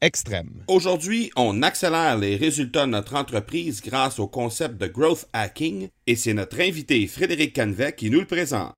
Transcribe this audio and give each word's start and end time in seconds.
extrême. 0.00 0.64
Aujourd'hui, 0.68 1.30
on 1.36 1.62
accélère 1.62 2.16
les 2.18 2.36
résultats 2.36 2.86
de 2.86 2.92
notre 2.92 3.14
entreprise 3.14 3.82
grâce 3.82 4.18
au 4.18 4.28
concept 4.28 4.76
de 4.80 4.86
growth 4.86 5.26
hacking 5.32 5.88
et 6.06 6.16
c'est 6.16 6.34
notre 6.34 6.60
invité 6.60 7.06
Frédéric 7.06 7.54
Canvet 7.54 7.92
qui 7.92 8.10
nous 8.10 8.20
le 8.20 8.26
présente. 8.26 8.72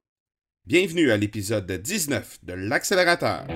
Bienvenue 0.66 1.10
à 1.10 1.16
l'épisode 1.16 1.70
19 1.70 2.38
de 2.42 2.52
l'accélérateur. 2.52 3.46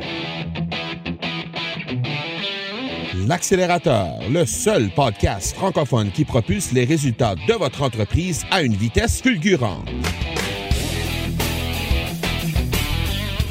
L'accélérateur, 3.27 4.19
le 4.29 4.45
seul 4.45 4.91
podcast 4.91 5.55
francophone 5.55 6.11
qui 6.11 6.25
propulse 6.25 6.73
les 6.73 6.85
résultats 6.85 7.35
de 7.48 7.55
votre 7.55 7.83
entreprise 7.83 8.45
à 8.51 8.62
une 8.62 8.75
vitesse 8.75 9.23
fulgurante. 9.23 9.89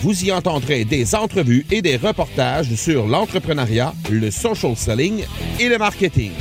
Vous 0.04 0.26
y 0.26 0.34
entendrez 0.34 0.84
des 0.84 1.16
entrevues 1.16 1.66
et 1.72 1.82
des 1.82 1.96
reportages 1.96 2.76
sur 2.76 3.08
l'entrepreneuriat, 3.08 3.94
le 4.12 4.32
social 4.32 4.76
selling 4.76 5.24
et 5.62 5.70
le 5.70 5.78
marketing. 5.78 6.34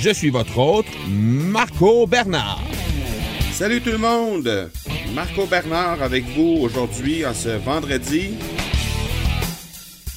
Je 0.00 0.10
suis 0.10 0.30
votre 0.30 0.56
hôte, 0.56 0.86
Marco 1.08 2.06
Bernard. 2.06 2.62
Salut 3.50 3.80
tout 3.80 3.90
le 3.90 3.98
monde! 3.98 4.70
Marco 5.12 5.44
Bernard 5.46 6.00
avec 6.00 6.24
vous 6.36 6.56
aujourd'hui 6.60 7.26
en 7.26 7.34
ce 7.34 7.48
vendredi. 7.48 8.34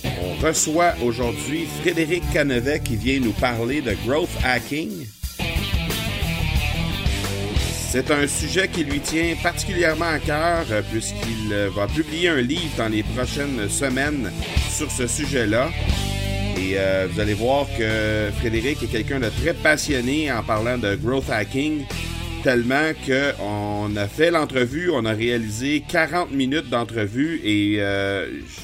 On 0.04 0.46
reçoit 0.46 0.94
aujourd'hui 1.04 1.66
Frédéric 1.82 2.22
Canevet 2.32 2.80
qui 2.80 2.96
vient 2.96 3.22
nous 3.22 3.34
parler 3.34 3.82
de 3.82 3.96
growth 4.06 4.30
hacking. 4.44 5.08
C'est 7.96 8.12
un 8.12 8.28
sujet 8.28 8.68
qui 8.68 8.84
lui 8.84 9.00
tient 9.00 9.36
particulièrement 9.42 10.10
à 10.10 10.20
cœur 10.20 10.66
euh, 10.70 10.82
puisqu'il 10.92 11.54
euh, 11.54 11.70
va 11.74 11.88
publier 11.88 12.28
un 12.28 12.42
livre 12.42 12.76
dans 12.78 12.90
les 12.90 13.04
prochaines 13.04 13.70
semaines 13.70 14.30
sur 14.70 14.92
ce 14.92 15.08
sujet-là. 15.08 15.70
Et 16.58 16.74
euh, 16.76 17.08
vous 17.10 17.22
allez 17.22 17.36
voir 17.36 17.66
que 17.78 18.32
Frédéric 18.38 18.84
est 18.84 18.88
quelqu'un 18.88 19.22
de 19.22 19.30
très 19.30 19.54
passionné 19.54 20.30
en 20.30 20.44
parlant 20.44 20.78
de 20.78 20.96
growth 20.96 21.30
hacking, 21.30 21.86
tellement 22.44 22.92
qu'on 23.08 23.96
a 23.96 24.08
fait 24.10 24.30
l'entrevue, 24.30 24.90
on 24.92 25.06
a 25.06 25.14
réalisé 25.14 25.82
40 25.90 26.32
minutes 26.32 26.70
d'entrevue 26.70 27.40
et 27.46 27.82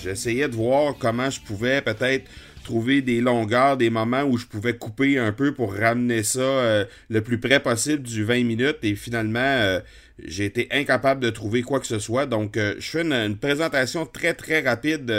j'essayais 0.03 0.49
de 0.49 0.55
voir 0.55 0.95
comment 0.99 1.29
je 1.29 1.39
pouvais 1.39 1.79
peut-être 1.79 2.29
trouver 2.61 3.01
des 3.01 3.21
longueurs, 3.21 3.77
des 3.77 3.89
moments 3.89 4.23
où 4.23 4.37
je 4.37 4.45
pouvais 4.45 4.75
couper 4.75 5.17
un 5.17 5.31
peu 5.31 5.53
pour 5.53 5.73
ramener 5.73 6.23
ça 6.23 6.39
euh, 6.39 6.85
le 7.09 7.21
plus 7.21 7.39
près 7.39 7.59
possible 7.59 8.03
du 8.03 8.23
20 8.23 8.43
minutes 8.43 8.77
et 8.83 8.95
finalement 8.95 9.39
euh, 9.39 9.79
j'ai 10.23 10.45
été 10.45 10.67
incapable 10.71 11.21
de 11.21 11.29
trouver 11.29 11.61
quoi 11.61 11.79
que 11.79 11.87
ce 11.87 11.99
soit. 11.99 12.25
Donc 12.25 12.57
euh, 12.57 12.75
je 12.79 12.89
fais 12.89 13.01
une, 13.01 13.37
présentation 13.37 14.05
très 14.05 14.33
très 14.33 14.61
rapide 14.61 15.13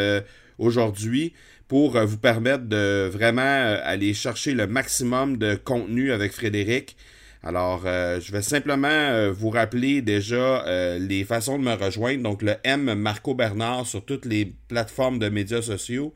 aujourd'hui 0.58 1.32
pour 1.68 1.98
vous 1.98 2.18
permettre 2.18 2.64
de 2.64 3.08
vraiment 3.10 3.42
aller 3.84 4.14
chercher 4.14 4.54
le 4.54 4.66
maximum 4.66 5.38
de 5.38 5.54
contenu 5.54 6.12
avec 6.12 6.32
Frédéric. 6.32 6.96
Alors, 7.42 7.82
je 7.84 8.30
vais 8.30 8.42
simplement 8.42 9.30
vous 9.32 9.48
rappeler 9.50 10.02
déjà 10.02 10.64
les 10.98 11.24
façons 11.24 11.58
de 11.58 11.64
me 11.64 11.72
rejoindre. 11.72 12.22
Donc, 12.22 12.42
le 12.42 12.54
M 12.62 12.94
Marco 12.94 13.34
Bernard 13.34 13.86
sur 13.86 14.04
toutes 14.04 14.26
les 14.26 14.52
plateformes 14.68 15.18
de 15.18 15.28
médias 15.28 15.62
sociaux. 15.62 16.12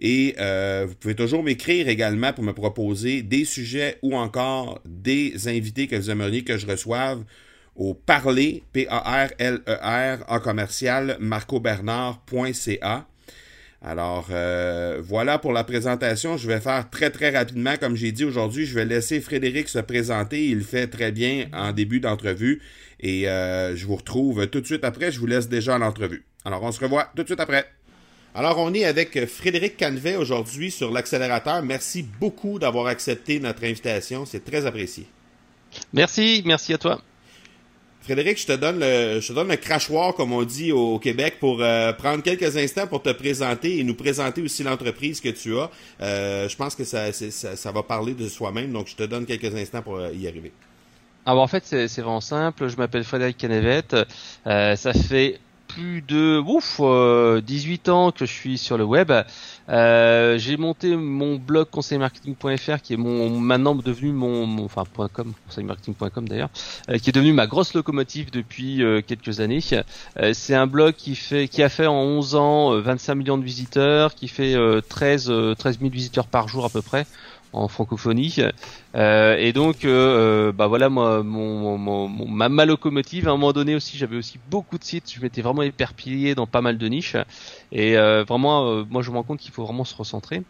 Et 0.00 0.34
euh, 0.38 0.86
vous 0.88 0.94
pouvez 0.94 1.14
toujours 1.14 1.42
m'écrire 1.42 1.88
également 1.88 2.32
pour 2.32 2.42
me 2.42 2.52
proposer 2.52 3.22
des 3.22 3.44
sujets 3.44 3.98
ou 4.02 4.16
encore 4.16 4.80
des 4.86 5.46
invités 5.46 5.86
que 5.86 5.96
vous 5.96 6.10
aimeriez 6.10 6.42
que 6.42 6.56
je 6.56 6.66
reçoive 6.66 7.22
au 7.76 7.94
parler, 7.94 8.62
P-A-R-L-E-R, 8.72 10.18
e 10.20 10.24
en 10.28 10.40
commercial, 10.40 11.16
marcobernard.ca. 11.20 13.06
Alors, 13.82 14.28
euh, 14.30 15.00
voilà 15.02 15.38
pour 15.38 15.52
la 15.52 15.64
présentation. 15.64 16.36
Je 16.36 16.46
vais 16.46 16.60
faire 16.60 16.90
très, 16.90 17.10
très 17.10 17.30
rapidement. 17.30 17.76
Comme 17.80 17.96
j'ai 17.96 18.12
dit 18.12 18.24
aujourd'hui, 18.24 18.66
je 18.66 18.74
vais 18.74 18.84
laisser 18.84 19.20
Frédéric 19.20 19.68
se 19.70 19.78
présenter. 19.78 20.46
Il 20.46 20.62
fait 20.62 20.86
très 20.86 21.12
bien 21.12 21.46
en 21.54 21.72
début 21.72 22.00
d'entrevue. 22.00 22.60
Et 23.00 23.28
euh, 23.28 23.74
je 23.74 23.86
vous 23.86 23.96
retrouve 23.96 24.46
tout 24.48 24.60
de 24.60 24.66
suite 24.66 24.84
après. 24.84 25.10
Je 25.10 25.18
vous 25.18 25.26
laisse 25.26 25.48
déjà 25.48 25.78
l'entrevue. 25.78 26.24
Alors, 26.44 26.62
on 26.62 26.72
se 26.72 26.80
revoit 26.80 27.10
tout 27.16 27.22
de 27.22 27.28
suite 27.28 27.40
après. 27.40 27.64
Alors, 28.34 28.58
on 28.58 28.72
est 28.74 28.84
avec 28.84 29.26
Frédéric 29.26 29.76
Canvet 29.76 30.16
aujourd'hui 30.16 30.70
sur 30.70 30.92
l'accélérateur. 30.92 31.62
Merci 31.62 32.02
beaucoup 32.02 32.58
d'avoir 32.60 32.86
accepté 32.86 33.40
notre 33.40 33.64
invitation. 33.64 34.24
C'est 34.24 34.44
très 34.44 34.66
apprécié. 34.66 35.06
Merci, 35.92 36.42
merci 36.46 36.72
à 36.72 36.78
toi. 36.78 37.00
Frédéric, 38.02 38.40
je 38.40 38.46
te 38.46 38.52
donne 38.52 38.80
le, 38.80 39.20
je 39.20 39.28
te 39.28 39.32
donne 39.32 39.48
le 39.48 39.56
crachoir, 39.56 40.14
comme 40.14 40.32
on 40.32 40.42
dit 40.42 40.72
au 40.72 40.98
Québec, 40.98 41.36
pour 41.38 41.60
euh, 41.60 41.92
prendre 41.92 42.22
quelques 42.22 42.56
instants 42.56 42.86
pour 42.86 43.02
te 43.02 43.10
présenter 43.10 43.78
et 43.78 43.84
nous 43.84 43.94
présenter 43.94 44.40
aussi 44.40 44.62
l'entreprise 44.62 45.20
que 45.20 45.28
tu 45.28 45.58
as. 45.58 45.70
Euh, 46.00 46.48
je 46.48 46.56
pense 46.56 46.74
que 46.74 46.84
ça, 46.84 47.12
ça, 47.12 47.56
ça, 47.56 47.72
va 47.72 47.82
parler 47.82 48.14
de 48.14 48.26
soi-même, 48.28 48.72
donc 48.72 48.86
je 48.88 48.96
te 48.96 49.02
donne 49.02 49.26
quelques 49.26 49.54
instants 49.54 49.82
pour 49.82 49.96
euh, 49.96 50.12
y 50.14 50.26
arriver. 50.26 50.52
Alors 51.26 51.42
en 51.42 51.46
fait, 51.46 51.64
c'est 51.66 52.00
vraiment 52.00 52.22
simple. 52.22 52.68
Je 52.68 52.76
m'appelle 52.76 53.04
Frédéric 53.04 53.36
Canevet. 53.36 53.82
ça 54.44 54.92
fait 54.94 55.38
plus 55.74 56.02
de 56.02 56.38
ouf, 56.38 56.80
18 57.44 57.88
euh, 57.88 57.92
ans 57.92 58.12
que 58.12 58.26
je 58.26 58.32
suis 58.32 58.58
sur 58.58 58.76
le 58.76 58.84
web. 58.84 59.12
Euh, 59.68 60.38
j'ai 60.38 60.56
monté 60.56 60.96
mon 60.96 61.36
blog 61.36 61.68
conseilmarketing.fr 61.70 62.80
qui 62.82 62.94
est 62.94 62.96
mon 62.96 63.38
maintenant 63.38 63.74
devenu 63.74 64.10
mon, 64.10 64.64
enfin 64.64 64.84
.com 65.12 65.32
conseilmarketing.com 65.46 66.28
d'ailleurs 66.28 66.50
euh, 66.88 66.98
qui 66.98 67.10
est 67.10 67.12
devenu 67.12 67.32
ma 67.32 67.46
grosse 67.46 67.74
locomotive 67.74 68.30
depuis 68.32 68.82
quelques 69.06 69.40
années. 69.40 69.60
c'est 70.32 70.54
un 70.54 70.66
blog 70.66 70.94
qui 70.94 71.14
fait 71.14 71.48
qui 71.48 71.62
a 71.62 71.68
fait 71.68 71.86
en 71.86 71.94
11 71.94 72.34
ans 72.34 72.80
25 72.80 73.14
millions 73.14 73.38
de 73.38 73.44
visiteurs, 73.44 74.14
qui 74.14 74.28
fait 74.28 74.56
13 74.88 75.32
13 75.56 75.78
000 75.78 75.90
visiteurs 75.90 76.26
par 76.26 76.48
jour 76.48 76.64
à 76.64 76.68
peu 76.68 76.82
près 76.82 77.06
en 77.52 77.68
francophonie. 77.68 78.36
Euh, 78.94 79.36
et 79.38 79.52
donc, 79.52 79.84
euh, 79.84 80.48
euh, 80.48 80.52
bah 80.52 80.66
voilà, 80.66 80.88
moi, 80.88 81.22
mon, 81.22 81.78
ma, 81.78 82.64
locomotive. 82.64 83.28
À 83.28 83.30
un 83.30 83.34
moment 83.34 83.52
donné 83.52 83.74
aussi, 83.74 83.96
j'avais 83.96 84.16
aussi 84.16 84.38
beaucoup 84.50 84.78
de 84.78 84.84
sites. 84.84 85.12
Je 85.12 85.20
m'étais 85.20 85.42
vraiment 85.42 85.62
éperpillé 85.62 86.34
dans 86.34 86.46
pas 86.46 86.60
mal 86.60 86.78
de 86.78 86.86
niches. 86.86 87.16
Et 87.72 87.96
euh, 87.96 88.24
vraiment, 88.24 88.66
euh, 88.66 88.84
moi 88.88 89.02
je 89.02 89.10
me 89.10 89.16
rends 89.16 89.22
compte 89.22 89.38
qu'il 89.38 89.52
faut 89.52 89.64
vraiment 89.64 89.84
se 89.84 89.94
recentrer. 89.94 90.42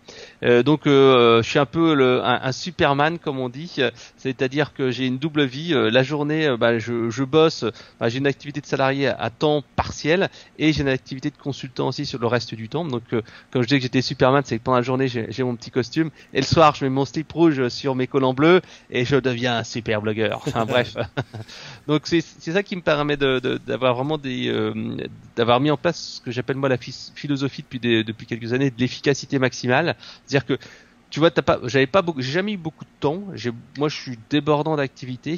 Euh, 0.42 0.62
donc 0.62 0.82
je 0.86 1.40
suis 1.42 1.58
un 1.58 1.66
peu 1.66 1.94
le, 1.94 2.22
un, 2.24 2.52
Superman 2.52 3.18
comme 3.18 3.38
on 3.38 3.48
dit, 3.48 3.80
c'est-à-dire 4.16 4.72
que 4.74 4.90
j'ai 4.90 5.06
une 5.06 5.18
double 5.18 5.44
vie. 5.44 5.72
la 5.74 6.02
journée, 6.02 6.54
bah, 6.58 6.78
je, 6.78 7.10
je, 7.10 7.24
bosse, 7.24 7.64
bah, 7.98 8.08
j'ai 8.08 8.18
une 8.18 8.26
activité 8.26 8.60
de 8.60 8.66
salarié 8.66 9.08
à 9.08 9.30
temps 9.30 9.62
partiel 9.76 10.30
et 10.58 10.72
j'ai 10.72 10.82
une 10.82 10.88
activité 10.88 11.30
de 11.30 11.36
consultant 11.36 11.88
aussi 11.88 12.06
sur 12.06 12.18
le 12.18 12.26
reste 12.26 12.54
du 12.54 12.68
temps. 12.68 12.84
Donc 12.84 13.02
comme 13.50 13.62
je 13.62 13.66
dis 13.68 13.76
que 13.76 13.82
j'étais 13.82 14.02
Superman, 14.02 14.42
c'est 14.44 14.58
que 14.58 14.62
pendant 14.62 14.78
la 14.78 14.82
journée 14.82 15.08
j'ai 15.08 15.42
mon 15.42 15.56
petit 15.56 15.70
costume 15.70 16.10
et 16.32 16.38
le 16.38 16.46
soir 16.46 16.74
je 16.74 16.84
mets 16.84 16.90
mon 16.90 17.04
slip 17.04 17.30
rouge 17.32 17.68
sur 17.68 17.94
mes 17.94 18.06
collants 18.06 18.34
bleus 18.34 18.60
et 18.90 19.04
je 19.04 19.16
deviens 19.16 19.58
un 19.58 19.64
super 19.64 20.00
blogueur. 20.00 20.42
Enfin 20.50 20.64
bref. 20.64 20.96
donc 21.86 22.02
c'est 22.06 22.20
ça 22.20 22.62
qui 22.62 22.74
me 22.74 22.82
permet 22.82 23.16
d'avoir 23.16 23.58
de, 23.58 23.76
vraiment 23.76 24.18
des 24.18 24.50
d'avoir 25.36 25.60
mis 25.60 25.70
en 25.70 25.76
place 25.76 26.16
ce 26.16 26.20
que 26.20 26.30
j'appelle 26.30 26.56
moi 26.56 26.68
la 26.68 26.78
philosophie 27.14 27.62
depuis 27.62 28.04
depuis 28.04 28.26
quelques 28.26 28.52
années 28.52 28.70
de 28.70 28.78
l'efficacité 28.78 29.38
maximale, 29.38 29.96
c'est-à-dire 30.26 30.46
que 30.46 30.58
tu 31.10 31.18
vois, 31.18 31.30
t'as 31.32 31.42
pas, 31.42 31.58
j'avais 31.64 31.88
pas 31.88 32.02
beaucoup, 32.02 32.22
j'ai 32.22 32.30
jamais 32.30 32.52
eu 32.52 32.56
beaucoup 32.56 32.84
de 32.84 32.90
temps. 33.00 33.24
J'ai, 33.34 33.50
moi, 33.76 33.88
je 33.88 33.96
suis 33.96 34.18
débordant 34.30 34.76
d'activités 34.76 35.36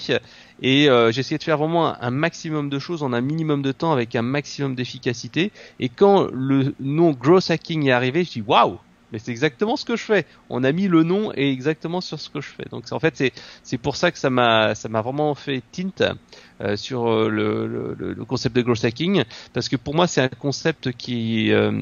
et 0.61 0.89
euh, 0.89 1.11
essayé 1.11 1.39
de 1.39 1.43
faire 1.43 1.57
vraiment 1.57 2.01
un, 2.01 2.11
maximum 2.11 2.69
de 2.69 2.79
choses 2.79 3.03
en 3.03 3.15
un 3.15 3.23
minimum 3.23 3.63
de 3.63 3.73
temps 3.73 3.91
avec 3.91 4.15
un 4.15 4.23
maximum 4.23 4.75
d'efficacité. 4.75 5.51
Et 5.81 5.89
quand 5.89 6.29
le 6.31 6.75
nom 6.79 7.13
Gross 7.13 7.51
Hacking 7.51 7.87
est 7.87 7.93
arrivé, 7.93 8.25
je 8.25 8.33
dis 8.33 8.43
waouh, 8.43 8.79
mais 9.13 9.19
c'est 9.19 9.31
exactement 9.31 9.77
ce 9.77 9.85
que 9.85 9.97
je 9.97 10.05
fais. 10.05 10.27
On 10.51 10.65
a 10.65 10.73
mis 10.73 10.89
le 10.89 11.03
nom 11.03 11.33
et 11.35 11.51
exactement 11.51 12.01
sur 12.01 12.19
ce 12.19 12.31
que 12.31 12.41
je 12.41 12.49
fais. 12.49 12.65
Donc 12.71 12.85
en 12.91 12.99
fait 12.99 13.17
c'est 13.17 13.33
c'est 13.63 13.79
pour 13.79 13.97
ça 13.97 14.11
que 14.11 14.19
ça 14.19 14.31
m'a 14.31 14.75
ça 14.75 14.89
m'a 14.89 15.03
vraiment 15.03 15.35
fait 15.35 15.63
tint 15.71 16.17
euh, 16.61 16.77
sur 16.77 17.09
euh, 17.09 17.29
le, 17.29 17.67
le, 17.67 17.95
le, 18.15 18.25
concept 18.25 18.55
de 18.57 18.63
growth 18.63 18.85
hacking 18.85 19.25
parce 19.53 19.69
que 19.69 19.77
pour 19.77 19.95
moi 19.95 20.07
c'est 20.07 20.21
un 20.21 20.29
concept 20.29 20.93
qui, 20.93 21.53
euh, 21.53 21.73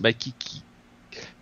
bah, 0.00 0.12
qui, 0.12 0.32
qui 0.38 0.62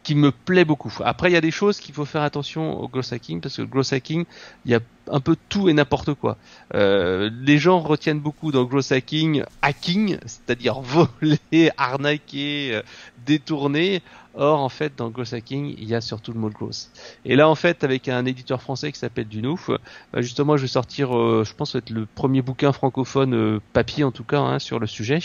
qui 0.04 0.14
me 0.14 0.30
plaît 0.30 0.64
beaucoup. 0.64 0.92
Après, 1.04 1.30
il 1.30 1.32
y 1.34 1.36
a 1.36 1.40
des 1.40 1.50
choses 1.50 1.80
qu'il 1.80 1.94
faut 1.94 2.04
faire 2.04 2.22
attention 2.22 2.78
au 2.78 2.86
growth 2.86 3.12
hacking 3.12 3.40
parce 3.40 3.56
que 3.56 3.62
growth 3.62 3.92
hacking, 3.92 4.24
il 4.64 4.70
y 4.70 4.74
a 4.74 4.80
un 5.10 5.20
peu 5.20 5.36
tout 5.48 5.68
et 5.68 5.72
n'importe 5.72 6.14
quoi. 6.14 6.36
Euh, 6.74 7.30
les 7.42 7.58
gens 7.58 7.80
retiennent 7.80 8.20
beaucoup 8.20 8.52
dans 8.52 8.64
growth 8.64 8.92
hacking, 8.92 9.42
hacking, 9.62 10.18
c'est-à-dire 10.24 10.80
voler, 10.80 11.70
arnaquer, 11.76 12.80
détourner. 13.26 14.02
Or, 14.36 14.58
en 14.60 14.68
fait, 14.68 14.94
dans 14.96 15.10
Growth 15.10 15.32
Hacking, 15.32 15.76
il 15.78 15.84
y 15.84 15.94
a 15.94 16.00
surtout 16.00 16.32
le 16.32 16.40
mot 16.40 16.50
growth. 16.50 16.90
Et 17.24 17.36
là, 17.36 17.48
en 17.48 17.54
fait, 17.54 17.84
avec 17.84 18.08
un 18.08 18.24
éditeur 18.26 18.60
français 18.60 18.90
qui 18.90 18.98
s'appelle 18.98 19.28
Dunouf, 19.28 19.70
bah, 20.12 20.22
justement, 20.22 20.56
je 20.56 20.62
vais 20.62 20.68
sortir, 20.68 21.16
euh, 21.16 21.44
je 21.44 21.54
pense, 21.54 21.76
être 21.76 21.90
le 21.90 22.04
premier 22.04 22.42
bouquin 22.42 22.72
francophone 22.72 23.34
euh, 23.34 23.60
papier, 23.72 24.02
en 24.02 24.10
tout 24.10 24.24
cas, 24.24 24.40
hein, 24.40 24.58
sur 24.58 24.80
le 24.80 24.88
sujet. 24.88 25.20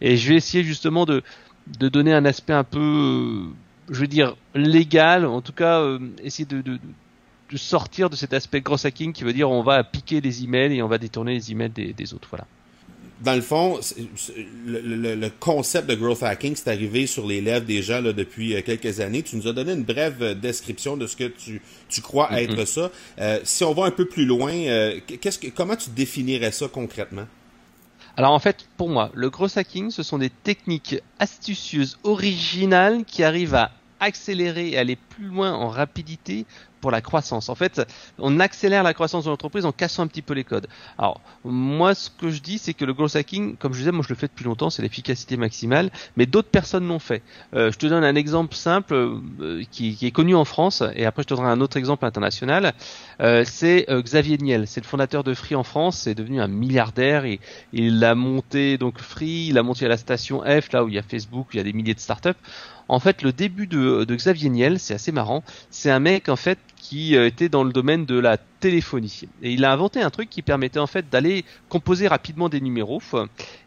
Et 0.00 0.16
je 0.16 0.28
vais 0.30 0.34
essayer 0.34 0.64
justement 0.64 1.04
de, 1.04 1.22
de 1.78 1.88
donner 1.88 2.12
un 2.12 2.24
aspect 2.24 2.52
un 2.52 2.64
peu, 2.64 2.80
euh, 2.80 3.54
je 3.90 4.00
veux 4.00 4.06
dire, 4.06 4.36
légal, 4.54 5.26
en 5.26 5.40
tout 5.40 5.52
cas, 5.52 5.84
essayer 6.22 6.46
de, 6.46 6.62
de, 6.62 6.78
de, 7.50 7.56
sortir 7.56 8.08
de 8.08 8.16
cet 8.16 8.32
aspect 8.32 8.60
growth 8.60 8.84
hacking 8.84 9.12
qui 9.12 9.24
veut 9.24 9.32
dire 9.32 9.50
on 9.50 9.62
va 9.62 9.82
piquer 9.84 10.20
les 10.20 10.44
emails 10.44 10.76
et 10.76 10.82
on 10.82 10.88
va 10.88 10.98
détourner 10.98 11.34
les 11.34 11.50
emails 11.52 11.70
des, 11.70 11.92
des 11.92 12.14
autres. 12.14 12.28
Voilà 12.30 12.46
dans 13.20 13.34
le 13.34 13.42
fond, 13.42 13.78
le, 14.66 15.28
concept 15.28 15.88
de 15.88 15.94
growth 15.94 16.22
hacking, 16.22 16.56
c'est 16.56 16.70
arrivé 16.70 17.06
sur 17.06 17.26
les 17.26 17.40
lèvres 17.40 17.66
des 17.66 17.82
gens 17.82 18.00
là, 18.00 18.12
depuis 18.12 18.54
euh, 18.54 18.62
quelques 18.62 19.00
années. 19.00 19.22
Tu 19.22 19.36
nous 19.36 19.46
as 19.46 19.52
donné 19.52 19.72
une 19.72 19.84
brève 19.84 20.22
euh, 20.22 20.34
description 20.34 20.96
de 20.96 21.06
ce 21.06 21.16
que 21.16 21.24
tu, 21.24 21.60
tu 21.88 22.00
crois 22.00 22.30
mm-hmm. 22.30 22.58
être 22.58 22.64
ça. 22.64 22.90
Euh, 23.18 23.40
si 23.44 23.62
on 23.64 23.74
va 23.74 23.84
un 23.84 23.90
peu 23.90 24.06
plus 24.06 24.24
loin, 24.24 24.52
qu'est-ce 25.06 25.38
que, 25.38 25.48
comment 25.48 25.76
tu 25.76 25.90
définirais 25.90 26.52
ça 26.52 26.68
concrètement? 26.68 27.26
Alors 28.16 28.32
en 28.32 28.38
fait, 28.38 28.66
pour 28.76 28.88
moi, 28.88 29.10
le 29.14 29.28
growth 29.30 29.56
hacking, 29.56 29.90
ce 29.90 30.02
sont 30.02 30.18
des 30.18 30.30
techniques 30.30 30.96
astucieuses, 31.18 31.98
originales, 32.04 33.04
qui 33.04 33.22
arrivent 33.22 33.54
à 33.54 33.70
accélérer 34.00 34.70
et 34.70 34.78
aller 34.78 34.96
plus 34.96 35.26
loin 35.26 35.52
en 35.52 35.68
rapidité 35.68 36.46
pour 36.80 36.90
la 36.90 37.00
croissance. 37.00 37.48
En 37.48 37.54
fait, 37.54 37.82
on 38.18 38.40
accélère 38.40 38.82
la 38.82 38.94
croissance 38.94 39.24
de 39.24 39.30
l'entreprise 39.30 39.66
en 39.66 39.72
cassant 39.72 40.02
un 40.02 40.06
petit 40.06 40.22
peu 40.22 40.34
les 40.34 40.44
codes. 40.44 40.66
Alors, 40.98 41.20
moi, 41.44 41.94
ce 41.94 42.10
que 42.10 42.30
je 42.30 42.40
dis, 42.40 42.58
c'est 42.58 42.74
que 42.74 42.84
le 42.84 42.94
growth 42.94 43.16
hacking, 43.16 43.56
comme 43.56 43.72
je 43.72 43.78
disais, 43.78 43.92
moi 43.92 44.02
je 44.02 44.08
le 44.08 44.18
fais 44.18 44.26
depuis 44.26 44.44
longtemps, 44.44 44.70
c'est 44.70 44.82
l'efficacité 44.82 45.36
maximale, 45.36 45.90
mais 46.16 46.26
d'autres 46.26 46.48
personnes 46.48 46.88
l'ont 46.88 46.98
fait. 46.98 47.22
Euh, 47.54 47.70
je 47.70 47.78
te 47.78 47.86
donne 47.86 48.04
un 48.04 48.14
exemple 48.14 48.54
simple 48.54 48.94
euh, 48.94 49.62
qui, 49.70 49.94
qui, 49.94 50.06
est 50.06 50.10
connu 50.10 50.34
en 50.34 50.44
France, 50.44 50.82
et 50.94 51.04
après 51.04 51.22
je 51.22 51.28
te 51.28 51.34
donnerai 51.34 51.52
un 51.52 51.60
autre 51.60 51.76
exemple 51.76 52.04
international. 52.04 52.72
Euh, 53.20 53.44
c'est 53.46 53.88
euh, 53.90 54.02
Xavier 54.02 54.38
Niel, 54.38 54.66
c'est 54.66 54.80
le 54.80 54.86
fondateur 54.86 55.24
de 55.24 55.34
Free 55.34 55.54
en 55.54 55.64
France, 55.64 55.98
c'est 55.98 56.14
devenu 56.14 56.40
un 56.40 56.48
milliardaire, 56.48 57.24
et 57.24 57.40
il 57.72 58.02
a 58.04 58.14
monté 58.14 58.78
donc 58.78 58.98
Free, 58.98 59.48
il 59.48 59.58
a 59.58 59.62
monté 59.62 59.84
à 59.84 59.88
la 59.88 59.98
station 59.98 60.42
F, 60.42 60.72
là 60.72 60.84
où 60.84 60.88
il 60.88 60.94
y 60.94 60.98
a 60.98 61.02
Facebook, 61.02 61.48
où 61.48 61.50
il 61.54 61.56
y 61.58 61.60
a 61.60 61.64
des 61.64 61.72
milliers 61.72 61.94
de 61.94 62.00
startups. 62.00 62.30
En 62.90 62.98
fait, 62.98 63.22
le 63.22 63.32
début 63.32 63.68
de, 63.68 64.02
de 64.02 64.16
Xavier 64.16 64.50
Niel, 64.50 64.80
c'est 64.80 64.94
assez 64.94 65.12
marrant. 65.12 65.44
C'est 65.70 65.92
un 65.92 66.00
mec 66.00 66.28
en 66.28 66.34
fait 66.34 66.58
qui 66.80 67.14
euh, 67.14 67.26
était 67.26 67.48
dans 67.48 67.62
le 67.62 67.72
domaine 67.72 68.04
de 68.04 68.18
la 68.18 68.36
téléphonie. 68.36 69.22
Et 69.42 69.52
il 69.52 69.64
a 69.64 69.72
inventé 69.72 70.02
un 70.02 70.10
truc 70.10 70.28
qui 70.28 70.42
permettait 70.42 70.80
en 70.80 70.86
fait 70.86 71.08
d'aller 71.08 71.44
composer 71.68 72.08
rapidement 72.08 72.48
des 72.48 72.60
numéros. 72.60 73.00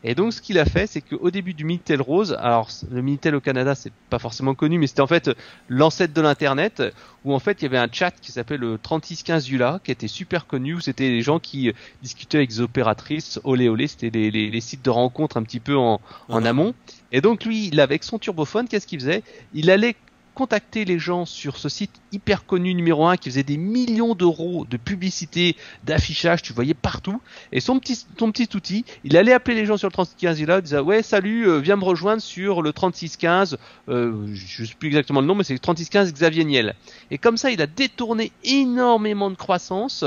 Et 0.03 0.13
donc 0.13 0.33
ce 0.33 0.41
qu'il 0.41 0.59
a 0.59 0.65
fait, 0.65 0.87
c'est 0.87 1.01
qu'au 1.01 1.31
début 1.31 1.53
du 1.53 1.63
Minitel 1.63 2.01
Rose, 2.01 2.35
alors 2.39 2.69
le 2.91 3.01
Minitel 3.01 3.35
au 3.35 3.41
Canada 3.41 3.75
c'est 3.75 3.93
pas 4.09 4.19
forcément 4.19 4.55
connu, 4.55 4.77
mais 4.77 4.87
c'était 4.87 5.01
en 5.01 5.07
fait 5.07 5.31
l'ancêtre 5.69 6.13
de 6.13 6.21
l'internet 6.21 6.83
où 7.23 7.33
en 7.33 7.39
fait 7.39 7.61
il 7.61 7.63
y 7.63 7.65
avait 7.65 7.77
un 7.77 7.87
chat 7.91 8.11
qui 8.11 8.31
s'appelait 8.31 8.57
le 8.57 8.77
3615 8.77 9.49
ULA 9.49 9.79
qui 9.83 9.91
était 9.91 10.07
super 10.07 10.45
connu 10.45 10.75
où 10.75 10.79
c'était 10.79 11.09
les 11.09 11.21
gens 11.21 11.39
qui 11.39 11.71
discutaient 12.01 12.37
avec 12.37 12.49
des 12.49 12.61
opératrices, 12.61 13.39
olé 13.43 13.69
olé, 13.69 13.87
c'était 13.87 14.09
les, 14.09 14.31
les, 14.31 14.61
sites 14.61 14.83
de 14.83 14.89
rencontres 14.89 15.37
un 15.37 15.43
petit 15.43 15.59
peu 15.59 15.77
en, 15.77 16.01
en 16.29 16.45
amont. 16.45 16.73
Et 17.13 17.21
donc 17.21 17.45
lui, 17.45 17.71
avec 17.79 18.03
son 18.03 18.19
turbophone, 18.19 18.67
qu'est-ce 18.67 18.87
qu'il 18.87 18.99
faisait? 18.99 19.23
Il 19.53 19.69
allait 19.69 19.95
contacter 20.33 20.83
les 20.83 20.97
gens 20.97 21.25
sur 21.25 21.57
ce 21.57 21.69
site 21.69 21.91
hyper 22.11 22.45
connu 22.45 22.73
numéro 22.73 23.05
1 23.05 23.17
qui 23.17 23.29
faisait 23.29 23.43
des 23.43 23.57
millions 23.57 24.15
d'euros 24.15 24.65
de 24.67 24.77
publicité, 24.77 25.55
d'affichage, 25.83 26.41
tu 26.41 26.53
voyais 26.53 26.73
partout. 26.73 27.21
Et 27.51 27.59
son 27.59 27.79
petit, 27.79 28.03
son 28.17 28.31
petit 28.31 28.49
outil, 28.55 28.83
il 29.03 29.15
allait 29.15 29.33
appeler 29.33 29.55
les 29.55 29.65
gens 29.65 29.77
sur 29.77 29.87
le 29.87 29.93
3615 29.93 30.39
il 30.39 30.61
disait 30.63 30.79
ouais 30.79 31.03
salut, 31.03 31.47
euh, 31.47 31.59
viens 31.59 31.75
me 31.75 31.83
rejoindre 31.83 32.21
sur 32.21 32.61
le 32.61 32.73
3615, 32.73 33.57
euh, 33.89 34.25
je 34.33 34.65
sais 34.65 34.73
plus 34.73 34.87
exactement 34.87 35.21
le 35.21 35.27
nom, 35.27 35.35
mais 35.35 35.43
c'est 35.43 35.53
le 35.53 35.59
3615 35.59 36.13
Xavier 36.13 36.45
Niel. 36.45 36.75
Et 37.11 37.17
comme 37.17 37.37
ça, 37.37 37.51
il 37.51 37.61
a 37.61 37.67
détourné 37.67 38.31
énormément 38.43 39.29
de 39.29 39.35
croissance 39.35 40.03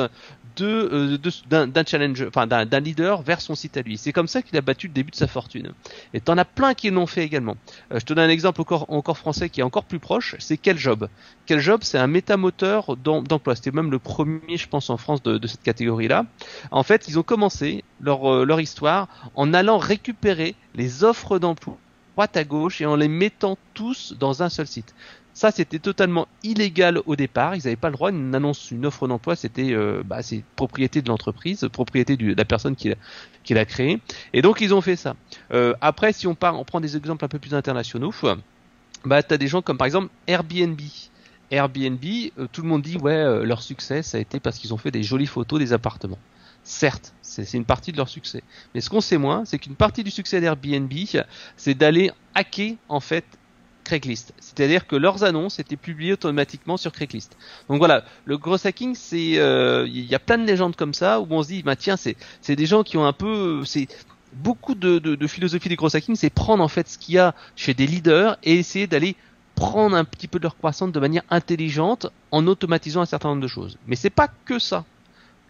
euh, 0.64 1.18
d'un 1.48 1.84
challenge, 1.84 2.24
enfin 2.26 2.46
d'un 2.46 2.80
leader 2.80 3.22
vers 3.22 3.40
son 3.40 3.54
site 3.54 3.76
à 3.76 3.82
lui. 3.82 3.96
C'est 3.98 4.12
comme 4.12 4.28
ça 4.28 4.42
qu'il 4.42 4.56
a 4.56 4.60
battu 4.60 4.88
le 4.88 4.92
début 4.92 5.10
de 5.10 5.16
sa 5.16 5.26
fortune. 5.26 5.72
Et 6.14 6.20
t'en 6.20 6.38
as 6.38 6.44
plein 6.44 6.74
qui 6.74 6.90
l'ont 6.90 7.06
fait 7.06 7.24
également. 7.24 7.56
Euh, 7.92 7.98
je 7.98 8.04
te 8.04 8.12
donne 8.12 8.24
un 8.24 8.30
exemple 8.30 8.60
encore, 8.60 9.18
français 9.18 9.48
qui 9.48 9.60
est 9.60 9.64
encore 9.64 9.84
plus 9.84 9.98
proche, 9.98 10.36
c'est 10.38 10.56
Quel 10.56 10.78
Job. 10.78 11.08
Quel 11.46 11.60
Job, 11.60 11.80
c'est 11.82 11.98
un 11.98 12.06
métamoteur 12.06 12.96
d'emploi. 12.96 13.54
C'était 13.56 13.70
même 13.70 13.90
le 13.90 13.98
premier, 13.98 14.56
je 14.56 14.68
pense, 14.68 14.90
en 14.90 14.96
France 14.96 15.22
de, 15.22 15.38
de 15.38 15.46
cette 15.46 15.62
catégorie-là. 15.62 16.26
En 16.70 16.82
fait, 16.82 17.08
ils 17.08 17.18
ont 17.18 17.22
commencé 17.22 17.84
leur, 18.00 18.32
euh, 18.32 18.44
leur 18.44 18.60
histoire 18.60 19.08
en 19.34 19.54
allant 19.54 19.78
récupérer 19.78 20.54
les 20.74 21.04
offres 21.04 21.38
d'emploi 21.38 21.76
droite 22.16 22.36
à 22.38 22.44
gauche 22.44 22.80
et 22.80 22.86
en 22.86 22.96
les 22.96 23.08
mettant 23.08 23.58
tous 23.74 24.14
dans 24.18 24.42
un 24.42 24.48
seul 24.48 24.66
site. 24.66 24.94
Ça, 25.36 25.50
c'était 25.50 25.78
totalement 25.78 26.28
illégal 26.42 26.98
au 27.04 27.14
départ. 27.14 27.54
Ils 27.54 27.58
n'avaient 27.58 27.76
pas 27.76 27.90
le 27.90 27.92
droit. 27.92 28.10
Une 28.10 28.34
annonce, 28.34 28.70
une 28.70 28.86
offre 28.86 29.06
d'emploi, 29.06 29.36
c'était 29.36 29.74
euh, 29.74 30.02
bah, 30.02 30.22
c'est 30.22 30.42
propriété 30.56 31.02
de 31.02 31.08
l'entreprise, 31.08 31.68
propriété 31.70 32.16
de 32.16 32.34
la 32.34 32.46
personne 32.46 32.74
qui 32.74 32.94
l'a 33.50 33.64
créé. 33.66 34.00
Et 34.32 34.40
donc, 34.40 34.62
ils 34.62 34.72
ont 34.72 34.80
fait 34.80 34.96
ça. 34.96 35.14
Euh, 35.52 35.74
après, 35.82 36.14
si 36.14 36.26
on 36.26 36.34
part, 36.34 36.58
on 36.58 36.64
prend 36.64 36.80
des 36.80 36.96
exemples 36.96 37.22
un 37.22 37.28
peu 37.28 37.38
plus 37.38 37.52
internationaux. 37.52 38.14
Bah, 39.04 39.20
as 39.28 39.36
des 39.36 39.46
gens 39.46 39.60
comme 39.60 39.76
par 39.76 39.84
exemple 39.84 40.08
Airbnb. 40.26 40.80
Airbnb, 41.50 42.02
euh, 42.38 42.46
tout 42.50 42.62
le 42.62 42.68
monde 42.68 42.80
dit 42.80 42.96
ouais, 42.96 43.44
leur 43.44 43.60
succès, 43.60 44.02
ça 44.02 44.16
a 44.16 44.20
été 44.22 44.40
parce 44.40 44.56
qu'ils 44.56 44.72
ont 44.72 44.78
fait 44.78 44.90
des 44.90 45.02
jolies 45.02 45.26
photos 45.26 45.58
des 45.58 45.74
appartements. 45.74 46.18
Certes, 46.64 47.12
c'est 47.20 47.52
une 47.52 47.66
partie 47.66 47.92
de 47.92 47.98
leur 47.98 48.08
succès. 48.08 48.42
Mais 48.74 48.80
ce 48.80 48.88
qu'on 48.88 49.02
sait 49.02 49.18
moins, 49.18 49.44
c'est 49.44 49.58
qu'une 49.58 49.76
partie 49.76 50.02
du 50.02 50.10
succès 50.10 50.40
d'Airbnb, 50.40 50.90
c'est 51.58 51.74
d'aller 51.74 52.10
hacker 52.34 52.76
en 52.88 53.00
fait 53.00 53.26
Craigslist. 53.86 54.34
C'est-à-dire 54.38 54.86
que 54.86 54.96
leurs 54.96 55.24
annonces 55.24 55.58
étaient 55.58 55.76
publiées 55.76 56.12
automatiquement 56.12 56.76
sur 56.76 56.92
Craigslist. 56.92 57.36
Donc 57.68 57.78
voilà, 57.78 58.04
le 58.24 58.36
gros 58.36 58.66
hacking, 58.66 58.94
c'est 58.94 59.38
euh, 59.38 59.86
il 59.88 60.04
y 60.04 60.14
a 60.14 60.18
plein 60.18 60.38
de 60.38 60.44
légendes 60.44 60.76
comme 60.76 60.92
ça 60.92 61.20
où 61.20 61.26
on 61.30 61.42
se 61.42 61.48
dit 61.48 61.62
bah 61.62 61.76
tiens 61.76 61.96
c'est 61.96 62.16
c'est 62.40 62.56
des 62.56 62.66
gens 62.66 62.82
qui 62.82 62.96
ont 62.96 63.06
un 63.06 63.12
peu 63.12 63.64
c'est 63.64 63.88
beaucoup 64.32 64.74
de, 64.74 64.98
de, 64.98 65.26
philosophie 65.26 65.68
du 65.68 65.76
gros 65.76 65.94
hacking, 65.94 66.16
c'est 66.16 66.30
prendre 66.30 66.62
en 66.62 66.68
fait 66.68 66.88
ce 66.88 66.98
qu'il 66.98 67.14
y 67.14 67.18
a 67.18 67.34
chez 67.54 67.72
des 67.72 67.86
leaders 67.86 68.36
et 68.42 68.58
essayer 68.58 68.86
d'aller 68.86 69.16
prendre 69.54 69.96
un 69.96 70.04
petit 70.04 70.28
peu 70.28 70.38
de 70.38 70.42
leur 70.42 70.56
croissance 70.56 70.92
de 70.92 71.00
manière 71.00 71.22
intelligente 71.30 72.08
en 72.30 72.46
automatisant 72.46 73.00
un 73.00 73.06
certain 73.06 73.30
nombre 73.30 73.42
de 73.42 73.48
choses. 73.48 73.78
Mais 73.86 73.96
c'est 73.96 74.10
pas 74.10 74.28
que 74.44 74.58
ça. 74.58 74.84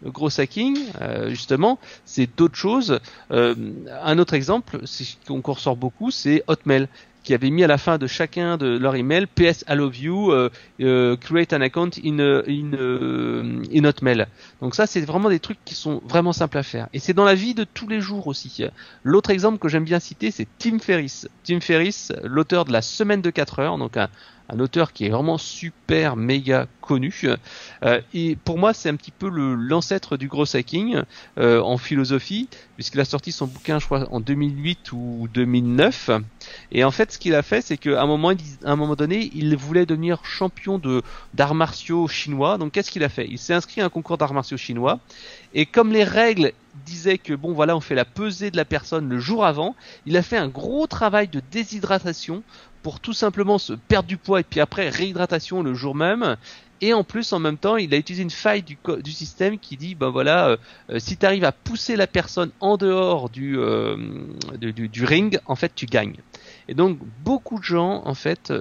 Le 0.02 0.10
gros 0.10 0.28
hacking, 0.40 0.78
euh, 1.00 1.30
justement, 1.30 1.78
c'est 2.04 2.28
d'autres 2.36 2.56
choses. 2.56 3.00
Euh, 3.30 3.54
un 4.02 4.18
autre 4.18 4.34
exemple, 4.34 4.80
c'est 4.84 5.06
qu'on 5.26 5.40
ressort 5.40 5.76
beaucoup, 5.76 6.10
c'est 6.10 6.44
Hotmail 6.46 6.88
qui 7.26 7.34
avaient 7.34 7.50
mis 7.50 7.64
à 7.64 7.66
la 7.66 7.76
fin 7.76 7.98
de 7.98 8.06
chacun 8.06 8.56
de 8.56 8.78
leur 8.78 8.94
email 8.94 9.26
PS 9.26 9.64
I 9.68 9.74
love 9.74 9.98
you, 9.98 10.30
euh, 10.30 10.48
euh, 10.80 11.16
create 11.16 11.52
an 11.52 11.60
account 11.60 11.90
in, 12.04 12.20
in, 12.20 12.70
in 13.74 13.84
Hotmail. 13.84 14.28
Donc 14.60 14.76
ça, 14.76 14.86
c'est 14.86 15.00
vraiment 15.00 15.28
des 15.28 15.40
trucs 15.40 15.58
qui 15.64 15.74
sont 15.74 16.00
vraiment 16.06 16.32
simples 16.32 16.56
à 16.56 16.62
faire. 16.62 16.86
Et 16.92 17.00
c'est 17.00 17.14
dans 17.14 17.24
la 17.24 17.34
vie 17.34 17.52
de 17.54 17.64
tous 17.64 17.88
les 17.88 18.00
jours 18.00 18.28
aussi. 18.28 18.62
L'autre 19.02 19.30
exemple 19.30 19.58
que 19.58 19.66
j'aime 19.66 19.82
bien 19.84 19.98
citer, 19.98 20.30
c'est 20.30 20.46
Tim 20.58 20.78
Ferriss. 20.78 21.28
Tim 21.42 21.58
Ferriss, 21.58 22.12
l'auteur 22.22 22.64
de 22.64 22.70
la 22.70 22.80
semaine 22.80 23.22
de 23.22 23.30
4 23.30 23.58
heures, 23.58 23.76
donc 23.76 23.96
un, 23.96 24.08
un 24.48 24.60
auteur 24.60 24.92
qui 24.92 25.06
est 25.06 25.08
vraiment 25.08 25.38
super 25.38 26.16
méga 26.16 26.66
connu. 26.80 27.12
Euh, 27.82 28.00
et 28.14 28.36
pour 28.36 28.58
moi, 28.58 28.72
c'est 28.72 28.88
un 28.88 28.96
petit 28.96 29.10
peu 29.10 29.28
l'ancêtre 29.28 30.16
du 30.16 30.28
gros 30.28 30.56
hacking 30.56 31.02
euh, 31.38 31.60
en 31.60 31.78
philosophie, 31.78 32.48
puisqu'il 32.76 33.00
a 33.00 33.04
sorti 33.04 33.32
son 33.32 33.46
bouquin, 33.46 33.78
je 33.78 33.86
crois, 33.86 34.06
en 34.12 34.20
2008 34.20 34.92
ou 34.92 35.28
2009. 35.34 36.10
Et 36.70 36.84
en 36.84 36.90
fait, 36.90 37.12
ce 37.12 37.18
qu'il 37.18 37.34
a 37.34 37.42
fait, 37.42 37.60
c'est 37.60 37.76
qu'à 37.76 38.00
un 38.00 38.06
moment, 38.06 38.32
un 38.64 38.76
moment 38.76 38.94
donné, 38.94 39.30
il 39.34 39.56
voulait 39.56 39.86
devenir 39.86 40.24
champion 40.24 40.78
de 40.78 41.02
d'arts 41.34 41.54
martiaux 41.54 42.06
chinois. 42.06 42.58
Donc, 42.58 42.72
qu'est-ce 42.72 42.90
qu'il 42.90 43.04
a 43.04 43.08
fait? 43.08 43.26
Il 43.28 43.38
s'est 43.38 43.54
inscrit 43.54 43.80
à 43.80 43.86
un 43.86 43.88
concours 43.88 44.18
d'arts 44.18 44.34
martiaux 44.34 44.56
chinois. 44.56 45.00
Et 45.54 45.66
comme 45.66 45.92
les 45.92 46.04
règles 46.04 46.52
disaient 46.84 47.18
que 47.18 47.32
bon, 47.32 47.52
voilà, 47.52 47.76
on 47.76 47.80
fait 47.80 47.94
la 47.94 48.04
pesée 48.04 48.50
de 48.50 48.56
la 48.56 48.64
personne 48.64 49.08
le 49.08 49.18
jour 49.18 49.44
avant, 49.44 49.74
il 50.04 50.16
a 50.16 50.22
fait 50.22 50.36
un 50.36 50.48
gros 50.48 50.86
travail 50.86 51.28
de 51.28 51.40
déshydratation 51.50 52.42
pour 52.86 53.00
tout 53.00 53.14
simplement 53.14 53.58
se 53.58 53.72
perdre 53.72 54.06
du 54.06 54.16
poids 54.16 54.38
et 54.38 54.44
puis 54.44 54.60
après 54.60 54.88
réhydratation 54.88 55.64
le 55.64 55.74
jour 55.74 55.96
même. 55.96 56.36
Et 56.80 56.94
en 56.94 57.02
plus, 57.02 57.32
en 57.32 57.40
même 57.40 57.58
temps, 57.58 57.76
il 57.76 57.92
a 57.92 57.96
utilisé 57.96 58.22
une 58.22 58.30
faille 58.30 58.62
du, 58.62 58.78
du 59.02 59.10
système 59.10 59.58
qui 59.58 59.76
dit, 59.76 59.96
ben 59.96 60.10
voilà, 60.10 60.50
euh, 60.50 60.56
euh, 60.90 60.98
si 61.00 61.16
tu 61.16 61.26
arrives 61.26 61.42
à 61.42 61.50
pousser 61.50 61.96
la 61.96 62.06
personne 62.06 62.52
en 62.60 62.76
dehors 62.76 63.28
du, 63.28 63.58
euh, 63.58 63.96
du, 64.60 64.88
du, 64.88 65.04
ring, 65.04 65.40
en 65.46 65.56
fait, 65.56 65.72
tu 65.74 65.86
gagnes. 65.86 66.14
Et 66.68 66.74
donc, 66.74 67.00
beaucoup 67.24 67.58
de 67.58 67.64
gens, 67.64 68.02
en 68.04 68.14
fait, 68.14 68.52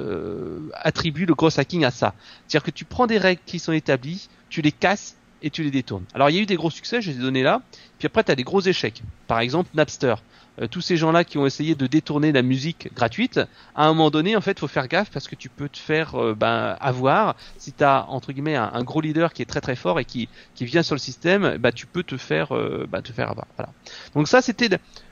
attribuent 0.74 1.28
le 1.28 1.36
gros 1.36 1.60
hacking 1.60 1.86
à 1.86 1.92
ça. 1.92 2.16
C'est-à-dire 2.48 2.64
que 2.64 2.72
tu 2.72 2.84
prends 2.84 3.06
des 3.06 3.20
règles 3.20 3.42
qui 3.46 3.60
sont 3.60 3.74
établies, 3.74 4.28
tu 4.50 4.64
les 4.64 4.72
casses 4.72 5.18
et 5.42 5.50
tu 5.50 5.64
les 5.64 5.72
détournes. 5.72 6.06
Alors, 6.14 6.30
il 6.30 6.36
y 6.36 6.40
a 6.40 6.42
eu 6.42 6.46
des 6.46 6.56
gros 6.56 6.70
succès, 6.70 7.02
je 7.02 7.12
les 7.12 7.18
ai 7.18 7.22
donnés 7.22 7.44
là. 7.44 7.62
Puis 8.00 8.08
après, 8.08 8.24
tu 8.24 8.32
as 8.32 8.36
des 8.36 8.44
gros 8.44 8.62
échecs. 8.62 9.04
Par 9.28 9.40
exemple, 9.40 9.70
Napster. 9.74 10.16
Euh, 10.62 10.68
tous 10.68 10.82
ces 10.82 10.96
gens-là 10.96 11.24
qui 11.24 11.38
ont 11.38 11.46
essayé 11.46 11.76
de 11.76 11.88
détourner 11.88 12.32
la 12.32 12.42
musique 12.42 12.94
gratuite, 12.94 13.40
à 13.76 13.86
un 13.86 13.90
moment 13.90 14.10
donné, 14.10 14.36
en 14.36 14.42
fait, 14.42 14.60
faut 14.60 14.68
faire 14.68 14.88
gaffe 14.88 15.10
parce 15.10 15.28
que 15.28 15.36
tu 15.36 15.50
peux 15.50 15.68
te 15.68 15.78
faire 15.78 16.16
euh, 16.16 16.34
ben, 16.34 16.78
avoir. 16.80 17.36
Si 17.58 17.74
tu 17.74 17.84
as 17.84 18.06
entre 18.10 18.32
guillemets 18.32 18.56
un, 18.56 18.84
gros 18.84 19.02
leader 19.02 19.34
qui 19.34 19.42
est 19.42 19.46
très 19.46 19.62
très 19.62 19.76
fort 19.76 20.00
et 20.00 20.06
qui, 20.06 20.30
qui 20.54 20.66
vient 20.66 20.84
sur 20.84 20.96
le 20.96 21.00
système, 21.00 21.58
bah, 21.58 21.72
tu 21.72 21.88
peux 21.88 22.04
te 22.04 22.18
faire 22.18 22.56
euh, 22.56 22.88
bah, 22.90 23.02
te 23.02 23.12
faire 23.12 23.30
avoir. 23.30 23.48
Voilà. 23.58 23.72
Donc 24.14 24.28
ça, 24.28 24.42
c'était 24.42 24.70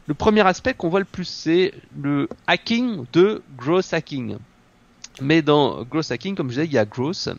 le, 0.08 0.14
premier 0.14 0.46
aspect 0.48 0.74
qu'on 0.74 0.90
voit 0.90 1.00
le 1.00 1.06
plus, 1.06 1.28
c'est 1.28 1.74
le 2.02 2.30
hacking 2.48 3.06
de 3.12 3.44
gross 3.58 3.94
hacking. 3.94 4.38
Mais 5.22 5.42
dans 5.42 5.84
gross 5.84 6.12
hacking, 6.12 6.36
comme 6.36 6.50
je 6.50 6.56
disais, 6.56 6.66
il 6.66 6.74
y 6.74 6.78
a 6.78 6.86
gross. 6.86 7.30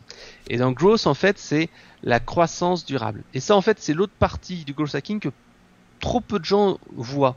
Et 0.49 0.57
dans 0.57 0.71
gross, 0.71 1.07
en 1.07 1.13
fait, 1.13 1.37
c'est 1.37 1.69
la 2.03 2.19
croissance 2.19 2.85
durable. 2.85 3.23
Et 3.33 3.39
ça, 3.39 3.55
en 3.55 3.61
fait, 3.61 3.77
c'est 3.79 3.93
l'autre 3.93 4.13
partie 4.17 4.63
du 4.63 4.73
gross 4.73 4.95
hacking 4.95 5.19
que 5.19 5.29
trop 5.99 6.21
peu 6.21 6.39
de 6.39 6.45
gens 6.45 6.79
voient. 6.95 7.35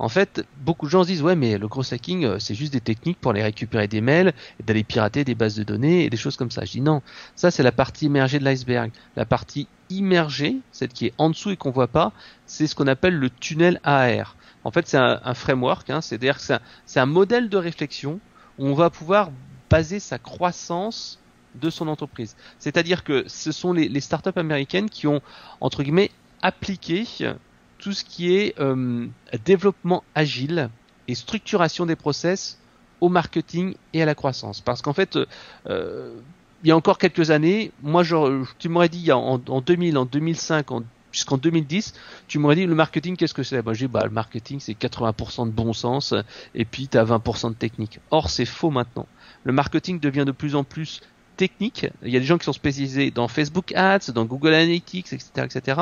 En 0.00 0.08
fait, 0.08 0.46
beaucoup 0.56 0.86
de 0.86 0.90
gens 0.90 1.02
se 1.02 1.08
disent 1.08 1.22
ouais 1.22 1.36
mais 1.36 1.58
le 1.58 1.68
gros 1.68 1.82
hacking 1.92 2.24
euh, 2.24 2.38
c'est 2.38 2.54
juste 2.54 2.72
des 2.72 2.80
techniques 2.80 3.20
pour 3.20 3.32
aller 3.32 3.42
récupérer 3.42 3.86
des 3.86 4.00
mails, 4.00 4.32
d'aller 4.64 4.82
pirater 4.82 5.24
des 5.24 5.34
bases 5.34 5.56
de 5.56 5.62
données 5.62 6.06
et 6.06 6.10
des 6.10 6.16
choses 6.16 6.38
comme 6.38 6.50
ça. 6.50 6.64
Je 6.64 6.72
dis 6.72 6.80
non, 6.80 7.02
ça 7.36 7.50
c'est 7.50 7.62
la 7.62 7.70
partie 7.70 8.06
immergée 8.06 8.38
de 8.38 8.44
l'iceberg. 8.44 8.90
La 9.14 9.26
partie 9.26 9.68
immergée, 9.90 10.56
celle 10.72 10.88
qui 10.88 11.06
est 11.06 11.12
en 11.18 11.28
dessous 11.28 11.50
et 11.50 11.58
qu'on 11.58 11.70
voit 11.70 11.86
pas, 11.86 12.12
c'est 12.46 12.66
ce 12.66 12.74
qu'on 12.74 12.86
appelle 12.86 13.14
le 13.14 13.28
tunnel 13.28 13.78
AR. 13.84 14.36
En 14.64 14.70
fait, 14.70 14.86
c'est 14.88 14.98
un, 14.98 15.34
framework, 15.34 15.90
hein, 15.90 16.00
c'est-à-dire 16.00 16.38
que 16.38 16.42
c'est 16.86 17.00
un, 17.00 17.06
modèle 17.06 17.48
de 17.48 17.56
réflexion 17.56 18.20
où 18.58 18.66
on 18.66 18.74
va 18.74 18.88
pouvoir 18.88 19.30
baser 19.70 20.00
sa 20.00 20.18
croissance 20.18 21.18
de 21.54 21.70
son 21.70 21.88
entreprise. 21.88 22.36
C'est-à-dire 22.58 23.04
que 23.04 23.24
ce 23.26 23.52
sont 23.52 23.72
les, 23.72 24.00
startups 24.00 24.36
américaines 24.36 24.90
qui 24.90 25.06
ont, 25.06 25.20
entre 25.60 25.82
guillemets, 25.82 26.10
appliqué 26.42 27.06
tout 27.78 27.92
ce 27.92 28.04
qui 28.04 28.34
est 28.34 28.58
euh, 28.60 29.06
développement 29.44 30.04
agile 30.14 30.70
et 31.08 31.14
structuration 31.14 31.86
des 31.86 31.96
process 31.96 32.58
au 33.00 33.08
marketing 33.08 33.74
et 33.94 34.02
à 34.02 34.04
la 34.04 34.14
croissance. 34.14 34.60
Parce 34.60 34.82
qu'en 34.82 34.92
fait, 34.92 35.18
euh, 35.66 36.14
il 36.62 36.68
y 36.68 36.70
a 36.70 36.76
encore 36.76 36.98
quelques 36.98 37.30
années, 37.30 37.72
moi, 37.82 38.02
tu 38.58 38.68
m'aurais 38.68 38.88
dit 38.88 39.10
en, 39.10 39.40
en 39.48 39.60
2000, 39.60 39.96
en 39.96 40.04
2005, 40.04 40.66
jusqu'en 41.12 41.38
2010, 41.38 41.94
tu 42.28 42.38
m'aurais 42.38 42.56
dit 42.56 42.66
le 42.66 42.74
marketing, 42.74 43.16
qu'est-ce 43.16 43.34
que 43.34 43.42
c'est? 43.42 43.62
Moi, 43.62 43.74
j'ai 43.74 43.88
bah, 43.88 44.02
le 44.04 44.10
marketing, 44.10 44.60
c'est 44.60 44.74
80% 44.74 45.46
de 45.46 45.50
bon 45.50 45.72
sens 45.72 46.14
et 46.54 46.64
puis 46.64 46.88
tu 46.88 46.98
as 46.98 47.04
20% 47.04 47.50
de 47.50 47.54
technique. 47.54 48.00
Or, 48.10 48.30
c'est 48.30 48.44
faux 48.44 48.70
maintenant. 48.70 49.06
Le 49.44 49.52
marketing 49.52 50.00
devient 50.00 50.24
de 50.26 50.32
plus 50.32 50.54
en 50.54 50.64
plus 50.64 51.00
technique. 51.40 51.86
Il 52.02 52.10
y 52.10 52.18
a 52.18 52.20
des 52.20 52.26
gens 52.26 52.36
qui 52.36 52.44
sont 52.44 52.52
spécialisés 52.52 53.10
dans 53.10 53.26
Facebook 53.26 53.72
Ads, 53.74 54.12
dans 54.14 54.26
Google 54.26 54.52
Analytics, 54.52 55.10
etc., 55.14 55.30
etc. 55.38 55.80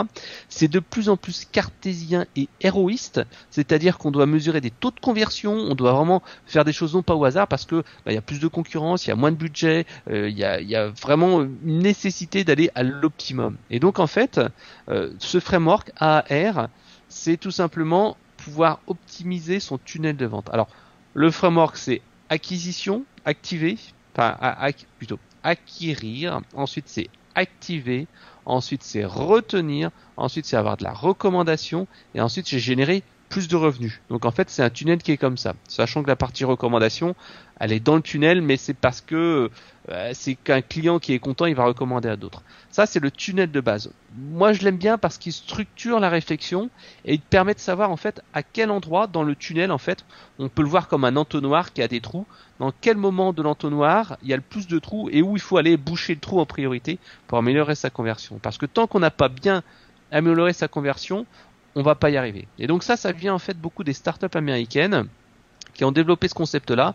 C'est 0.49 0.69
de 0.69 0.79
plus 0.79 1.09
en 1.09 1.17
plus 1.17 1.49
cartésien 1.51 2.27
et 2.37 2.49
héroïste, 2.61 3.23
c'est-à-dire 3.51 3.99
qu'on 3.99 4.13
doit 4.13 4.27
mesurer 4.27 4.61
des 4.61 4.71
taux 4.71 4.93
de 4.93 5.01
conversion, 5.01 5.55
on 5.55 5.75
doit 5.75 5.93
vraiment 5.95 6.23
faire 6.47 6.65
des 6.65 6.73
choses 6.73 6.95
non 6.95 7.03
pas 7.03 7.17
au 7.17 7.25
hasard 7.25 7.49
parce 7.49 7.65
que 7.65 7.83
bah, 8.05 8.13
il 8.13 8.15
y 8.15 8.19
a 8.19 8.23
plus 8.23 8.39
de 8.39 8.47
concurrence, 8.47 9.07
il 9.07 9.09
y 9.09 9.13
a 9.13 9.17
moins 9.17 9.33
de 9.33 9.37
budget, 9.37 9.85
euh, 10.09 10.29
il, 10.29 10.39
y 10.39 10.45
a, 10.45 10.89
vraiment 10.91 11.43
une 11.43 11.81
nécessité 11.81 12.45
d'aller 12.45 12.71
à 12.77 12.85
l'optimum. 12.85 13.57
Et 13.71 13.81
donc 13.81 13.99
en 13.99 14.07
fait, 14.07 14.41
euh, 14.89 15.11
ce 15.19 15.41
framework 15.41 15.91
AR, 15.99 16.69
c'est 17.09 17.37
tout 17.37 17.51
simplement 17.51 18.17
pouvoir 18.37 18.79
optimiser 18.87 19.59
son 19.59 19.79
tunnel 19.79 20.17
de 20.17 20.27
vente. 20.27 20.49
Alors 20.53 20.69
le 21.15 21.33
framework 21.33 21.77
c'est 21.77 22.01
acquisition, 22.29 23.05
activer, 23.29 23.77
enfin 24.17 24.37
plutôt 24.99 25.19
acquérir, 25.43 26.41
ensuite 26.55 26.89
c'est 26.89 27.09
activer, 27.35 28.07
ensuite 28.47 28.83
c'est 28.83 29.05
retenir, 29.05 29.91
ensuite 30.17 30.47
c'est 30.47 30.57
avoir 30.57 30.77
de 30.79 30.85
la 30.85 30.93
recommandation, 30.93 31.87
et 32.15 32.21
ensuite 32.21 32.49
j'ai 32.49 32.59
généré 32.59 33.03
plus 33.29 33.49
de 33.49 33.57
revenus. 33.57 34.01
Donc 34.09 34.25
en 34.25 34.31
fait 34.31 34.51
c'est 34.51 34.63
un 34.63 34.71
tunnel 34.71 34.99
qui 34.99 35.13
est 35.13 35.17
comme 35.17 35.37
ça. 35.37 35.55
Sachant 35.69 36.03
que 36.03 36.09
la 36.09 36.17
partie 36.17 36.45
recommandation, 36.45 37.15
elle 37.61 37.73
est 37.73 37.81
dans 37.81 37.97
le 37.97 38.03
tunnel, 38.03 38.41
mais 38.41 38.57
c'est 38.57 38.75
parce 38.75 39.01
que 39.01 39.51
euh, 39.91 40.11
c'est 40.13 40.35
qu'un 40.35 40.61
client 40.61 40.99
qui 40.99 41.15
est 41.15 41.19
content, 41.19 41.47
il 41.47 41.55
va 41.55 41.65
recommander 41.65 42.09
à 42.09 42.17
d'autres. 42.17 42.43
Ça, 42.71 42.85
c'est 42.87 43.01
le 43.01 43.11
tunnel 43.11 43.51
de 43.51 43.61
base. 43.61 43.91
Moi, 44.17 44.53
je 44.53 44.63
l'aime 44.63 44.77
bien 44.77 44.99
parce 44.99 45.19
qu'il 45.19 45.33
structure 45.33 45.99
la 45.99 46.11
réflexion 46.11 46.69
et 47.05 47.15
il 47.15 47.21
permet 47.21 47.55
de 47.55 47.59
savoir 47.59 47.91
en 47.91 47.97
fait 47.97 48.21
à 48.35 48.43
quel 48.43 48.71
endroit 48.71 49.07
dans 49.07 49.23
le 49.23 49.35
tunnel, 49.35 49.73
en 49.73 49.79
fait, 49.79 50.05
on 50.39 50.49
peut 50.49 50.63
le 50.63 50.69
voir 50.69 50.89
comme 50.89 51.05
un 51.05 51.17
entonnoir 51.17 51.73
qui 51.73 51.83
a 51.83 51.89
des 51.89 52.01
trous. 52.01 52.27
Dans 52.59 52.73
quel 52.81 52.97
moment 52.97 53.33
de 53.33 53.43
l'entonnoir 53.43 54.19
il 54.23 54.29
y 54.29 54.33
a 54.33 54.37
le 54.37 54.43
plus 54.43 54.67
de 54.67 54.79
trous 54.79 55.09
et 55.11 55.23
où 55.23 55.37
il 55.37 55.43
faut 55.43 55.57
aller 55.57 55.77
boucher 55.77 56.15
le 56.15 56.21
trou 56.21 56.41
en 56.41 56.47
priorité 56.47 56.99
pour 57.27 57.39
améliorer 57.39 57.75
sa 57.75 57.89
conversion. 57.89 58.39
Parce 58.43 58.59
que 58.59 58.67
tant 58.67 58.87
qu'on 58.87 59.01
n'a 59.01 59.11
pas 59.11 59.29
bien 59.29 59.63
amélioré 60.11 60.53
sa 60.53 60.69
conversion, 60.69 61.27
on 61.79 61.83
va 61.83 61.95
pas 61.95 62.11
y 62.11 62.17
arriver. 62.17 62.49
Et 62.59 62.67
donc 62.67 62.83
ça, 62.83 62.97
ça 62.97 63.13
vient 63.13 63.35
en 63.35 63.39
fait 63.39 63.57
beaucoup 63.57 63.85
des 63.85 63.93
startups 63.93 64.27
américaines 64.35 65.07
qui 65.75 65.85
ont 65.85 65.93
développé 65.93 66.27
ce 66.27 66.35
concept-là 66.35 66.95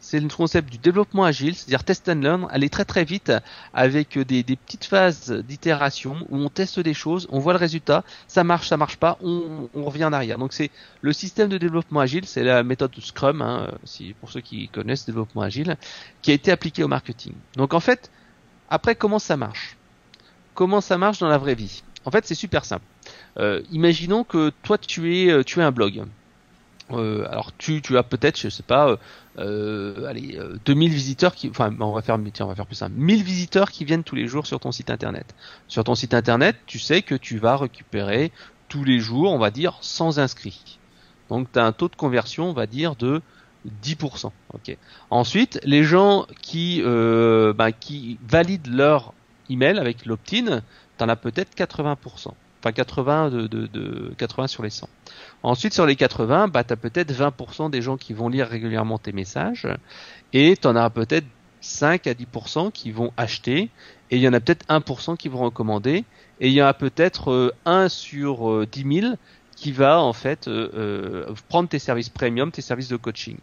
c'est 0.00 0.20
le 0.20 0.28
concept 0.28 0.70
du 0.70 0.78
développement 0.78 1.24
agile, 1.24 1.54
c'est-à-dire 1.54 1.84
test 1.84 2.08
and 2.08 2.20
learn, 2.20 2.46
aller 2.50 2.68
très 2.68 2.84
très 2.84 3.04
vite 3.04 3.32
avec 3.74 4.18
des, 4.18 4.44
petites 4.44 4.84
phases 4.84 5.30
d'itération 5.30 6.26
où 6.28 6.36
on 6.38 6.48
teste 6.48 6.80
des 6.80 6.94
choses, 6.94 7.26
on 7.30 7.38
voit 7.38 7.52
le 7.52 7.58
résultat, 7.58 8.04
ça 8.26 8.44
marche, 8.44 8.68
ça 8.68 8.76
marche 8.76 8.96
pas, 8.96 9.18
on, 9.22 9.68
revient 9.74 10.04
en 10.04 10.12
arrière. 10.12 10.38
Donc 10.38 10.52
c'est 10.52 10.70
le 11.00 11.12
système 11.12 11.48
de 11.48 11.58
développement 11.58 12.00
agile, 12.00 12.26
c'est 12.26 12.44
la 12.44 12.62
méthode 12.62 12.94
Scrum, 13.00 13.42
hein, 13.42 13.72
si, 13.84 14.14
pour 14.20 14.30
ceux 14.30 14.40
qui 14.40 14.68
connaissent 14.68 15.06
développement 15.06 15.42
agile, 15.42 15.76
qui 16.22 16.30
a 16.30 16.34
été 16.34 16.50
appliqué 16.52 16.84
au 16.84 16.88
marketing. 16.88 17.32
Donc 17.56 17.74
en 17.74 17.80
fait, 17.80 18.10
après 18.70 18.94
comment 18.94 19.18
ça 19.18 19.36
marche? 19.36 19.76
Comment 20.54 20.80
ça 20.80 20.98
marche 20.98 21.18
dans 21.18 21.28
la 21.28 21.38
vraie 21.38 21.54
vie? 21.54 21.82
En 22.04 22.10
fait, 22.10 22.26
c'est 22.26 22.34
super 22.34 22.64
simple. 22.64 22.84
Euh, 23.38 23.62
imaginons 23.70 24.24
que 24.24 24.50
toi 24.62 24.78
tu 24.78 25.16
es, 25.16 25.30
euh, 25.30 25.42
tu 25.44 25.60
es 25.60 25.62
un 25.62 25.70
blog. 25.70 26.04
Euh, 26.90 27.26
alors 27.30 27.52
tu, 27.56 27.82
tu 27.82 27.98
as 27.98 28.02
peut-être, 28.02 28.38
je 28.38 28.48
sais 28.48 28.62
pas, 28.62 28.96
euh, 29.38 30.06
allez, 30.06 30.38
2000 30.64 30.90
euh, 30.90 30.94
visiteurs 30.94 31.34
qui, 31.34 31.48
enfin, 31.50 31.74
on 31.80 31.92
va 31.92 32.02
faire, 32.02 32.16
on 32.16 32.46
va 32.46 32.54
faire 32.54 32.66
plus 32.66 32.76
simple, 32.76 32.94
1000 32.96 33.22
visiteurs 33.22 33.70
qui 33.70 33.84
viennent 33.84 34.04
tous 34.04 34.14
les 34.14 34.26
jours 34.26 34.46
sur 34.46 34.58
ton 34.60 34.72
site 34.72 34.90
internet. 34.90 35.34
Sur 35.68 35.84
ton 35.84 35.94
site 35.94 36.14
internet, 36.14 36.56
tu 36.66 36.78
sais 36.78 37.02
que 37.02 37.14
tu 37.14 37.38
vas 37.38 37.56
récupérer 37.56 38.32
tous 38.68 38.84
les 38.84 39.00
jours, 39.00 39.32
on 39.32 39.38
va 39.38 39.50
dire, 39.50 39.76
100 39.80 40.18
inscrits. 40.18 40.78
Donc 41.28 41.52
tu 41.52 41.58
as 41.58 41.64
un 41.64 41.72
taux 41.72 41.88
de 41.88 41.96
conversion, 41.96 42.50
on 42.50 42.54
va 42.54 42.66
dire, 42.66 42.96
de 42.96 43.20
10%. 43.84 44.30
Ok. 44.54 44.76
Ensuite, 45.10 45.60
les 45.64 45.84
gens 45.84 46.26
qui, 46.40 46.80
ben, 46.82 47.72
qui 47.78 48.18
valident 48.26 48.68
leur 48.68 49.12
email 49.50 49.78
avec 49.78 50.06
l'opt-in, 50.06 50.62
tu 50.96 51.04
en 51.04 51.08
as 51.08 51.16
peut-être 51.16 51.54
80% 51.54 52.32
enfin 52.60 52.72
80 52.72 53.30
de, 53.30 53.46
de, 53.46 53.66
de, 53.66 54.14
80 54.18 54.46
sur 54.48 54.62
les 54.62 54.70
100. 54.70 54.88
Ensuite 55.42 55.74
sur 55.74 55.86
les 55.86 55.96
80, 55.96 56.48
bah 56.48 56.64
tu 56.64 56.72
as 56.72 56.76
peut-être 56.76 57.12
20% 57.12 57.70
des 57.70 57.82
gens 57.82 57.96
qui 57.96 58.12
vont 58.12 58.28
lire 58.28 58.48
régulièrement 58.48 58.98
tes 58.98 59.12
messages 59.12 59.68
et 60.32 60.56
tu 60.56 60.66
en 60.66 60.76
as 60.76 60.90
peut-être 60.90 61.26
5 61.60 62.06
à 62.06 62.14
10% 62.14 62.72
qui 62.72 62.90
vont 62.90 63.12
acheter 63.16 63.70
et 64.10 64.16
il 64.16 64.20
y 64.20 64.28
en 64.28 64.32
a 64.32 64.40
peut-être 64.40 64.66
1% 64.68 65.16
qui 65.16 65.28
vont 65.28 65.40
recommander 65.40 66.04
et 66.40 66.48
il 66.48 66.52
y 66.52 66.62
en 66.62 66.66
a 66.66 66.74
peut-être 66.74 67.54
1 67.64 67.72
euh, 67.72 67.88
sur 67.88 68.66
10 68.66 68.84
euh, 68.84 69.00
000 69.00 69.14
qui 69.56 69.72
va 69.72 70.00
en 70.00 70.12
fait 70.12 70.48
prendre 71.48 71.68
tes 71.68 71.80
services 71.80 72.10
premium, 72.10 72.52
tes 72.52 72.62
services 72.62 72.88
de 72.88 72.96
coaching. 72.96 73.38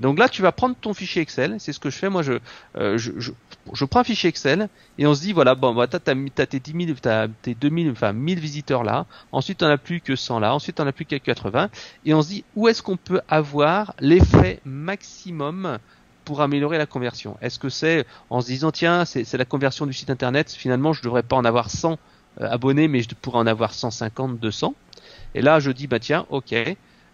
Donc 0.00 0.18
là, 0.18 0.28
tu 0.28 0.42
vas 0.42 0.50
prendre 0.50 0.74
ton 0.74 0.94
fichier 0.94 1.22
Excel. 1.22 1.56
C'est 1.58 1.72
ce 1.72 1.78
que 1.78 1.90
je 1.90 1.96
fais. 1.96 2.08
Moi, 2.08 2.22
je, 2.22 2.34
je, 2.74 2.96
je, 2.96 3.32
je, 3.72 3.84
prends 3.84 4.00
un 4.00 4.04
fichier 4.04 4.28
Excel 4.28 4.68
et 4.98 5.06
on 5.06 5.14
se 5.14 5.20
dit 5.20 5.32
voilà, 5.32 5.54
bon, 5.54 5.74
bah, 5.74 5.86
t'as, 5.86 5.98
t'as, 5.98 6.46
tes 6.46 6.58
10 6.58 6.86
000, 6.86 6.98
t'as 7.00 7.28
tes 7.28 7.54
2000, 7.54 7.90
enfin 7.90 8.12
1000 8.12 8.40
visiteurs 8.40 8.82
là. 8.82 9.06
Ensuite, 9.30 9.58
t'en 9.58 9.68
as 9.68 9.78
plus 9.78 10.00
que 10.00 10.16
100 10.16 10.40
là. 10.40 10.54
Ensuite, 10.54 10.76
t'en 10.76 10.86
as 10.86 10.92
plus 10.92 11.04
que 11.04 11.16
80. 11.16 11.68
Et 12.06 12.14
on 12.14 12.22
se 12.22 12.28
dit 12.28 12.44
où 12.56 12.68
est-ce 12.68 12.82
qu'on 12.82 12.96
peut 12.96 13.20
avoir 13.28 13.94
l'effet 14.00 14.60
maximum 14.64 15.78
pour 16.24 16.40
améliorer 16.40 16.78
la 16.78 16.86
conversion? 16.86 17.36
Est-ce 17.42 17.58
que 17.58 17.68
c'est 17.68 18.06
en 18.30 18.40
se 18.40 18.46
disant 18.46 18.72
tiens, 18.72 19.04
c'est, 19.04 19.32
la 19.34 19.44
conversion 19.44 19.86
du 19.86 19.92
site 19.92 20.10
internet. 20.10 20.50
Finalement, 20.50 20.92
je 20.92 21.02
devrais 21.02 21.22
pas 21.22 21.36
en 21.36 21.44
avoir 21.44 21.70
100 21.70 21.98
euh, 22.40 22.48
abonnés, 22.48 22.88
mais 22.88 23.02
je 23.02 23.08
pourrais 23.20 23.38
en 23.38 23.46
avoir 23.46 23.74
150, 23.74 24.38
200. 24.38 24.74
Et 25.34 25.42
là, 25.42 25.60
je 25.60 25.70
dis 25.70 25.86
bah 25.86 25.98
tiens, 25.98 26.26
ok. 26.30 26.54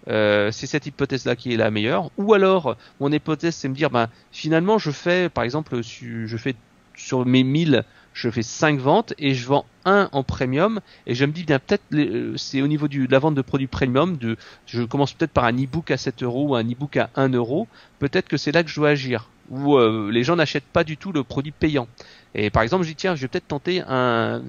Euh, 0.09 0.51
c'est 0.53 0.67
cette 0.67 0.87
hypothèse-là 0.87 1.37
qui 1.37 1.53
est 1.53 1.57
la 1.57 1.71
meilleure. 1.71 2.11
Ou 2.17 2.35
alors, 2.35 2.77
mon 3.01 3.11
hypothèse, 3.11 3.55
c'est 3.55 3.69
me 3.69 3.75
dire, 3.75 3.91
ben, 3.91 4.09
finalement, 4.33 4.79
je 4.79 4.91
fais, 4.91 5.29
par 5.29 5.45
exemple, 5.45 5.81
je 5.83 6.37
fais 6.37 6.55
sur 6.97 7.27
mes 7.27 7.45
1000, 7.45 7.85
je 8.15 8.31
fais 8.31 8.43
5 8.43 8.81
ventes 8.81 9.15
et 9.19 9.35
je 9.35 9.47
vends 9.47 9.67
un 9.85 10.09
en 10.13 10.23
premium. 10.23 10.81
Et 11.07 11.15
je 11.15 11.25
me 11.25 11.33
dis 11.33 11.45
bien 11.45 11.59
peut-être 11.59 11.83
euh, 11.93 12.35
c'est 12.37 12.63
au 12.63 12.67
niveau 12.67 12.89
de 12.89 13.07
la 13.11 13.19
vente 13.19 13.35
de 13.35 13.43
produits 13.43 13.67
premium 13.67 14.19
je 14.67 14.83
commence 14.83 15.13
peut-être 15.13 15.33
par 15.33 15.45
un 15.45 15.53
e-book 15.53 15.91
à 15.91 15.99
7 15.99 16.23
euros 16.23 16.49
ou 16.49 16.55
un 16.57 16.65
e-book 16.65 16.97
à 16.97 17.11
1 17.15 17.29
euro. 17.31 17.69
Peut-être 17.99 18.29
que 18.29 18.39
c'est 18.39 18.53
là 18.53 18.63
que 18.65 18.71
je 18.71 18.77
dois 18.77 18.91
agir. 18.91 19.29
Où 19.51 19.77
euh, 19.77 20.11
les 20.11 20.25
gens 20.25 20.35
n'achètent 20.35 20.65
pas 20.65 20.83
du 20.83 20.97
tout 20.97 21.13
le 21.13 21.23
produit 21.23 21.53
payant. 21.53 21.87
Et 22.35 22.51
par 22.51 22.63
exemple 22.63 22.85
je 22.85 22.89
dis 22.89 22.97
tiens 22.97 23.15
je 23.15 23.21
vais 23.21 23.29
peut-être 23.29 23.49
tenter 23.49 23.83
un, 23.87 24.43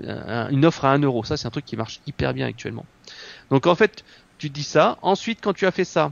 une 0.49 0.65
offre 0.65 0.85
à 0.85 0.93
1 0.93 0.99
euro. 0.99 1.23
Ça 1.23 1.35
c'est 1.35 1.47
un 1.47 1.51
truc 1.51 1.65
qui 1.65 1.75
marche 1.75 1.99
hyper 2.07 2.33
bien 2.33 2.47
actuellement. 2.47 2.85
Donc 3.51 3.67
en 3.67 3.75
fait 3.75 4.03
tu 4.37 4.49
dis 4.49 4.63
ça. 4.63 4.97
Ensuite, 5.01 5.39
quand 5.41 5.53
tu 5.53 5.65
as 5.65 5.71
fait 5.71 5.85
ça, 5.85 6.11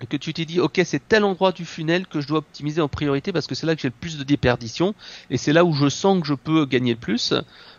et 0.00 0.06
que 0.06 0.16
tu 0.16 0.32
t'es 0.32 0.44
dit, 0.44 0.60
ok, 0.60 0.80
c'est 0.84 1.06
tel 1.06 1.24
endroit 1.24 1.52
du 1.52 1.64
funnel 1.64 2.06
que 2.06 2.20
je 2.20 2.28
dois 2.28 2.38
optimiser 2.38 2.80
en 2.80 2.88
priorité 2.88 3.32
parce 3.32 3.46
que 3.46 3.54
c'est 3.54 3.66
là 3.66 3.74
que 3.74 3.82
j'ai 3.82 3.88
le 3.88 3.94
plus 3.98 4.16
de 4.16 4.24
déperdition 4.24 4.94
et 5.30 5.36
c'est 5.36 5.52
là 5.52 5.64
où 5.64 5.72
je 5.72 5.88
sens 5.88 6.20
que 6.20 6.26
je 6.26 6.34
peux 6.34 6.66
gagner 6.66 6.92
le 6.92 6.98
plus. 6.98 7.34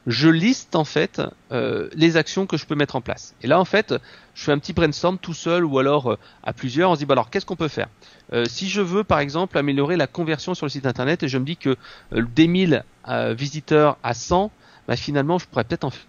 Je 0.08 0.28
liste 0.28 0.76
en 0.76 0.84
fait 0.84 1.22
euh, 1.52 1.90
les 1.94 2.18
actions 2.18 2.46
que 2.46 2.58
je 2.58 2.66
peux 2.66 2.76
mettre 2.76 2.96
en 2.96 3.02
place. 3.02 3.36
Et 3.42 3.48
là, 3.48 3.60
en 3.60 3.66
fait, 3.66 3.94
je 4.36 4.44
fais 4.44 4.52
un 4.52 4.60
petit 4.60 4.74
brainstorm 4.74 5.18
tout 5.18 5.34
seul 5.34 5.64
ou 5.64 5.80
alors 5.80 6.12
euh, 6.12 6.18
à 6.44 6.52
plusieurs. 6.52 6.92
On 6.92 6.96
se 6.96 7.00
dit, 7.00 7.06
bah 7.06 7.14
alors, 7.14 7.30
qu'est-ce 7.30 7.46
qu'on 7.46 7.56
peut 7.56 7.68
faire? 7.68 7.88
Euh, 8.34 8.46
Si 8.46 8.70
je 8.70 8.82
veux, 8.82 9.04
par 9.04 9.20
exemple, 9.20 9.58
améliorer 9.58 9.96
la 9.96 10.08
conversion 10.08 10.54
sur 10.56 10.66
le 10.66 10.72
site 10.72 10.86
internet 10.86 11.24
et 11.24 11.28
je 11.28 11.38
me 11.38 11.46
dis 11.46 11.58
que 11.58 11.78
des 12.12 12.48
1000 12.48 12.84
visiteurs 13.32 13.98
à 14.04 14.14
100, 14.14 14.52
bah, 14.88 14.96
finalement, 14.96 15.40
je 15.40 15.48
pourrais 15.48 15.64
peut-être 15.64 15.84
en 15.84 15.90
faire. 15.90 16.06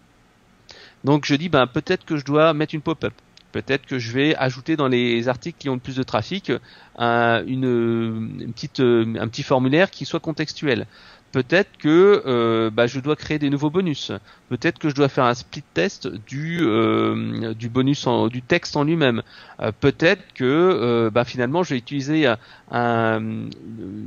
Donc, 1.04 1.24
je 1.24 1.34
dis, 1.34 1.48
bah, 1.48 1.66
peut-être 1.66 2.04
que 2.04 2.16
je 2.16 2.24
dois 2.24 2.52
mettre 2.52 2.74
une 2.74 2.82
pop-up 2.82 3.14
Peut-être 3.52 3.86
que 3.86 3.98
je 3.98 4.12
vais 4.12 4.36
ajouter 4.36 4.76
dans 4.76 4.88
les 4.88 5.28
articles 5.28 5.58
qui 5.58 5.68
ont 5.68 5.74
le 5.74 5.80
plus 5.80 5.96
de 5.96 6.02
trafic 6.02 6.52
un, 6.96 7.44
une, 7.46 8.52
petite, 8.54 8.80
un 8.80 9.28
petit 9.28 9.42
formulaire 9.42 9.90
qui 9.90 10.04
soit 10.04 10.20
contextuel. 10.20 10.86
Peut-être 11.32 11.70
que 11.78 12.24
euh, 12.26 12.70
bah, 12.70 12.88
je 12.88 12.98
dois 12.98 13.14
créer 13.14 13.38
des 13.38 13.50
nouveaux 13.50 13.70
bonus. 13.70 14.10
Peut-être 14.48 14.80
que 14.80 14.88
je 14.88 14.96
dois 14.96 15.08
faire 15.08 15.24
un 15.24 15.34
split 15.34 15.62
test 15.74 16.08
du 16.08 16.58
euh, 16.62 17.54
du 17.54 17.68
bonus 17.68 18.04
en, 18.08 18.26
du 18.26 18.42
texte 18.42 18.76
en 18.76 18.82
lui-même. 18.82 19.22
Euh, 19.60 19.70
peut-être 19.70 20.22
que 20.34 21.08
bah, 21.14 21.24
finalement 21.24 21.62
je 21.62 21.70
vais 21.70 21.78
utiliser 21.78 22.26
un, 22.72 23.20
une 23.20 23.50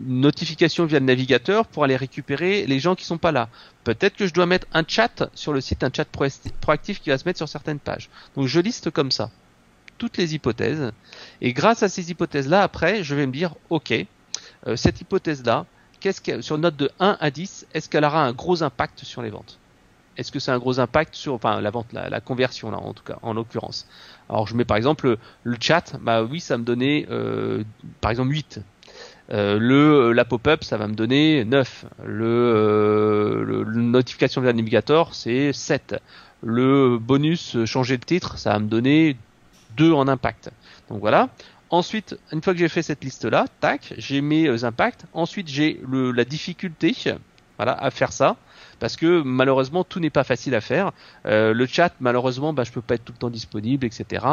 notification 0.06 0.86
via 0.86 1.00
le 1.00 1.06
navigateur 1.06 1.66
pour 1.66 1.86
aller 1.86 1.96
récupérer 1.96 2.66
les 2.66 2.80
gens 2.80 2.94
qui 2.94 3.06
sont 3.06 3.18
pas 3.18 3.32
là. 3.32 3.48
Peut-être 3.86 4.18
que 4.18 4.28
je 4.28 4.34
dois 4.34 4.46
mettre 4.46 4.68
un 4.74 4.84
chat 4.86 5.30
sur 5.34 5.54
le 5.54 5.62
site, 5.62 5.84
un 5.86 5.92
chat 5.96 6.06
proactif 6.06 7.00
qui 7.00 7.10
va 7.10 7.18
se 7.18 7.24
mettre 7.26 7.38
sur 7.38 7.48
certaines 7.48 7.80
pages. 7.80 8.10
Donc 8.36 8.48
je 8.48 8.60
liste 8.60 8.90
comme 8.90 9.12
ça 9.12 9.32
toutes 9.98 10.18
les 10.18 10.36
hypothèses. 10.36 10.92
Et 11.40 11.54
grâce 11.54 11.84
à 11.84 11.88
ces 11.88 12.12
hypothèses-là, 12.12 12.64
après, 12.64 13.04
je 13.04 13.16
vais 13.16 13.26
me 13.26 13.32
dire, 13.32 13.56
ok, 13.70 13.94
cette 14.76 15.00
hypothèse-là, 15.00 15.66
sur 16.12 16.56
une 16.56 16.62
note 16.62 16.76
de 16.76 16.92
1 17.00 17.18
à 17.20 17.32
10, 17.32 17.68
est-ce 17.74 17.90
qu'elle 17.90 18.06
aura 18.06 18.26
un 18.26 18.34
gros 18.34 18.64
impact 18.64 19.04
sur 19.04 19.22
les 19.22 19.30
ventes? 19.30 19.60
Est-ce 20.18 20.32
que 20.32 20.40
c'est 20.40 20.52
un 20.52 20.60
gros 20.60 20.80
impact 20.80 21.16
sur, 21.16 21.34
enfin, 21.34 21.60
la 21.60 21.72
vente, 21.72 21.88
la, 21.92 22.22
conversion 22.22 22.70
là, 22.70 22.78
en 22.78 22.94
tout 22.94 23.04
cas, 23.04 23.18
en 23.24 23.34
l'occurrence? 23.34 23.88
Alors 24.30 24.48
je 24.48 24.56
mets 24.56 24.66
par 24.66 24.78
exemple 24.78 25.18
le, 25.44 25.58
chat, 25.60 25.96
bah 26.02 26.24
oui, 26.24 26.40
ça 26.40 26.58
me 26.58 26.64
donnait 26.64 27.08
euh, 27.10 27.64
par 28.00 28.12
exemple 28.12 28.32
8. 28.32 28.60
Euh, 29.32 29.58
le 29.58 30.12
la 30.12 30.26
pop-up 30.26 30.66
ça 30.66 30.76
va 30.76 30.86
me 30.90 30.96
donner 30.96 31.46
9 31.46 31.86
le, 32.06 33.46
le, 33.46 33.64
notification 33.64 34.42
via 34.42 34.52
navigator 34.52 35.16
c'est 35.16 35.54
7 35.54 35.96
le 36.44 36.98
bonus 36.98 37.64
changer 37.64 37.98
de 37.98 38.04
titre 38.04 38.38
ça 38.38 38.52
va 38.52 38.60
me 38.60 38.68
donner 38.68 39.16
2 39.78 39.92
en 39.94 40.08
impact. 40.08 40.52
Donc 40.90 41.00
voilà 41.00 41.30
Ensuite, 41.74 42.16
une 42.32 42.40
fois 42.44 42.54
que 42.54 42.60
j'ai 42.60 42.70
fait 42.70 42.84
cette 42.84 43.04
liste-là, 43.04 43.48
tac, 43.60 43.96
j'ai 43.98 44.22
mes 44.22 44.46
euh, 44.48 44.64
impacts. 44.64 45.06
Ensuite, 45.12 45.48
j'ai 45.48 45.82
la 45.90 46.24
difficulté, 46.24 46.96
voilà, 47.58 47.74
à 47.74 47.90
faire 47.90 48.12
ça, 48.12 48.36
parce 48.78 48.96
que 48.96 49.24
malheureusement 49.24 49.84
tout 49.84 50.00
n'est 50.00 50.12
pas 50.12 50.24
facile 50.24 50.54
à 50.54 50.62
faire. 50.62 50.92
Euh, 51.26 51.52
le 51.52 51.66
chat, 51.66 51.92
malheureusement, 52.00 52.54
bah, 52.54 52.64
je 52.64 52.72
peux 52.72 52.84
pas 52.84 52.94
être 52.94 53.06
tout 53.06 53.14
le 53.14 53.18
temps 53.18 53.32
disponible, 53.32 53.88
etc. 53.88 54.24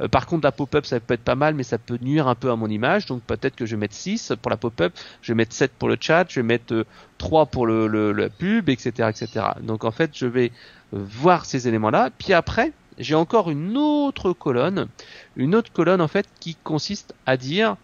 Euh, 0.00 0.08
par 0.08 0.26
contre, 0.26 0.42
la 0.42 0.50
pop-up, 0.50 0.86
ça 0.86 0.98
peut 0.98 1.14
être 1.14 1.22
pas 1.22 1.36
mal, 1.36 1.54
mais 1.54 1.62
ça 1.62 1.78
peut 1.78 1.98
nuire 2.02 2.26
un 2.26 2.34
peu 2.34 2.50
à 2.50 2.56
mon 2.56 2.66
image. 2.66 3.06
Donc 3.06 3.22
peut-être 3.22 3.54
que 3.54 3.64
je 3.64 3.76
vais 3.76 3.80
mettre 3.80 3.94
6 3.94 4.32
pour 4.42 4.50
la 4.50 4.56
pop-up, 4.56 4.92
je 5.22 5.30
vais 5.30 5.36
mettre 5.36 5.52
7 5.52 5.70
pour 5.78 5.88
le 5.88 5.96
chat, 6.00 6.26
je 6.28 6.40
vais 6.40 6.46
mettre 6.46 6.84
3 7.18 7.46
pour 7.46 7.68
le, 7.68 7.86
le 7.86 8.28
pub, 8.28 8.70
etc., 8.70 9.08
etc. 9.08 9.46
Donc 9.62 9.84
en 9.84 9.92
fait, 9.92 10.10
je 10.14 10.26
vais 10.26 10.50
voir 10.90 11.44
ces 11.44 11.68
éléments-là. 11.68 12.10
Puis 12.18 12.32
après, 12.32 12.72
j'ai 12.98 13.14
encore 13.14 13.50
une 13.50 13.76
autre 13.76 14.32
colonne, 14.32 14.88
une 15.36 15.54
autre 15.54 15.72
colonne 15.72 16.00
en 16.00 16.08
fait 16.08 16.26
qui 16.40 16.56
consiste 16.62 17.14
à 17.26 17.36
dire 17.36 17.76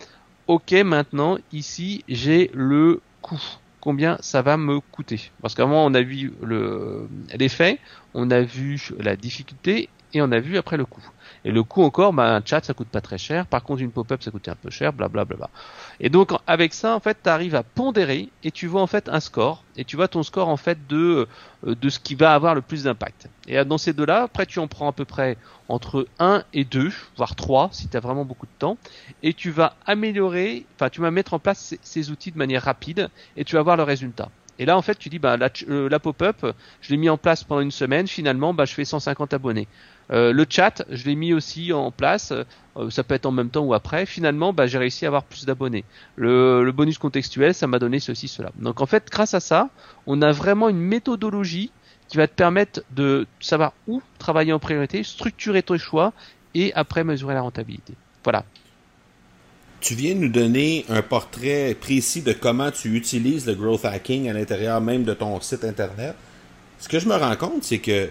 ok 0.47 0.73
maintenant 0.85 1.39
ici 1.53 2.05
j'ai 2.09 2.51
le 2.55 3.01
coût. 3.23 3.41
Combien 3.81 4.17
ça 4.21 4.41
va 4.41 4.57
me 4.57 4.81
coûter? 4.81 5.31
Parce 5.43 5.55
qu'avant 5.55 5.85
on 5.85 5.93
a 5.93 6.01
vu 6.01 6.33
le 6.43 7.07
l'effet 7.35 7.79
on 8.15 8.31
a 8.31 8.41
vu 8.41 8.91
la 8.99 9.15
difficulté 9.15 9.89
et 10.15 10.23
on 10.23 10.33
a 10.33 10.41
vu 10.41 10.57
après 10.57 10.77
le 10.77 10.85
coût 10.85 11.05
et 11.45 11.51
le 11.51 11.63
coût 11.63 11.83
encore, 11.83 12.13
bah, 12.13 12.35
un 12.35 12.43
chat, 12.45 12.65
ça 12.65 12.73
coûte 12.73 12.89
pas 12.89 13.03
très 13.03 13.19
cher. 13.19 13.47
Par 13.47 13.63
contre, 13.63 13.83
une 13.83 13.91
pop-up, 13.91 14.23
ça 14.23 14.31
coûte 14.31 14.49
un 14.49 14.55
peu 14.55 14.71
cher, 14.71 14.95
blablabla. 14.95 15.37
Bla, 15.37 15.37
bla. 15.37 15.51
Et 16.01 16.09
donc, 16.09 16.33
avec 16.47 16.73
ça, 16.73 16.95
en 16.95 17.01
fait, 17.01 17.19
tu 17.23 17.29
arrives 17.29 17.55
à 17.55 17.63
pondérer 17.63 18.31
et 18.43 18.51
tu 18.51 18.67
vois 18.67 18.81
en 18.81 18.87
fait 18.87 19.11
un 19.11 19.21
score. 19.21 19.63
Et 19.77 19.85
tu 19.85 19.97
vois 19.97 20.09
ton 20.09 20.23
score 20.23 20.49
en 20.49 20.57
fait 20.57 20.87
de, 20.87 21.29
euh, 21.67 21.75
de 21.75 21.89
ce 21.91 21.99
qui 21.99 22.15
va 22.15 22.33
avoir 22.33 22.55
le 22.55 22.63
plus 22.63 22.85
d'impact. 22.85 23.29
Et 23.47 23.63
dans 23.65 23.77
ces 23.77 23.93
deux-là, 23.93 24.23
après, 24.23 24.47
tu 24.47 24.59
en 24.59 24.69
prends 24.69 24.89
à 24.89 24.93
peu 24.93 25.05
près 25.05 25.37
entre 25.69 26.07
1 26.19 26.45
et 26.55 26.65
2, 26.65 26.91
voire 27.17 27.35
3, 27.35 27.69
si 27.73 27.89
tu 27.89 27.97
as 27.97 28.01
vraiment 28.01 28.25
beaucoup 28.25 28.47
de 28.47 28.53
temps. 28.59 28.79
Et 29.23 29.35
tu 29.35 29.51
vas 29.51 29.77
améliorer, 29.87 30.65
enfin, 30.77 30.89
tu 30.89 31.03
vas 31.03 31.11
mettre 31.11 31.35
en 31.35 31.39
place 31.39 31.75
ces 31.83 32.11
outils 32.11 32.33
de 32.33 32.39
manière 32.39 32.63
rapide 32.63 33.11
et 33.37 33.45
tu 33.45 33.57
vas 33.57 33.63
voir 33.63 33.77
le 33.77 33.83
résultat. 33.83 34.31
Et 34.59 34.67
là, 34.67 34.77
en 34.77 34.83
fait, 34.83 34.97
tu 34.97 35.09
dis, 35.09 35.19
bah, 35.19 35.37
la, 35.37 35.49
euh, 35.69 35.89
la 35.89 35.99
pop-up, 35.99 36.47
je 36.81 36.91
l'ai 36.91 36.97
mis 36.97 37.09
en 37.09 37.19
place 37.19 37.45
pendant 37.45 37.61
une 37.61 37.71
semaine. 37.71 38.07
Finalement, 38.07 38.55
bah, 38.55 38.65
je 38.65 38.75
fais 38.75 38.85
150 38.85 39.35
abonnés. 39.35 39.69
Euh, 40.13 40.33
le 40.33 40.47
chat, 40.49 40.85
je 40.91 41.05
l'ai 41.07 41.15
mis 41.15 41.33
aussi 41.33 41.73
en 41.73 41.91
place. 41.91 42.33
Euh, 42.77 42.91
ça 42.91 43.05
peut 43.05 43.15
être 43.15 43.27
en 43.27 43.33
même 43.33 43.51
temps 43.51 43.65
ou 43.65 43.75
après. 43.75 44.07
Finalement, 44.07 44.53
bah, 44.53 44.67
j'ai 44.67 44.79
réussi 44.79 45.07
à 45.07 45.09
avoir 45.09 45.25
plus 45.25 45.45
d'abonnés. 45.45 45.85
Le, 46.17 46.71
bonus 46.73 46.99
contextuel, 46.99 47.55
ça 47.55 47.67
m'a 47.67 47.79
donné 47.79 48.01
ceci, 48.01 48.29
cela. 48.29 48.51
Donc 48.57 48.81
en 48.81 48.87
fait, 48.87 49.09
grâce 49.11 49.35
à 49.35 49.41
ça, 49.41 49.71
on 50.07 50.23
a 50.23 50.33
vraiment 50.33 50.69
une 50.69 50.81
méthodologie 50.81 51.71
qui 52.09 52.17
va 52.17 52.29
te 52.29 52.35
permettre 52.35 52.83
de 52.91 53.27
savoir 53.41 53.73
où 53.87 54.03
travailler 54.19 54.53
en 54.53 54.59
priorité, 54.59 55.03
structurer 55.03 55.63
tes 55.63 55.79
choix 55.79 56.13
et 56.55 56.73
après 56.75 57.03
mesurer 57.03 57.35
la 57.35 57.41
rentabilité. 57.41 57.95
Voilà. 58.23 58.45
Tu 59.85 59.95
viens 59.95 60.15
de 60.15 60.21
nous 60.21 60.29
donner 60.31 60.87
un 60.89 61.03
portrait 61.03 61.77
précis 61.79 62.23
de 62.23 62.33
comment 62.33 62.71
tu 62.71 62.97
utilises 62.97 63.45
le 63.47 63.55
growth 63.55 63.85
hacking 63.85 64.31
à 64.31 64.33
l'intérieur 64.33 64.81
même 64.81 65.05
de 65.05 65.13
ton 65.13 65.39
site 65.43 65.63
internet. 65.63 66.15
Ce 66.79 66.89
que 66.89 66.99
je 66.99 67.07
me 67.07 67.15
rends 67.15 67.37
compte, 67.37 67.65
c'est 67.65 67.81
que 67.81 68.09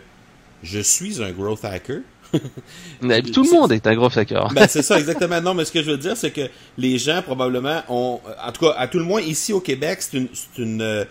je 0.61 0.79
suis 0.79 1.23
un 1.23 1.31
growth 1.31 1.65
hacker. 1.65 2.01
Tout 2.31 3.43
le 3.43 3.51
monde 3.51 3.71
est 3.71 3.87
un 3.87 3.95
growth 3.95 4.15
hacker. 4.15 4.53
ben, 4.53 4.67
c'est 4.69 4.83
ça, 4.83 4.99
exactement. 4.99 5.41
Non, 5.41 5.55
mais 5.55 5.65
ce 5.65 5.71
que 5.71 5.81
je 5.81 5.89
veux 5.89 5.97
dire, 5.97 6.15
c'est 6.15 6.29
que 6.29 6.47
les 6.77 6.99
gens, 6.99 7.23
probablement, 7.23 7.81
ont, 7.89 8.19
en 8.45 8.51
tout 8.51 8.65
cas, 8.67 8.75
à 8.77 8.87
tout 8.87 8.99
le 8.99 9.05
moins, 9.05 9.21
ici 9.21 9.51
au 9.51 9.59
Québec, 9.59 9.97
c'est 10.03 10.17
une, 10.17 10.27
c'est 10.31 10.61
une, 10.61 10.81
euh, 10.83 11.05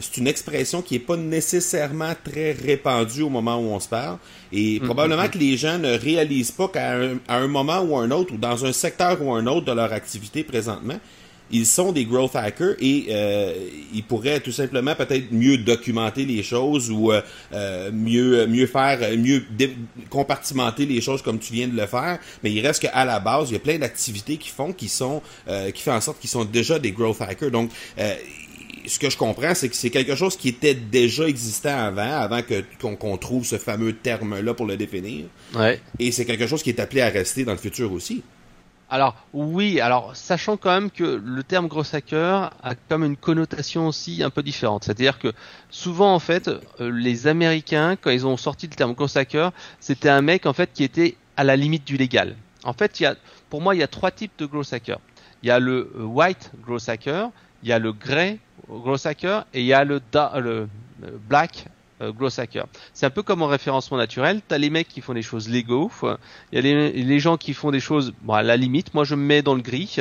c'est 0.00 0.16
une 0.18 0.26
expression 0.26 0.82
qui 0.82 0.96
est 0.96 1.00
pas 1.00 1.16
nécessairement 1.16 2.12
très 2.24 2.52
répandue 2.52 3.22
au 3.22 3.28
moment 3.28 3.56
où 3.56 3.72
on 3.72 3.80
se 3.80 3.88
parle. 3.88 4.18
Et 4.52 4.80
mm, 4.80 4.84
probablement 4.84 5.28
que 5.28 5.38
les 5.38 5.56
gens 5.56 5.78
ne 5.78 5.96
réalisent 5.96 6.52
pas 6.52 6.68
qu'à 6.68 6.92
un, 6.94 7.16
à 7.28 7.38
un 7.38 7.48
moment 7.48 7.80
ou 7.80 7.96
un 7.96 8.10
autre, 8.10 8.34
ou 8.34 8.36
dans 8.36 8.64
un 8.64 8.72
secteur 8.72 9.20
ou 9.22 9.32
un 9.32 9.46
autre 9.46 9.66
de 9.66 9.72
leur 9.72 9.92
activité 9.92 10.44
présentement, 10.44 10.98
ils 11.52 11.66
sont 11.66 11.92
des 11.92 12.06
growth 12.06 12.34
hackers 12.34 12.76
et 12.80 13.06
euh, 13.10 13.54
ils 13.92 14.02
pourraient 14.02 14.40
tout 14.40 14.52
simplement 14.52 14.94
peut-être 14.94 15.30
mieux 15.32 15.58
documenter 15.58 16.24
les 16.24 16.42
choses 16.42 16.90
ou 16.90 17.12
euh, 17.12 17.20
euh, 17.52 17.90
mieux 17.92 18.46
mieux 18.46 18.66
faire 18.66 18.98
mieux 19.18 19.44
compartimenter 20.08 20.86
les 20.86 21.00
choses 21.02 21.20
comme 21.20 21.38
tu 21.38 21.52
viens 21.52 21.68
de 21.68 21.76
le 21.76 21.86
faire. 21.86 22.18
Mais 22.42 22.50
il 22.50 22.66
reste 22.66 22.82
qu'à 22.82 23.04
la 23.04 23.20
base 23.20 23.50
il 23.50 23.52
y 23.52 23.56
a 23.56 23.60
plein 23.60 23.78
d'activités 23.78 24.38
qui 24.38 24.48
font 24.48 24.72
qui 24.72 24.88
sont 24.88 25.20
qui 25.74 25.82
font 25.82 25.92
en 25.92 26.00
sorte 26.00 26.18
qu'ils 26.18 26.30
sont 26.30 26.44
déjà 26.44 26.78
des 26.78 26.92
growth 26.92 27.20
hackers. 27.20 27.50
Donc 27.50 27.70
ce 28.86 28.98
que 28.98 29.10
je 29.10 29.16
comprends, 29.16 29.54
c'est 29.54 29.68
que 29.68 29.76
c'est 29.76 29.90
quelque 29.90 30.14
chose 30.14 30.36
qui 30.36 30.48
était 30.48 30.74
déjà 30.74 31.26
existant 31.26 31.76
avant, 31.76 32.02
avant 32.02 32.42
que 32.42 32.64
qu'on 32.80 33.16
trouve 33.16 33.44
ce 33.44 33.58
fameux 33.58 33.92
terme-là 33.94 34.54
pour 34.54 34.66
le 34.66 34.76
définir. 34.76 35.26
Ouais. 35.54 35.80
Et 35.98 36.12
c'est 36.12 36.24
quelque 36.24 36.46
chose 36.46 36.62
qui 36.62 36.70
est 36.70 36.80
appelé 36.80 37.00
à 37.02 37.08
rester 37.08 37.44
dans 37.44 37.52
le 37.52 37.58
futur 37.58 37.92
aussi. 37.92 38.22
Alors 38.90 39.16
oui, 39.32 39.80
alors 39.80 40.14
sachant 40.14 40.58
quand 40.58 40.70
même 40.70 40.90
que 40.90 41.22
le 41.24 41.42
terme 41.42 41.66
gros 41.66 41.82
hacker 41.94 42.52
a 42.62 42.74
comme 42.74 43.04
une 43.04 43.16
connotation 43.16 43.88
aussi 43.88 44.22
un 44.22 44.28
peu 44.28 44.42
différente. 44.42 44.84
C'est-à-dire 44.84 45.18
que 45.18 45.32
souvent 45.70 46.14
en 46.14 46.18
fait, 46.18 46.48
euh, 46.48 46.90
les 46.90 47.26
Américains 47.26 47.96
quand 47.96 48.10
ils 48.10 48.26
ont 48.26 48.36
sorti 48.36 48.66
le 48.66 48.74
terme 48.74 48.92
gros 48.92 49.16
hacker, 49.16 49.52
c'était 49.80 50.10
un 50.10 50.20
mec 50.20 50.44
en 50.44 50.52
fait 50.52 50.70
qui 50.74 50.84
était 50.84 51.16
à 51.38 51.44
la 51.44 51.56
limite 51.56 51.86
du 51.86 51.96
légal. 51.96 52.36
En 52.64 52.72
fait, 52.72 53.00
il 53.00 53.04
y 53.04 53.06
a, 53.06 53.16
pour 53.50 53.60
moi, 53.60 53.74
il 53.74 53.78
y 53.78 53.82
a 53.82 53.88
trois 53.88 54.10
types 54.10 54.32
de 54.38 54.46
gros 54.46 54.74
hackers. 54.74 55.00
Il 55.42 55.48
y 55.48 55.50
a 55.50 55.58
le 55.58 55.90
euh, 55.96 56.04
white 56.04 56.52
gros 56.64 56.78
hacker, 56.88 57.30
il 57.62 57.68
y 57.68 57.72
a 57.72 57.78
le 57.78 57.92
grey 57.92 58.38
gros 58.68 59.06
hacker 59.06 59.46
et 59.54 59.60
il 59.60 59.66
y 59.66 59.72
a 59.72 59.84
le, 59.84 60.00
le 60.14 60.18
euh, 60.20 60.66
black 61.28 61.66
euh, 62.00 62.12
gros 62.12 62.40
hacker. 62.40 62.66
C'est 62.94 63.06
un 63.06 63.10
peu 63.10 63.22
comme 63.22 63.42
en 63.42 63.46
référencement 63.46 63.96
naturel. 63.96 64.40
T'as 64.46 64.58
les 64.58 64.70
mecs 64.70 64.88
qui 64.88 65.00
font 65.00 65.14
des 65.14 65.22
choses 65.22 65.48
légaux, 65.48 65.90
il 66.02 66.56
y 66.56 66.58
a 66.58 66.60
les, 66.60 66.92
les, 66.92 67.20
gens 67.20 67.36
qui 67.36 67.54
font 67.54 67.70
des 67.70 67.80
choses 67.80 68.12
bon, 68.22 68.34
à 68.34 68.42
la 68.42 68.56
limite. 68.56 68.94
Moi, 68.94 69.04
je 69.04 69.14
me 69.14 69.22
mets 69.22 69.42
dans 69.42 69.54
le 69.54 69.62
gris. 69.62 69.96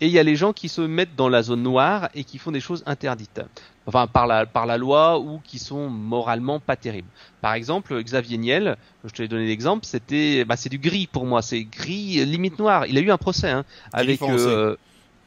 Et 0.00 0.08
il 0.08 0.12
y 0.12 0.18
a 0.18 0.22
les 0.22 0.36
gens 0.36 0.52
qui 0.52 0.68
se 0.68 0.82
mettent 0.82 1.16
dans 1.16 1.30
la 1.30 1.42
zone 1.42 1.62
noire 1.62 2.10
et 2.14 2.24
qui 2.24 2.36
font 2.36 2.52
des 2.52 2.60
choses 2.60 2.82
interdites. 2.84 3.40
Enfin, 3.86 4.06
par 4.06 4.26
la, 4.26 4.44
par 4.44 4.66
la 4.66 4.76
loi 4.76 5.18
ou 5.18 5.40
qui 5.42 5.58
sont 5.58 5.88
moralement 5.88 6.60
pas 6.60 6.76
terribles. 6.76 7.08
Par 7.40 7.54
exemple, 7.54 8.02
Xavier 8.02 8.36
Niel, 8.36 8.76
je 9.04 9.10
te 9.10 9.22
l'ai 9.22 9.28
donné 9.28 9.46
l'exemple, 9.46 9.86
c'était, 9.86 10.44
bah, 10.44 10.56
c'est 10.56 10.68
du 10.68 10.78
gris 10.78 11.06
pour 11.06 11.24
moi. 11.24 11.40
C'est 11.40 11.64
gris 11.64 12.24
limite 12.26 12.58
noir. 12.58 12.84
Il 12.86 12.98
a 12.98 13.00
eu 13.00 13.10
un 13.10 13.16
procès 13.16 13.50
hein, 13.50 13.64
avec 13.92 14.20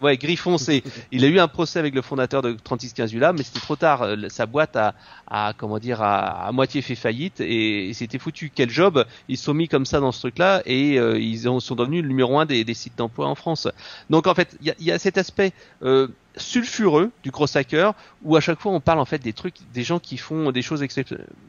Ouais, 0.02 0.18
gris 0.18 0.38
foncé. 0.38 0.84
il 1.12 1.26
a 1.26 1.28
eu 1.28 1.40
un 1.40 1.48
procès 1.48 1.78
avec 1.78 1.94
le 1.94 2.02
fondateur 2.02 2.42
de 2.42 2.54
3615 2.54 3.14
ULA, 3.14 3.34
mais 3.34 3.44
c'était 3.44 3.60
trop 3.60 3.76
tard. 3.76 4.04
Euh, 4.04 4.16
sa 4.30 4.46
boîte 4.46 4.76
a, 4.76 4.94
a 5.28 5.54
comment 5.58 5.78
dire, 5.78 6.02
a, 6.02 6.48
à 6.48 6.52
moitié 6.52 6.82
fait 6.82 6.96
faillite 6.96 7.42
et, 7.42 7.92
c'était 7.94 8.20
foutu. 8.20 8.52
Quel 8.54 8.70
job 8.70 9.06
Ils 9.28 9.38
sont 9.38 9.54
mis 9.54 9.68
comme 9.68 9.86
ça 9.86 10.00
dans 10.00 10.12
ce 10.12 10.20
truc-là 10.20 10.62
et 10.66 10.98
euh, 10.98 11.20
ils 11.20 11.42
sont 11.60 11.76
devenus 11.76 12.02
le 12.02 12.08
numéro 12.08 12.40
un 12.40 12.46
des, 12.46 12.64
des 12.64 12.74
sites 12.74 12.98
d'emploi 12.98 13.28
en 13.28 13.36
France. 13.36 13.68
Donc 14.10 14.28
en 14.28 14.34
fait, 14.36 14.58
il 14.62 14.68
y 14.68 14.72
a, 14.72 14.76
y 14.80 14.92
a, 14.92 15.00
cet 15.00 15.18
aspect 15.18 15.52
euh, 15.84 16.08
sulfureux 16.38 17.12
du 17.24 17.32
gros 17.32 17.46
hacker 17.58 17.94
où 18.24 18.36
à 18.36 18.42
chaque 18.42 18.60
fois 18.60 18.72
on 18.72 18.80
parle 18.80 19.00
en 19.00 19.06
fait 19.06 19.20
des 19.20 19.34
trucs 19.34 19.56
des 19.74 19.84
gens 19.84 20.00
qui 20.00 20.18
font 20.18 20.52
des 20.52 20.62
choses 20.62 20.86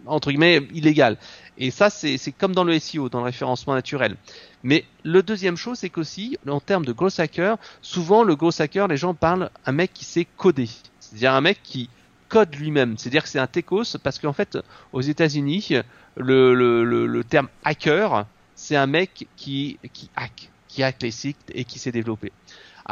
entre 0.07 0.31
guillemets 0.31 0.63
illégales 0.73 1.17
et 1.59 1.71
ça 1.71 1.91
c'est 1.91 2.19
comme 2.33 2.55
dans 2.55 2.65
le 2.65 2.79
SEO 2.79 3.09
dans 3.09 3.19
le 3.19 3.25
référencement 3.25 3.75
naturel 3.75 4.17
mais 4.63 4.85
le 5.05 5.23
deuxième 5.23 5.57
chose 5.57 5.79
c'est 5.79 5.91
qu'aussi 5.91 6.39
en 6.49 6.61
termes 6.61 6.85
de 6.85 6.93
gros 6.93 7.21
hacker 7.21 7.57
souvent 7.83 8.23
le 8.25 8.37
gros 8.37 8.61
hacker 8.61 8.89
les 8.89 8.97
gens 8.97 9.15
parlent 9.15 9.51
un 9.67 9.73
mec 9.73 9.93
qui 9.93 10.05
sait 10.05 10.27
coder. 10.37 10.69
C'est-à-dire 11.01 11.35
un 11.35 11.41
mec 11.41 11.61
qui 11.63 11.89
code 12.29 12.55
lui-même. 12.55 12.97
C'est-à-dire 12.97 13.25
que 13.25 13.29
c'est 13.29 13.41
un 13.41 13.49
techos 13.49 13.99
parce 14.03 14.19
qu'en 14.19 14.33
fait 14.33 14.59
aux 14.93 15.01
États-Unis 15.01 15.71
le, 16.17 16.55
le, 16.55 17.07
le, 17.07 17.25
terme 17.25 17.49
hacker 17.65 18.27
c'est 18.55 18.77
un 18.77 18.87
mec 18.87 19.27
qui 19.37 19.79
qui 19.93 20.11
hack 20.17 20.51
qui 20.69 20.83
hack 20.83 21.03
les 21.03 21.11
sites 21.11 21.51
et 21.55 21.65
qui 21.65 21.79
s'est 21.79 21.93
développé 21.93 22.33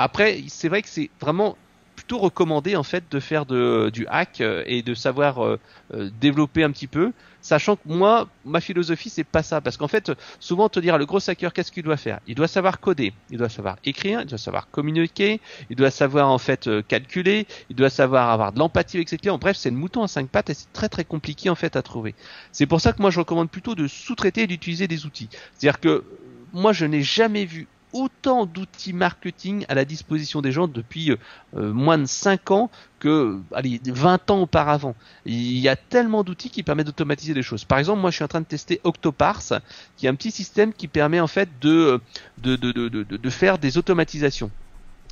après, 0.01 0.45
c'est 0.47 0.69
vrai 0.69 0.83
que 0.83 0.89
c'est 0.89 1.11
vraiment 1.21 1.57
plutôt 1.97 2.19
recommandé 2.19 2.77
en 2.77 2.85
fait 2.85 3.03
de 3.11 3.19
faire 3.19 3.47
du 3.47 4.07
hack 4.07 4.41
euh, 4.41 4.63
et 4.65 4.83
de 4.83 4.95
savoir 4.95 5.45
euh, 5.45 5.59
euh, 5.93 6.09
développer 6.21 6.63
un 6.63 6.71
petit 6.71 6.87
peu, 6.87 7.13
sachant 7.41 7.77
que 7.77 7.83
moi, 7.87 8.29
ma 8.45 8.61
philosophie 8.61 9.11
c'est 9.11 9.25
pas 9.25 9.43
ça, 9.43 9.61
parce 9.61 9.77
qu'en 9.77 9.89
fait, 9.89 10.13
souvent 10.41 10.69
te 10.69 10.81
dire 10.81 10.99
le 10.99 11.07
gros 11.07 11.19
hacker 11.29 11.53
qu'est-ce 11.53 11.73
qu'il 11.73 11.83
doit 11.83 11.97
faire? 11.97 12.21
Il 12.27 12.35
doit 12.35 12.49
savoir 12.49 12.81
coder, 12.81 13.13
il 13.31 13.39
doit 13.39 13.49
savoir 13.49 13.77
écrire, 13.85 14.21
il 14.21 14.27
doit 14.27 14.39
savoir 14.39 14.71
communiquer, 14.71 15.41
il 15.71 15.77
doit 15.77 15.91
savoir 15.91 16.31
en 16.31 16.39
fait 16.39 16.69
calculer, 16.89 17.47
il 17.71 17.77
doit 17.77 17.91
savoir 17.91 18.31
avoir 18.31 18.53
de 18.53 18.59
l'empathie 18.59 18.97
avec 18.97 19.09
ses 19.09 19.19
clients. 19.19 19.39
Bref, 19.39 19.57
c'est 19.57 19.71
le 19.71 19.77
mouton 19.77 20.03
à 20.03 20.09
cinq 20.09 20.29
pattes 20.29 20.51
et 20.51 20.55
c'est 20.55 20.73
très 20.73 20.89
très 20.89 21.05
compliqué 21.05 21.51
en 21.51 21.55
fait 21.55 21.77
à 21.77 21.83
trouver. 21.83 22.15
C'est 22.53 22.67
pour 22.67 22.81
ça 22.81 22.93
que 22.93 23.01
moi 23.03 23.11
je 23.11 23.21
recommande 23.21 23.51
plutôt 23.51 23.75
de 23.75 23.87
sous-traiter 23.87 24.43
et 24.43 24.47
d'utiliser 24.47 24.89
des 24.89 25.07
outils. 25.07 25.29
C'est-à-dire 25.55 25.81
que 25.81 26.05
moi 26.53 26.73
je 26.73 26.85
n'ai 26.87 27.03
jamais 27.03 27.45
vu 27.45 27.69
autant 27.93 28.47
d'outils 28.47 28.93
marketing 28.93 29.65
à 29.69 29.75
la 29.75 29.85
disposition 29.85 30.43
des 30.43 30.53
gens 30.53 30.69
depuis 30.69 31.11
euh, 31.11 31.17
euh, 31.57 31.73
moins 31.73 31.99
de 31.99 32.07
5 32.07 32.51
ans 32.51 32.71
que 33.01 33.41
allez, 33.55 33.81
20 33.85 34.31
ans 34.31 34.41
auparavant. 34.43 34.95
Il 35.25 35.59
y 35.59 35.69
a 35.69 35.77
tellement 35.77 36.25
d'outils 36.25 36.51
qui 36.51 36.63
permettent 36.63 36.87
d'automatiser 36.87 37.35
les 37.35 37.43
choses. 37.43 37.65
Par 37.65 37.79
exemple, 37.79 38.01
moi 38.01 38.11
je 38.11 38.17
suis 38.17 38.25
en 38.25 38.29
train 38.29 38.41
de 38.41 38.47
tester 38.47 38.81
Octoparse, 38.85 39.55
qui 39.97 40.07
est 40.07 40.09
un 40.09 40.15
petit 40.15 40.31
système 40.31 40.73
qui 40.73 40.89
permet 40.89 41.21
en 41.21 41.27
fait 41.27 41.49
de, 41.61 42.01
de 42.39 43.31
faire 43.31 43.59
des 43.59 43.79
automatisations 43.79 44.51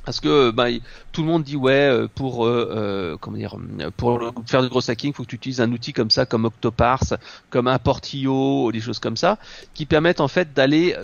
parce 0.07 0.21
que 0.21 0.51
bah, 0.51 0.67
tout 1.11 1.21
le 1.21 1.27
monde 1.27 1.43
dit 1.43 1.57
ouais 1.57 1.73
euh, 1.73 2.07
pour 2.07 2.45
euh, 2.45 3.17
euh, 3.19 3.91
pour 3.97 4.21
faire 4.45 4.61
du 4.61 4.69
gros 4.69 4.89
hacking, 4.89 5.11
faut 5.11 5.23
que 5.23 5.27
tu 5.27 5.35
utilises 5.35 5.59
un 5.59 5.69
outil 5.73 5.91
comme 5.91 6.09
ça 6.09 6.25
comme 6.25 6.45
Octoparse, 6.45 7.13
comme 7.49 7.67
un 7.67 7.77
Portillo, 7.77 8.71
des 8.71 8.79
choses 8.79 8.99
comme 8.99 9.17
ça 9.17 9.37
qui 9.73 9.85
permettent 9.85 10.21
en 10.21 10.29
fait 10.29 10.53
d'aller 10.53 10.95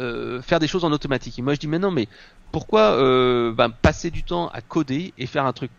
faire 0.42 0.60
des 0.60 0.70
choses 0.70 0.86
en 0.86 0.94
automatique. 0.94 1.38
Et 1.38 1.42
moi 1.42 1.54
je 1.54 1.60
dis 1.60 1.68
mais 1.68 1.80
non 1.80 1.92
mais 1.92 2.08
pourquoi 2.54 2.92
euh, 2.92 3.52
ben, 3.52 3.72
passer 3.72 4.12
du 4.12 4.24
temps 4.24 4.48
à 4.50 4.62
coder 4.62 5.12
et 5.18 5.26
faire 5.26 5.48
un 5.48 5.54
truc 5.54 5.72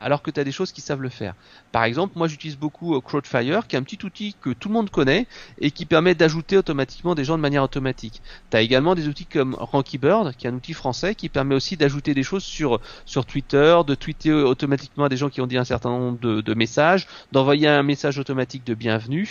alors 0.00 0.22
que 0.22 0.30
tu 0.30 0.40
as 0.40 0.44
des 0.44 0.52
choses 0.52 0.72
qui 0.72 0.80
savent 0.80 1.02
le 1.02 1.08
faire 1.08 1.34
Par 1.72 1.84
exemple, 1.84 2.14
moi 2.16 2.28
j'utilise 2.28 2.56
beaucoup 2.56 2.96
euh, 2.96 3.00
Crowdfire, 3.00 3.66
qui 3.66 3.76
est 3.76 3.78
un 3.78 3.82
petit 3.82 3.98
outil 4.04 4.34
que 4.40 4.50
tout 4.50 4.68
le 4.68 4.74
monde 4.74 4.90
connaît 4.90 5.26
et 5.60 5.70
qui 5.70 5.86
permet 5.86 6.14
d'ajouter 6.14 6.56
automatiquement 6.56 7.14
des 7.14 7.24
gens 7.24 7.36
de 7.36 7.42
manière 7.42 7.62
automatique. 7.62 8.22
Tu 8.50 8.56
as 8.56 8.60
également 8.60 8.94
des 8.94 9.08
outils 9.08 9.26
comme 9.26 9.54
Rankybird, 9.54 10.34
qui 10.36 10.46
est 10.46 10.50
un 10.50 10.54
outil 10.54 10.72
français 10.72 11.14
qui 11.14 11.28
permet 11.28 11.54
aussi 11.54 11.76
d'ajouter 11.76 12.14
des 12.14 12.22
choses 12.22 12.44
sur, 12.44 12.80
sur 13.04 13.26
Twitter, 13.26 13.78
de 13.86 13.94
tweeter 13.94 14.32
automatiquement 14.32 15.04
à 15.04 15.08
des 15.08 15.16
gens 15.16 15.28
qui 15.28 15.40
ont 15.40 15.46
dit 15.46 15.58
un 15.58 15.64
certain 15.64 15.90
nombre 15.90 16.18
de, 16.18 16.40
de 16.40 16.54
messages, 16.54 17.06
d'envoyer 17.32 17.68
un 17.68 17.82
message 17.82 18.18
automatique 18.18 18.64
de 18.64 18.74
bienvenue. 18.74 19.28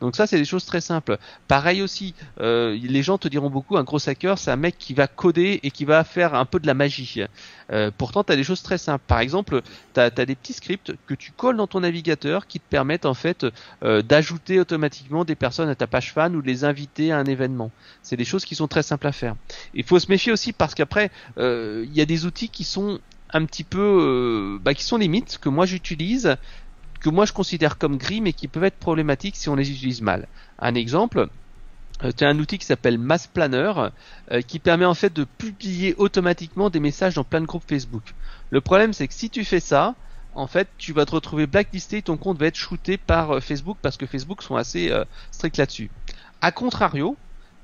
Donc 0.00 0.16
ça, 0.16 0.26
c'est 0.26 0.38
des 0.38 0.44
choses 0.44 0.64
très 0.64 0.80
simples. 0.80 1.18
Pareil 1.46 1.82
aussi, 1.82 2.14
euh, 2.40 2.76
les 2.80 3.02
gens 3.02 3.18
te 3.18 3.28
diront 3.28 3.50
beaucoup, 3.50 3.76
un 3.76 3.84
gros 3.84 4.08
hacker, 4.08 4.38
c'est 4.38 4.50
un 4.50 4.56
mec 4.56 4.76
qui 4.78 4.94
va 4.94 5.06
coder 5.06 5.60
et 5.62 5.70
qui 5.70 5.84
va 5.84 6.04
faire 6.04 6.34
un 6.34 6.44
peu 6.44 6.58
de 6.60 6.66
la 6.66 6.74
magie. 6.74 7.22
Euh, 7.72 7.90
pourtant, 7.96 8.24
tu 8.24 8.32
as 8.32 8.36
des 8.36 8.44
choses 8.44 8.62
très 8.62 8.78
simples. 8.78 9.04
Par 9.06 9.20
exemple, 9.20 9.62
tu 9.94 10.00
as, 10.00 10.10
des 10.10 10.34
petits 10.34 10.52
scripts 10.52 10.92
que 11.06 11.14
tu 11.14 11.32
colles 11.32 11.56
dans 11.56 11.66
ton 11.66 11.80
navigateur 11.80 12.46
qui 12.46 12.60
te 12.60 12.68
permettent 12.68 13.06
en 13.06 13.14
fait 13.14 13.46
euh, 13.82 14.02
d'ajouter 14.02 14.60
automatiquement 14.60 15.24
des 15.24 15.34
personnes 15.34 15.68
à 15.68 15.74
ta 15.74 15.86
page 15.86 16.12
fan 16.12 16.34
ou 16.36 16.42
de 16.42 16.46
les 16.46 16.64
inviter 16.64 17.12
à 17.12 17.18
un 17.18 17.24
événement. 17.24 17.70
C'est 18.02 18.16
des 18.16 18.24
choses 18.24 18.44
qui 18.44 18.54
sont 18.54 18.68
très 18.68 18.82
simples 18.82 19.06
à 19.06 19.12
faire. 19.12 19.34
Il 19.74 19.84
faut 19.84 19.98
se 19.98 20.10
méfier 20.10 20.32
aussi 20.32 20.52
parce 20.52 20.74
qu'après, 20.74 21.10
euh, 21.38 21.84
il 21.86 21.96
y 21.96 22.00
a 22.00 22.06
des 22.06 22.26
outils 22.26 22.48
qui 22.48 22.64
sont 22.64 23.00
un 23.32 23.44
petit 23.44 23.64
peu, 23.64 24.58
bah, 24.62 24.72
qui 24.72 24.84
sont 24.84 24.96
limites 24.96 25.38
que 25.38 25.50
moi 25.50 25.66
j'utilise 25.66 26.38
que 27.00 27.08
moi 27.08 27.24
je 27.24 27.32
considère 27.32 27.78
comme 27.78 27.96
gris 27.96 28.20
mais 28.20 28.32
qui 28.32 28.48
peuvent 28.48 28.64
être 28.64 28.78
problématiques 28.78 29.36
si 29.36 29.48
on 29.48 29.54
les 29.54 29.70
utilise 29.70 30.02
mal. 30.02 30.26
Un 30.58 30.74
exemple, 30.74 31.18
euh, 31.18 31.26
tu 32.16 32.24
as 32.24 32.28
un 32.28 32.38
outil 32.38 32.58
qui 32.58 32.66
s'appelle 32.66 32.98
Mass 32.98 33.26
Planner 33.26 33.72
euh, 34.30 34.40
qui 34.42 34.58
permet 34.58 34.84
en 34.84 34.94
fait 34.94 35.12
de 35.12 35.24
publier 35.24 35.94
automatiquement 35.96 36.70
des 36.70 36.80
messages 36.80 37.14
dans 37.14 37.24
plein 37.24 37.40
de 37.40 37.46
groupes 37.46 37.64
Facebook. 37.68 38.14
Le 38.50 38.60
problème 38.60 38.92
c'est 38.92 39.08
que 39.08 39.14
si 39.14 39.30
tu 39.30 39.44
fais 39.44 39.60
ça, 39.60 39.94
en 40.34 40.46
fait, 40.46 40.68
tu 40.78 40.92
vas 40.92 41.04
te 41.04 41.12
retrouver 41.12 41.46
blacklisté, 41.46 42.00
ton 42.02 42.16
compte 42.16 42.38
va 42.38 42.46
être 42.46 42.56
shooté 42.56 42.96
par 42.96 43.32
euh, 43.32 43.40
Facebook 43.40 43.78
parce 43.82 43.96
que 43.96 44.06
Facebook 44.06 44.42
sont 44.42 44.56
assez 44.56 44.92
stricts 45.32 45.56
là-dessus. 45.56 45.90
A 46.40 46.52
contrario, 46.52 47.16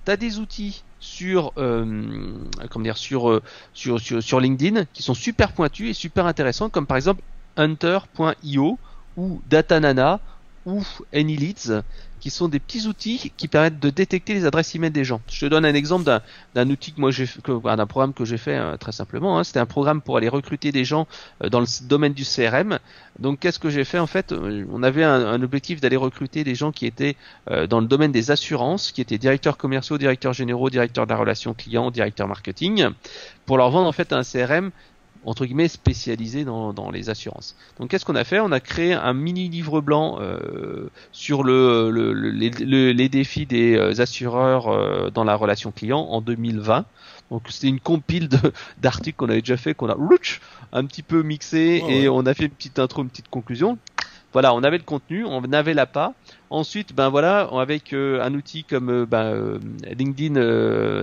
tu 0.05 0.11
as 0.11 0.17
des 0.17 0.39
outils 0.39 0.83
sur 0.99 1.53
comment 1.55 2.83
dire 2.83 2.97
sur, 2.97 3.41
sur, 3.75 4.01
sur 4.01 4.23
sur 4.23 4.41
LinkedIn 4.41 4.87
qui 4.87 5.03
sont 5.03 5.13
super 5.13 5.53
pointus 5.53 5.91
et 5.91 5.93
super 5.93 6.25
intéressants 6.27 6.71
comme 6.71 6.87
par 6.87 6.97
exemple 6.97 7.23
hunter.io 7.57 8.79
ou 9.17 9.43
Datanana 9.49 10.19
ou 10.67 10.83
AnyLeads 11.13 11.83
qui 12.25 12.31
sont 12.31 12.49
des 12.49 12.59
petits 12.59 12.87
outils 12.87 13.31
qui 13.37 13.49
permettent 13.49 13.81
de 13.81 13.91
détecter 13.91 14.33
les 14.33 14.47
adresses 14.47 14.75
email 14.75 14.91
des 14.91 15.05
gens. 15.05 15.21
Je 15.29 15.41
te 15.41 15.45
donne 15.45 15.67
un 15.67 15.75
exemple 15.75 16.11
d'un 16.55 16.71
outil 16.71 16.95
que 16.95 16.99
moi 16.99 17.11
j'ai 17.11 17.29
d'un 17.47 17.87
programme 17.87 18.15
que 18.15 18.25
j'ai 18.25 18.39
fait 18.39 18.57
euh, 18.57 18.79
très 18.79 18.93
simplement. 18.93 19.39
Hein. 19.39 19.45
C'était 19.45 19.59
un 19.61 19.67
programme 19.67 20.01
pour 20.01 20.17
aller 20.17 20.31
recruter 20.31 20.73
des 20.73 20.87
gens 20.87 21.07
euh, 21.43 21.51
dans 21.51 21.61
le 21.61 21.67
domaine 21.87 22.15
du 22.15 22.25
CRM. 22.25 22.79
Donc 23.19 23.41
qu'est-ce 23.41 23.59
que 23.59 23.69
j'ai 23.69 23.85
fait 23.85 23.99
en 23.99 24.07
fait 24.07 24.33
euh, 24.33 24.65
On 24.73 24.83
avait 24.83 25.05
un, 25.05 25.43
objectif 25.43 25.83
d'aller 25.83 25.99
recruter 25.99 26.45
des 26.45 26.55
gens 26.55 26.73
qui 26.73 26.87
étaient 26.87 27.17
dans 27.69 27.81
le 27.81 27.87
domaine 27.87 28.11
des 28.11 28.31
assurances, 28.31 28.91
qui 28.91 29.03
étaient 29.03 29.19
directeurs 29.19 29.59
commerciaux, 29.59 29.99
directeurs 29.99 30.33
généraux, 30.33 30.71
directeurs 30.71 31.05
de 31.05 31.13
la 31.13 31.19
relation 31.19 31.53
client, 31.53 31.91
directeurs 31.91 32.27
marketing, 32.27 32.89
pour 33.45 33.59
leur 33.59 33.71
vendre 33.71 33.87
en 33.87 33.93
fait 33.93 34.15
un 34.15 34.23
CRM 34.23 34.71
entre 35.25 35.45
guillemets 35.47 35.69
spécialisé 35.69 36.45
dans, 36.45 36.73
dans 36.73 36.91
les 36.91 37.11
assurances. 37.11 37.57
Donc 37.79 37.91
qu'est-ce 37.91 38.05
qu'on 38.05 38.15
a 38.15 38.25
fait? 38.25 38.41
On 38.41 38.53
a 38.53 38.61
créé 38.61 38.93
un 38.93 39.15
mini 39.15 39.49
livre 39.49 39.81
blanc 39.81 40.19
euh, 40.21 40.89
sur 41.13 41.43
le, 41.43 41.91
le, 41.91 42.13
le, 42.13 42.93
les, 42.93 43.09
défis 43.09 43.47
des 43.47 43.77
euh, 43.77 44.01
assureurs 44.01 44.69
euh, 44.69 45.11
dans 45.11 45.25
la 45.25 45.35
relation 45.37 45.71
client 45.73 46.01
en 46.01 46.21
2020. 46.21 46.85
Donc 47.31 47.43
c'était 47.49 47.69
une 47.69 47.81
compile 47.81 48.29
d'articles 48.79 49.17
qu'on 49.17 49.29
avait 49.29 49.41
déjà 49.41 49.57
fait, 49.57 49.75
qu'on 49.75 49.89
a 49.89 49.97
un 50.73 50.85
petit 50.85 51.03
peu 51.03 51.23
mixé 51.23 51.83
et 51.89 52.09
on 52.09 52.27
a 52.27 52.35
fait 52.35 52.45
une 52.45 52.51
petite 52.51 52.79
intro, 52.79 53.03
une 53.03 53.09
petite 53.09 53.29
conclusion. 53.29 53.79
Voilà, 54.33 54.53
on 54.53 54.65
avait 54.65 54.79
le 54.79 54.85
contenu, 54.85 55.25
on 55.25 55.53
avait 55.53 55.75
la 55.75 55.87
pas 55.87 56.13
Ensuite, 56.51 56.95
ben 56.95 57.09
voilà, 57.09 57.49
avec 57.53 57.93
euh, 57.93 58.23
un 58.23 58.35
outil 58.35 58.65
comme 58.65 58.91
euh, 58.91 59.07
ben, 59.07 59.25
euh, 59.35 59.59
LinkedIn 59.99 60.35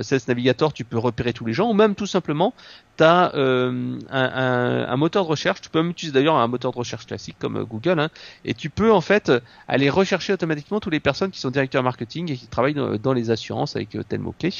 Sales 0.04 0.21
Navigator, 0.27 0.71
tu 0.71 0.86
peux 0.86 0.97
repérer 0.97 1.34
tous 1.34 1.45
les 1.45 1.54
gens, 1.54 1.69
ou 1.69 1.73
même 1.73 1.95
tout 1.95 2.06
simplement, 2.06 2.54
tu 2.97 3.04
as 3.04 3.32
un, 3.36 3.99
un, 4.10 4.86
un, 4.88 4.97
moteur 4.97 5.23
de 5.23 5.30
recherche. 5.30 5.62
Tu 5.62 5.69
peux 5.69 5.82
même 5.82 5.91
utiliser 5.91 6.13
d'ailleurs 6.13 6.36
un 6.36 6.47
moteur 6.47 6.71
de 6.71 6.77
recherche 6.77 7.06
classique 7.06 7.38
comme 7.39 7.63
Google, 7.63 7.99
hein, 7.99 8.10
et 8.45 8.54
tu 8.54 8.69
peux 8.69 8.91
en 8.91 9.01
fait 9.01 9.32
aller 9.67 9.89
rechercher 9.89 10.34
automatiquement 10.34 10.80
toutes 10.80 10.93
les 10.93 10.99
personnes 10.99 11.32
qui 11.32 11.39
sont 11.39 11.49
directeurs 11.51 11.84
marketing 11.84 12.32
et 12.32 12.38
qui 12.38 12.47
travaillent 12.47 12.75
dans, 12.75 13.13
les 13.13 13.32
assurances 13.32 13.75
avec 13.75 13.97
tel 14.08 14.19
mot 14.19 14.34
clé. 14.38 14.51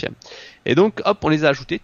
Et 0.66 0.76
donc, 0.76 1.02
hop, 1.06 1.20
on 1.24 1.30
les 1.30 1.46
a 1.46 1.50
ajoutés 1.50 1.82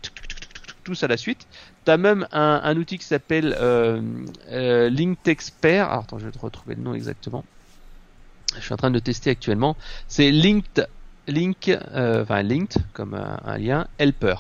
tous 0.88 1.04
à 1.04 1.08
la 1.08 1.18
suite. 1.18 1.48
Tu 1.86 1.92
as 1.92 1.98
même 1.98 2.28
un, 2.32 2.78
outil 2.78 2.98
qui 2.98 3.06
s'appelle 3.06 3.56
euh, 3.60 4.02
euh, 4.50 4.90
attends, 4.90 6.18
je 6.18 6.26
vais 6.26 6.32
te 6.32 6.40
retrouver 6.40 6.76
le 6.76 6.82
nom 6.82 6.94
exactement 6.94 7.44
je 8.56 8.62
suis 8.62 8.74
en 8.74 8.78
train 8.78 8.92
de 8.92 9.00
tester 9.00 9.30
actuellement, 9.30 9.76
c'est 10.08 10.32
Linked, 10.32 10.88
Link, 11.28 11.70
euh, 11.70 12.24
enfin 12.24 12.42
Linked 12.42 12.78
comme 12.94 13.14
un, 13.14 13.58
lien, 13.58 13.88
Helper, 13.98 14.36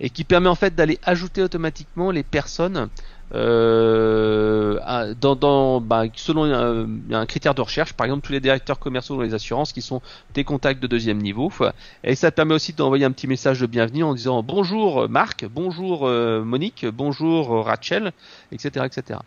et 0.00 0.10
qui 0.10 0.24
permet 0.24 0.48
en 0.48 0.54
fait 0.54 0.74
d'aller 0.74 0.98
ajouter 1.04 1.42
automatiquement 1.42 2.10
les 2.10 2.22
personnes 2.22 2.88
euh, 3.34 5.14
dans, 5.20 5.36
dans 5.36 5.80
bah, 5.80 6.04
selon 6.14 6.44
un, 6.44 6.86
un, 7.12 7.26
critère 7.26 7.54
de 7.54 7.62
recherche, 7.62 7.94
par 7.94 8.06
exemple 8.06 8.26
tous 8.26 8.32
les 8.32 8.40
directeurs 8.40 8.78
commerciaux 8.78 9.16
dans 9.16 9.22
les 9.22 9.34
assurances 9.34 9.72
qui 9.72 9.80
sont 9.80 10.02
des 10.34 10.44
contacts 10.44 10.82
de 10.82 10.86
deuxième 10.86 11.18
niveau, 11.18 11.50
et 12.04 12.14
ça 12.14 12.30
permet 12.30 12.54
aussi 12.54 12.72
d'envoyer 12.72 13.04
un 13.04 13.12
petit 13.12 13.26
message 13.26 13.60
de 13.60 13.66
bienvenue 13.66 14.04
en 14.04 14.14
disant 14.14 14.42
bonjour 14.42 15.08
Marc, 15.08 15.46
bonjour 15.46 16.06
euh, 16.06 16.42
Monique, 16.42 16.86
bonjour 16.86 17.64
Rachel, 17.64 18.12
etc., 18.50 18.86
etc. 18.86 19.20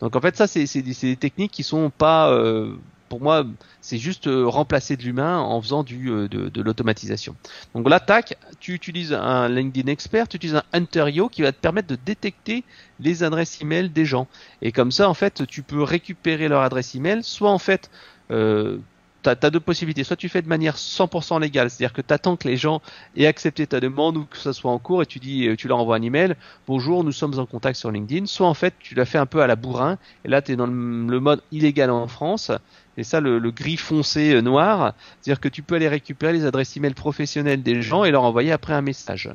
Donc 0.00 0.16
en 0.16 0.20
fait 0.20 0.36
ça 0.36 0.48
c'est 0.48 0.82
des 0.82 1.16
techniques 1.16 1.52
qui 1.52 1.62
sont 1.62 1.90
pas 1.90 2.30
euh, 2.30 2.74
pour 3.12 3.20
moi, 3.20 3.44
c'est 3.82 3.98
juste 3.98 4.26
euh, 4.26 4.46
remplacer 4.46 4.96
de 4.96 5.02
l'humain 5.02 5.38
en 5.38 5.60
faisant 5.60 5.84
euh, 5.92 6.28
de, 6.28 6.62
l'automatisation. 6.62 7.36
Donc 7.74 7.86
là, 7.90 8.00
tac, 8.00 8.38
tu 8.58 8.72
utilises 8.72 9.12
un 9.12 9.50
LinkedIn 9.50 9.92
Expert, 9.92 10.28
tu 10.28 10.38
utilises 10.38 10.56
un 10.56 10.62
Hunterio 10.72 11.28
qui 11.28 11.42
va 11.42 11.52
te 11.52 11.58
permettre 11.58 11.88
de 11.88 11.98
détecter 12.06 12.64
les 13.00 13.22
adresses 13.22 13.60
email 13.60 13.90
des 13.90 14.06
gens. 14.06 14.28
Et 14.62 14.72
comme 14.72 14.90
ça, 14.90 15.10
en 15.10 15.12
fait, 15.12 15.46
tu 15.46 15.62
peux 15.62 15.82
récupérer 15.82 16.48
leur 16.48 16.62
adresse 16.62 16.94
email, 16.94 17.22
soit 17.22 17.50
en 17.50 17.58
fait, 17.58 17.90
euh, 18.30 18.78
tu 19.22 19.28
as, 19.28 19.50
deux 19.50 19.60
possibilités. 19.60 20.04
Soit 20.04 20.16
tu 20.16 20.30
fais 20.30 20.40
de 20.40 20.48
manière 20.48 20.76
100% 20.76 21.38
légale, 21.38 21.68
c'est-à-dire 21.68 21.92
que 21.92 22.00
tu 22.00 22.14
attends 22.14 22.36
que 22.36 22.48
les 22.48 22.56
gens 22.56 22.80
aient 23.14 23.26
accepté 23.26 23.66
ta 23.66 23.78
demande 23.78 24.16
ou 24.16 24.24
que 24.24 24.38
ça 24.38 24.54
soit 24.54 24.70
en 24.70 24.78
cours 24.78 25.02
et 25.02 25.06
tu 25.06 25.18
dis, 25.18 25.50
tu 25.58 25.68
leur 25.68 25.76
envoies 25.76 25.96
un 25.96 26.02
email, 26.02 26.34
bonjour, 26.66 27.04
nous 27.04 27.12
sommes 27.12 27.38
en 27.38 27.44
contact 27.44 27.78
sur 27.78 27.90
LinkedIn. 27.90 28.24
Soit 28.24 28.48
en 28.48 28.54
fait, 28.54 28.72
tu 28.78 28.94
l'as 28.94 29.04
fait 29.04 29.18
un 29.18 29.26
peu 29.26 29.42
à 29.42 29.46
la 29.46 29.54
bourrin 29.54 29.98
et 30.24 30.28
là 30.28 30.40
tu 30.40 30.52
es 30.52 30.56
dans 30.56 30.66
le 30.66 31.20
mode 31.20 31.42
illégal 31.52 31.90
en 31.90 32.08
France 32.08 32.50
et 32.96 33.04
ça 33.04 33.20
le, 33.20 33.38
gris 33.50 33.76
foncé 33.76 34.34
euh, 34.34 34.40
noir, 34.40 34.94
c'est-à-dire 35.20 35.40
que 35.40 35.48
tu 35.48 35.62
peux 35.62 35.76
aller 35.76 35.88
récupérer 35.88 36.32
les 36.32 36.44
adresses 36.44 36.76
email 36.76 36.94
professionnelles 36.94 37.62
des 37.62 37.82
gens 37.82 38.04
et 38.04 38.10
leur 38.10 38.24
envoyer 38.24 38.52
après 38.52 38.74
un 38.74 38.82
message. 38.82 39.30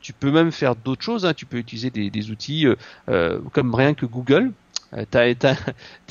Tu 0.00 0.12
peux 0.12 0.30
même 0.30 0.50
faire 0.50 0.74
d'autres 0.76 1.02
choses, 1.02 1.26
hein. 1.26 1.34
tu 1.34 1.46
peux 1.46 1.58
utiliser 1.58 1.90
des, 1.90 2.30
outils 2.30 2.66
euh, 2.66 2.76
euh, 3.08 3.38
comme 3.52 3.74
rien 3.74 3.94
que 3.94 4.06
Google. 4.06 4.52
tu 5.10 5.18
as, 5.18 5.56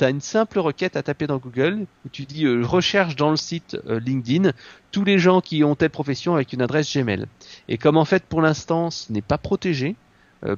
une 0.08 0.20
simple 0.20 0.60
requête 0.60 0.96
à 0.96 1.02
taper 1.02 1.26
dans 1.26 1.38
Google 1.38 1.86
où 2.04 2.08
tu 2.10 2.24
dis 2.24 2.46
recherche 2.48 3.16
dans 3.16 3.30
le 3.30 3.36
site 3.36 3.76
LinkedIn 3.86 4.52
tous 4.92 5.04
les 5.04 5.18
gens 5.18 5.40
qui 5.40 5.64
ont 5.64 5.74
telle 5.74 5.90
profession 5.90 6.34
avec 6.34 6.52
une 6.52 6.62
adresse 6.62 6.96
Gmail. 6.96 7.26
Et 7.68 7.78
comme 7.78 7.96
en 7.96 8.04
fait 8.04 8.24
pour 8.24 8.42
l'instant 8.42 8.90
ce 8.90 9.12
n'est 9.12 9.22
pas 9.22 9.38
protégé 9.38 9.94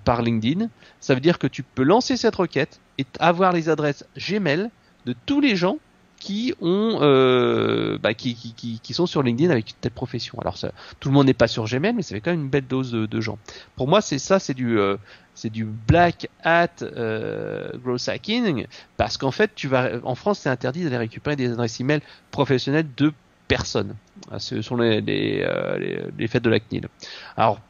par 0.04 0.22
LinkedIn, 0.22 0.68
ça 1.00 1.14
veut 1.14 1.20
dire 1.20 1.38
que 1.38 1.46
tu 1.46 1.62
peux 1.62 1.82
lancer 1.82 2.16
cette 2.16 2.36
requête 2.36 2.80
et 2.96 3.04
avoir 3.18 3.52
les 3.52 3.68
adresses 3.68 4.06
Gmail 4.16 4.70
de 5.04 5.14
tous 5.26 5.40
les 5.40 5.56
gens 5.56 5.78
qui 6.24 6.54
ont 6.62 7.00
euh, 7.02 7.98
bah, 7.98 8.14
qui, 8.14 8.34
qui, 8.34 8.80
qui, 8.82 8.94
sont 8.94 9.04
sur 9.04 9.22
LinkedIn 9.22 9.50
avec 9.50 9.68
une 9.68 9.76
telle 9.82 9.92
profession. 9.92 10.38
Alors 10.40 10.56
tout 10.98 11.08
le 11.10 11.14
monde 11.14 11.26
n'est 11.26 11.34
pas 11.34 11.48
sur 11.48 11.66
Gmail, 11.66 11.92
mais 11.92 12.00
ça 12.00 12.14
fait 12.14 12.22
quand 12.22 12.30
même 12.30 12.44
une 12.44 12.48
belle 12.48 12.66
dose 12.66 12.92
de, 12.92 13.20
gens. 13.20 13.36
Pour 13.76 13.88
moi, 13.88 14.00
c'est 14.00 14.18
ça, 14.18 14.38
c'est 14.38 14.54
du 14.54 14.78
euh, 14.78 14.96
c'est 15.34 15.50
du 15.50 15.66
black 15.66 16.30
hat 16.42 16.80
euh, 16.80 17.72
hacking 18.06 18.66
parce 18.96 19.18
qu'en 19.18 19.32
fait, 19.32 19.50
tu 19.54 19.68
vas 19.68 20.00
en 20.02 20.14
France, 20.14 20.38
c'est 20.38 20.48
interdit 20.48 20.82
d'aller 20.84 20.96
récupérer 20.96 21.36
des 21.36 21.52
adresses 21.52 21.78
email 21.80 22.00
professionnelles 22.30 22.88
de 22.96 23.12
personnes. 23.46 23.94
Ah, 24.30 24.38
ce 24.38 24.62
sont 24.62 24.76
les, 24.76 25.02
les, 25.02 25.44
euh, 25.46 25.76
les, 25.76 26.00
les 26.16 26.26
fêtes 26.26 26.44
de 26.44 26.48
la 26.48 26.58
CNIL. 26.58 26.88
Alors 27.36 27.60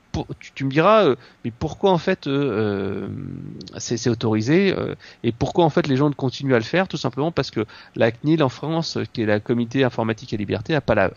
tu, 0.55 0.65
me 0.65 0.71
diras, 0.71 1.05
euh, 1.05 1.17
mais 1.45 1.51
pourquoi 1.51 1.93
en 1.93 1.99
fait 1.99 2.27
euh, 2.27 3.09
euh, 3.75 3.79
c'est 3.79 4.09
autorisé 4.09 4.75
et 5.23 5.33
pourquoi 5.33 5.65
en 5.65 5.71
fait 5.71 5.87
les 5.87 5.97
gens 5.97 6.11
continuent 6.13 6.55
à 6.55 6.59
le 6.59 6.65
faire? 6.65 6.89
Tout 6.89 6.97
simplement 6.97 7.33
parce 7.33 7.51
que 7.51 7.65
la 7.97 8.11
CNIL 8.13 8.43
en 8.43 8.49
France, 8.49 8.99
qui 9.13 9.23
est 9.23 9.27
la 9.27 9.41
Comité 9.41 9.85
informatique 9.85 10.33
et 10.33 10.37
liberté, 10.37 10.73
n'a 10.73 10.81
pas 10.81 10.95
la, 10.95 11.11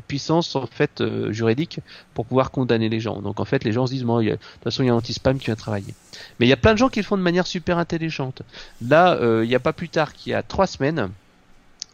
puissance 0.00 0.56
en 0.56 0.66
fait 0.66 1.02
juridique 1.30 1.80
pour 2.14 2.26
pouvoir 2.26 2.50
condamner 2.50 2.88
les 2.88 3.00
gens. 3.00 3.20
Donc 3.20 3.40
en 3.40 3.44
fait 3.44 3.64
les 3.64 3.72
gens 3.72 3.86
se 3.86 3.92
disent, 3.92 4.04
bon, 4.04 4.20
de 4.20 4.30
toute 4.30 4.64
façon 4.64 4.82
il 4.82 4.86
y 4.86 4.90
a 4.90 4.92
un 4.92 4.96
anti-spam 4.96 5.38
qui 5.38 5.50
va 5.50 5.56
travailler. 5.56 5.94
Mais 6.38 6.46
il 6.46 6.48
y 6.48 6.54
a 6.54 6.56
plein 6.56 6.72
de 6.72 6.78
gens 6.78 6.88
qui 6.88 7.00
le 7.00 7.04
font 7.04 7.16
de 7.16 7.22
manière 7.22 7.46
super 7.46 7.78
intelligente. 7.78 8.42
Là, 8.86 9.18
il 9.42 9.48
n'y 9.48 9.54
a 9.54 9.60
pas 9.60 9.72
plus 9.72 9.88
tard 9.88 10.12
qu'il 10.12 10.32
y 10.32 10.34
a 10.34 10.42
trois 10.42 10.66
semaines, 10.66 11.10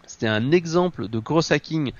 c'était 0.08 0.26
un 0.26 0.50
exemple 0.52 1.08
de 1.08 1.18
gros 1.18 1.52
hacking 1.52 1.92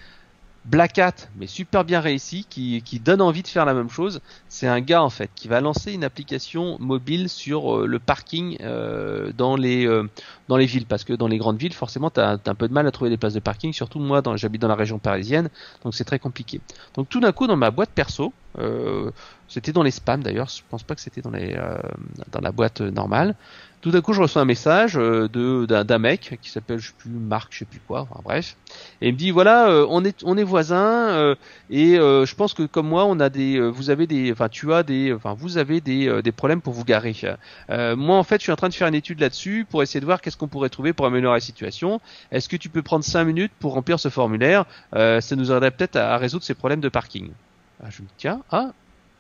Black 0.69 0.99
Hat, 0.99 1.15
mais 1.37 1.47
super 1.47 1.83
bien 1.83 2.01
réussi, 2.01 2.45
qui, 2.51 2.83
donne 3.03 3.23
envie 3.23 3.43
de 3.43 3.49
faire 3.49 3.65
la 3.65 3.73
même 3.73 3.89
chose. 3.89 4.21
C'est 4.49 4.67
un 4.67 4.81
gars 4.81 5.03
en 5.03 5.09
fait 5.09 5.31
qui 5.35 5.49
va 5.49 5.63
lancer 5.63 5.93
une 5.93 6.05
application 6.05 6.77
mobile 6.79 7.31
sur 7.31 7.75
euh, 7.75 7.87
le 7.87 7.99
parking 7.99 8.59
euh, 8.61 9.33
dans 9.33 9.57
les 9.57 9.87
euh, 9.87 10.11
dans 10.49 10.57
les 10.57 10.67
villes, 10.67 10.87
parce 10.87 11.05
que 11.05 11.13
dans 11.13 11.29
les 11.29 11.39
grandes 11.39 11.59
villes, 11.59 11.75
forcément, 11.75 12.11
tu 12.11 12.21
as, 12.21 12.39
un 12.45 12.55
peu 12.55 12.69
de 12.69 12.73
mal 12.73 12.87
à 12.87 12.91
trouver 12.91 13.11
des 13.11 13.17
places 13.17 13.35
de 13.35 13.41
parking. 13.41 13.73
Surtout 13.73 14.01
moi, 14.01 14.23
j'habite 14.37 14.61
dans 14.63 14.69
la 14.69 14.75
région 14.75 14.99
parisienne, 14.99 15.51
donc 15.85 15.95
c'est 15.95 16.05
très 16.05 16.19
compliqué. 16.19 16.61
Donc 16.95 17.09
tout 17.09 17.21
d'un 17.21 17.33
coup, 17.33 17.47
dans 17.47 17.57
ma 17.57 17.71
boîte 17.71 17.91
perso, 17.91 18.33
c'était 19.49 19.73
dans 19.73 19.83
les 19.83 19.91
spams 19.91 20.23
d'ailleurs. 20.23 20.49
Je 20.49 20.63
pense 20.69 20.83
pas 20.83 20.95
que 20.95 21.01
c'était 21.01 21.23
dans 21.23 21.31
les 21.31 21.57
dans 22.33 22.41
la 22.41 22.53
boîte 22.53 22.81
normale 22.81 23.37
tout 23.81 23.91
d'un 23.91 24.01
coup 24.01 24.13
je 24.13 24.21
reçois 24.21 24.43
un 24.43 24.47
message 24.47 24.97
euh, 24.97 25.29
de 25.29 25.67
d'un 25.67 25.99
mec 25.99 26.39
qui 26.43 26.51
s'appelle 26.51 26.79
je 26.79 26.89
sais 26.89 26.95
plus 26.99 27.11
Marc 27.11 27.53
je 27.53 27.61
sais 27.61 27.65
plus 27.65 27.81
quoi 27.81 28.03
enfin 28.03 28.21
bref 28.25 28.57
et 29.01 29.09
il 29.09 29.13
me 29.13 29.19
dit 29.19 29.31
voilà 29.31 29.69
euh, 29.69 29.87
on 29.89 30.05
est 30.05 30.23
on 30.25 30.37
est 30.37 30.43
voisins 30.43 31.11
euh, 31.11 31.35
et 31.71 31.95
je 31.95 32.35
pense 32.35 32.55
que 32.55 32.65
comme 32.65 32.89
moi 32.89 33.05
on 33.05 33.21
a 33.21 33.29
des 33.29 33.61
vous 33.61 33.91
avez 33.91 34.07
des 34.07 34.33
enfin 34.33 34.49
tu 34.49 34.73
as 34.73 34.83
des 34.83 35.13
enfin 35.13 35.35
vous 35.35 35.59
avez 35.59 35.81
des 35.81 36.23
des 36.23 36.33
problèmes 36.33 36.61
pour 36.61 36.73
vous 36.73 36.85
garer 36.85 37.15
moi 37.69 38.17
en 38.17 38.23
fait 38.25 38.39
je 38.39 38.45
suis 38.45 38.53
en 38.53 38.57
train 38.57 38.69
de 38.69 38.75
faire 38.75 38.89
une 38.89 38.95
étude 38.95 39.21
là-dessus 39.21 39.67
pour 39.69 39.83
essayer 39.83 40.01
de 40.01 40.07
voir 40.07 40.21
qu'est-ce 40.21 40.37
qu'on 40.38 40.48
pourrait 40.48 40.70
trouver 40.70 40.92
pour 40.92 41.07
améliorer 41.07 41.37
la 41.37 41.40
situation. 41.40 42.01
Est-ce 42.33 42.48
que 42.48 42.57
tu 42.57 42.68
peux 42.68 42.83
prendre 42.83 43.05
cinq 43.05 43.24
minutes 43.24 43.53
pour 43.59 43.74
remplir 43.74 44.01
ce 44.01 44.09
formulaire? 44.09 44.64
Ça 44.92 45.37
nous 45.37 45.53
aiderait 45.53 45.70
peut-être 45.70 45.96
à, 45.96 46.16
résoudre 46.16 46.44
ces 46.44 46.55
problèmes 46.55 46.81
de 46.81 46.88
parking. 46.88 47.31
Ah, 47.83 47.90
je 47.90 48.03
me 48.03 48.07
dis 48.07 48.14
tiens. 48.16 48.42
Ah 48.51 48.72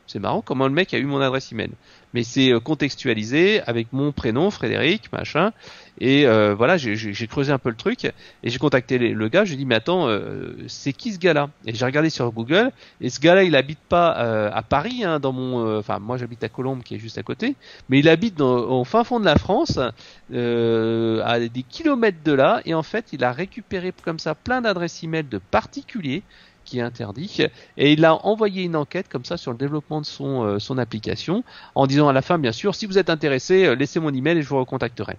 c'est 0.08 0.18
marrant 0.18 0.40
comment 0.40 0.66
le 0.66 0.72
mec 0.72 0.92
a 0.94 0.98
eu 0.98 1.04
mon 1.04 1.20
adresse 1.20 1.52
email. 1.52 1.70
Mais 2.14 2.22
c'est 2.22 2.52
euh, 2.52 2.60
contextualisé 2.60 3.60
avec 3.62 3.88
mon 3.92 4.12
prénom, 4.12 4.50
Frédéric, 4.50 5.12
machin. 5.12 5.52
Et 6.00 6.26
euh, 6.26 6.54
voilà, 6.54 6.76
j'ai 6.76 7.26
creusé 7.26 7.50
un 7.50 7.58
peu 7.58 7.70
le 7.70 7.76
truc 7.76 8.04
et 8.04 8.12
j'ai 8.44 8.58
contacté 8.58 8.98
le 8.98 9.28
gars. 9.28 9.44
Je 9.44 9.50
lui 9.50 9.54
ai 9.54 9.58
dit 9.58 9.66
mais 9.66 9.74
attends, 9.74 10.08
euh, 10.08 10.54
c'est 10.68 10.92
qui 10.92 11.12
ce 11.12 11.18
gars-là? 11.18 11.50
Et 11.66 11.74
j'ai 11.74 11.84
regardé 11.84 12.08
sur 12.08 12.30
Google 12.30 12.70
et 13.00 13.10
ce 13.10 13.18
gars-là, 13.18 13.42
il 13.42 13.56
habite 13.56 13.80
pas 13.88 14.10
à 14.10 14.62
Paris, 14.62 15.02
hein, 15.04 15.18
dans 15.18 15.32
mon. 15.32 15.78
Enfin, 15.78 15.98
moi 15.98 16.16
j'habite 16.16 16.44
à 16.44 16.48
Colombes, 16.48 16.84
qui 16.84 16.94
est 16.94 16.98
juste 16.98 17.18
à 17.18 17.24
côté, 17.24 17.56
mais 17.88 17.98
il 17.98 18.08
habite 18.08 18.36
dans, 18.36 18.80
au 18.80 18.84
fin 18.84 19.02
fond 19.02 19.18
de 19.18 19.24
la 19.24 19.36
France, 19.36 19.78
à 19.78 19.88
des 20.32 21.64
kilomètres 21.68 22.22
de 22.24 22.32
là. 22.32 22.60
Et 22.64 22.74
en 22.74 22.84
fait, 22.84 23.06
il 23.12 23.24
a 23.24 23.32
récupéré 23.32 23.92
comme 24.04 24.20
ça 24.20 24.36
plein 24.36 24.60
d'adresses 24.60 25.02
email 25.02 25.24
de 25.24 25.38
particuliers 25.38 26.22
qui 26.68 26.78
est 26.78 26.82
interdit. 26.82 27.46
Et 27.76 27.92
il 27.92 28.04
a 28.04 28.14
envoyé 28.26 28.62
une 28.64 28.76
enquête 28.76 29.08
comme 29.08 29.24
ça 29.24 29.36
sur 29.36 29.52
le 29.52 29.58
développement 29.58 30.00
de 30.00 30.06
son, 30.06 30.44
euh, 30.44 30.58
son 30.58 30.78
application 30.78 31.42
en 31.74 31.86
disant 31.86 32.08
à 32.08 32.12
la 32.12 32.22
fin, 32.22 32.38
bien 32.38 32.52
sûr, 32.52 32.74
si 32.74 32.86
vous 32.86 32.98
êtes 32.98 33.10
intéressé, 33.10 33.66
euh, 33.66 33.74
laissez 33.74 34.00
mon 34.00 34.12
email 34.12 34.38
et 34.38 34.42
je 34.42 34.48
vous 34.48 34.58
recontacterai. 34.58 35.16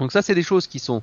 Donc 0.00 0.12
ça, 0.12 0.22
c'est 0.22 0.34
des 0.34 0.42
choses 0.42 0.66
qui 0.66 0.78
sont 0.78 1.02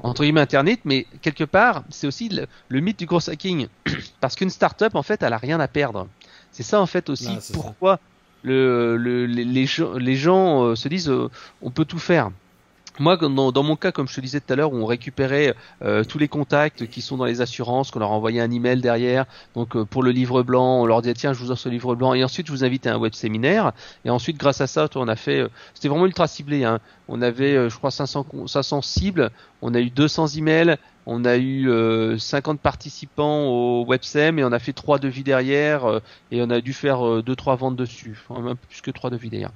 entre 0.00 0.22
guillemets 0.22 0.42
Internet, 0.42 0.80
mais 0.84 1.06
quelque 1.22 1.42
part, 1.42 1.82
c'est 1.90 2.06
aussi 2.06 2.28
le, 2.68 2.80
mythe 2.80 2.98
du 3.00 3.06
gros 3.06 3.28
hacking. 3.28 3.66
Parce 4.20 4.36
qu'une 4.36 4.50
startup, 4.50 4.94
en 4.94 5.02
fait, 5.02 5.22
elle 5.22 5.32
a 5.32 5.38
rien 5.38 5.58
à 5.58 5.66
perdre. 5.66 6.06
C'est 6.52 6.62
ça, 6.62 6.80
en 6.80 6.86
fait, 6.86 7.08
aussi 7.10 7.30
pourquoi 7.52 7.98
le, 8.42 9.26
les, 9.26 9.66
gens, 9.66 9.94
les 9.94 10.14
gens 10.14 10.62
euh, 10.62 10.76
se 10.76 10.88
disent 10.88 11.12
on 11.62 11.70
peut 11.70 11.84
tout 11.84 11.98
faire. 11.98 12.30
Moi, 12.98 13.16
dans, 13.16 13.62
mon 13.62 13.76
cas, 13.76 13.92
comme 13.92 14.08
je 14.08 14.14
te 14.14 14.20
disais 14.20 14.40
tout 14.40 14.52
à 14.52 14.56
l'heure, 14.56 14.72
on 14.72 14.84
récupérait 14.86 15.54
euh, 15.82 16.04
tous 16.04 16.18
les 16.18 16.28
contacts 16.28 16.86
qui 16.88 17.00
sont 17.00 17.16
dans 17.16 17.24
les 17.24 17.40
assurances, 17.40 17.90
qu'on 17.90 18.00
leur 18.00 18.10
envoyait 18.10 18.40
un 18.40 18.50
email 18.50 18.80
derrière. 18.80 19.26
Donc 19.54 19.76
euh, 19.76 19.84
pour 19.84 20.02
le 20.02 20.10
livre 20.10 20.42
blanc, 20.42 20.80
on 20.80 20.86
leur 20.86 21.02
dit 21.02 21.12
tiens, 21.14 21.32
je 21.32 21.38
vous 21.38 21.50
offre 21.50 21.62
ce 21.62 21.68
livre 21.68 21.94
blanc, 21.94 22.14
et 22.14 22.24
ensuite 22.24 22.46
je 22.46 22.52
vous 22.52 22.64
invite 22.64 22.86
à 22.86 22.94
un 22.94 22.98
web 22.98 23.14
séminaire. 23.14 23.72
Et 24.04 24.10
ensuite, 24.10 24.36
grâce 24.36 24.60
à 24.60 24.66
ça, 24.66 24.88
on 24.96 25.08
a 25.08 25.16
fait, 25.16 25.40
euh, 25.40 25.48
c'était 25.74 25.88
vraiment 25.88 26.06
ultra 26.06 26.26
ciblé. 26.26 26.64
Hein. 26.64 26.80
On 27.08 27.22
avait, 27.22 27.68
je 27.68 27.76
crois, 27.76 27.90
500, 27.90 28.26
500 28.46 28.82
cibles, 28.82 29.30
on 29.62 29.74
a 29.74 29.80
eu 29.80 29.90
200 29.90 30.28
emails, 30.36 30.76
on 31.06 31.24
a 31.24 31.38
eu 31.38 31.70
50 32.18 32.60
participants 32.60 33.46
au 33.46 33.86
WebSem 33.86 34.38
et 34.38 34.44
on 34.44 34.52
a 34.52 34.58
fait 34.58 34.74
trois 34.74 34.98
devis 34.98 35.24
derrière 35.24 36.00
et 36.30 36.42
on 36.42 36.50
a 36.50 36.60
dû 36.60 36.74
faire 36.74 36.98
2-3 37.00 37.56
ventes 37.56 37.76
dessus, 37.76 38.20
enfin, 38.28 38.44
un 38.44 38.54
peu 38.54 38.66
plus 38.68 38.82
que 38.82 38.90
trois 38.90 39.08
devis 39.08 39.30
derrière. 39.30 39.50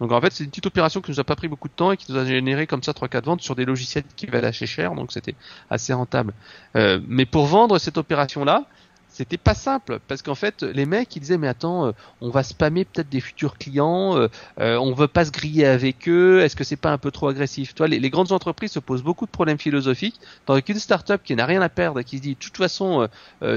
Donc 0.00 0.12
en 0.12 0.20
fait, 0.20 0.32
c'est 0.32 0.44
une 0.44 0.50
petite 0.50 0.66
opération 0.66 1.00
qui 1.00 1.10
nous 1.10 1.20
a 1.20 1.24
pas 1.24 1.36
pris 1.36 1.48
beaucoup 1.48 1.68
de 1.68 1.72
temps 1.72 1.92
et 1.92 1.96
qui 1.96 2.12
nous 2.12 2.18
a 2.18 2.26
généré 2.26 2.66
comme 2.66 2.82
ça 2.82 2.92
3-4 2.92 3.24
ventes 3.24 3.40
sur 3.40 3.56
des 3.56 3.64
logiciels 3.64 4.04
qui 4.16 4.26
valaient 4.26 4.48
assez 4.48 4.66
cher, 4.66 4.94
donc 4.94 5.12
c'était 5.12 5.34
assez 5.70 5.94
rentable. 5.94 6.34
mais 6.74 7.24
pour 7.24 7.46
vendre 7.46 7.78
cette 7.78 7.96
opération-là, 7.96 8.66
c'était 9.18 9.36
pas 9.36 9.54
simple 9.54 9.98
parce 10.06 10.22
qu'en 10.22 10.36
fait 10.36 10.62
les 10.62 10.86
mecs 10.86 11.16
ils 11.16 11.18
disaient 11.18 11.38
mais 11.38 11.48
attends 11.48 11.86
euh, 11.86 11.92
on 12.20 12.30
va 12.30 12.44
spammer 12.44 12.84
peut-être 12.84 13.08
des 13.08 13.20
futurs 13.20 13.58
clients 13.58 14.16
euh, 14.16 14.28
euh, 14.60 14.76
on 14.78 14.92
veut 14.92 15.08
pas 15.08 15.24
se 15.24 15.32
griller 15.32 15.66
avec 15.66 16.08
eux 16.08 16.40
est-ce 16.40 16.54
que 16.54 16.62
c'est 16.62 16.76
pas 16.76 16.92
un 16.92 16.98
peu 16.98 17.10
trop 17.10 17.26
agressif? 17.26 17.74
Toi 17.74 17.88
les, 17.88 18.10
grandes 18.10 18.30
entreprises 18.30 18.70
se 18.70 18.78
posent 18.78 19.02
beaucoup 19.02 19.26
de 19.26 19.30
problèmes 19.32 19.58
philosophiques 19.58 20.20
tandis 20.46 20.62
qu'une 20.62 20.78
start-up 20.78 21.20
qui 21.24 21.34
n'a 21.34 21.46
rien 21.46 21.60
à 21.62 21.68
perdre 21.68 22.00
qui 22.02 22.18
se 22.18 22.22
dit 22.22 22.34
de 22.34 22.38
toute 22.38 22.56
façon 22.56 23.08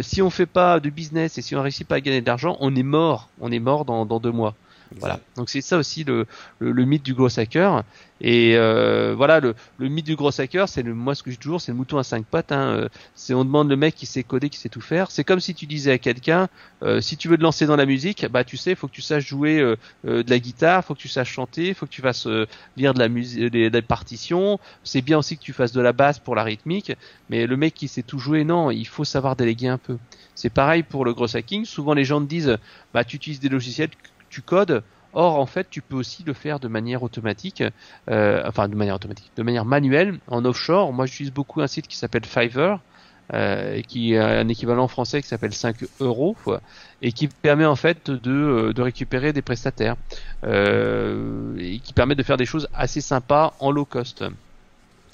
si 0.01 0.23
on 0.23 0.31
fait 0.31 0.47
pas 0.47 0.79
de 0.79 0.89
business 0.89 1.37
et 1.37 1.43
si 1.43 1.55
on 1.55 1.61
réussit 1.61 1.87
pas 1.87 1.95
à 1.95 2.01
gagner 2.01 2.21
d'argent 2.21 2.57
on 2.59 2.75
est 2.75 2.81
mort 2.81 3.29
on 3.39 3.51
est 3.51 3.59
mort 3.59 3.85
dans 3.85 4.05
deux 4.19 4.31
mois 4.31 4.55
voilà. 4.99 5.19
Donc 5.35 5.49
c'est 5.49 5.61
ça 5.61 5.77
aussi 5.77 6.03
le, 6.03 6.25
le, 6.59 6.85
mythe 6.85 7.03
du 7.03 7.13
gros 7.13 7.39
hacker. 7.39 7.83
Et 8.19 8.55
euh, 8.55 9.15
voilà, 9.15 9.39
le, 9.39 9.55
le, 9.79 9.87
mythe 9.87 10.05
du 10.05 10.15
gros 10.15 10.39
hacker, 10.39 10.67
c'est 10.69 10.83
le, 10.83 10.93
moi 10.93 11.15
ce 11.15 11.23
que 11.23 11.31
je 11.31 11.37
dis 11.37 11.41
toujours, 11.41 11.61
c'est 11.61 11.71
le 11.71 11.77
mouton 11.77 11.97
à 11.97 12.03
cinq 12.03 12.25
pattes. 12.25 12.51
Hein. 12.51 12.75
Euh, 12.75 12.89
c'est 13.15 13.33
on 13.33 13.45
demande 13.45 13.69
le 13.69 13.75
mec 13.75 13.95
qui 13.95 14.05
sait 14.05 14.23
coder, 14.23 14.49
qui 14.49 14.59
sait 14.59 14.69
tout 14.69 14.81
faire. 14.81 15.09
C'est 15.09 15.23
comme 15.23 15.39
si 15.39 15.55
tu 15.55 15.65
disais 15.65 15.93
à 15.93 15.97
quelqu'un, 15.97 16.49
euh, 16.83 17.01
si 17.01 17.17
tu 17.17 17.29
veux 17.29 17.37
te 17.37 17.41
lancer 17.41 17.65
dans 17.65 17.77
la 17.77 17.85
musique, 17.85 18.25
bah 18.27 18.43
tu 18.43 18.57
sais, 18.57 18.75
faut 18.75 18.87
que 18.87 18.93
tu 18.93 19.01
saches 19.01 19.25
jouer 19.25 19.59
euh, 19.59 19.75
de 20.03 20.29
la 20.29 20.39
guitare, 20.39 20.83
faut 20.83 20.93
que 20.93 20.99
tu 20.99 21.07
saches 21.07 21.31
chanter, 21.31 21.73
faut 21.73 21.85
que 21.85 21.91
tu 21.91 22.01
fasses 22.01 22.27
lire 22.77 22.93
de 22.93 22.99
la 22.99 23.07
musique, 23.07 23.45
des, 23.45 23.69
des, 23.69 23.81
partitions. 23.81 24.59
C'est 24.83 25.01
bien 25.01 25.17
aussi 25.17 25.37
que 25.37 25.43
tu 25.43 25.53
fasses 25.53 25.71
de 25.71 25.81
la 25.81 25.93
basse 25.93 26.19
pour 26.19 26.35
la 26.35 26.43
rythmique. 26.43 26.91
Mais 27.29 27.47
le 27.47 27.57
mec 27.57 27.73
qui 27.73 27.87
sait 27.87 28.03
tout 28.03 28.19
jouer, 28.19 28.43
non, 28.43 28.71
il 28.71 28.87
faut 28.87 29.05
savoir 29.05 29.35
déléguer 29.35 29.69
un 29.69 29.77
peu. 29.77 29.97
C'est 30.35 30.49
pareil 30.49 30.83
pour 30.83 31.05
le 31.05 31.13
gros 31.13 31.35
hacking. 31.35 31.65
Souvent 31.65 31.93
les 31.93 32.05
gens 32.05 32.21
te 32.21 32.25
disent, 32.25 32.57
bah 32.93 33.03
tu 33.03 33.15
utilises 33.15 33.39
des 33.39 33.49
logiciels 33.49 33.89
tu 34.31 34.41
codes. 34.41 34.83
Or, 35.13 35.37
en 35.37 35.45
fait, 35.45 35.69
tu 35.69 35.81
peux 35.81 35.97
aussi 35.97 36.23
le 36.23 36.33
faire 36.33 36.59
de 36.59 36.69
manière 36.69 37.03
automatique, 37.03 37.63
euh, 38.09 38.41
enfin 38.45 38.69
de 38.69 38.75
manière 38.75 38.95
automatique, 38.95 39.31
de 39.35 39.43
manière 39.43 39.65
manuelle 39.65 40.19
en 40.27 40.45
offshore. 40.45 40.93
Moi, 40.93 41.05
j'utilise 41.05 41.33
beaucoup 41.33 41.61
un 41.61 41.67
site 41.67 41.87
qui 41.87 41.97
s'appelle 41.97 42.25
Fiverr, 42.25 42.79
euh, 43.33 43.81
qui 43.81 44.17
a 44.17 44.39
un 44.39 44.47
équivalent 44.49 44.89
français 44.89 45.21
qui 45.21 45.27
s'appelle 45.27 45.53
5 45.53 45.85
euros, 46.01 46.35
et 47.01 47.13
qui 47.13 47.27
permet 47.27 47.65
en 47.65 47.77
fait 47.77 48.09
de, 48.09 48.31
euh, 48.31 48.73
de 48.73 48.81
récupérer 48.81 49.31
des 49.31 49.41
prestataires, 49.41 49.95
euh, 50.43 51.55
et 51.57 51.79
qui 51.79 51.93
permet 51.93 52.15
de 52.15 52.23
faire 52.23 52.35
des 52.35 52.45
choses 52.45 52.67
assez 52.73 52.99
sympas 52.99 53.53
en 53.59 53.71
low 53.71 53.85
cost 53.85 54.25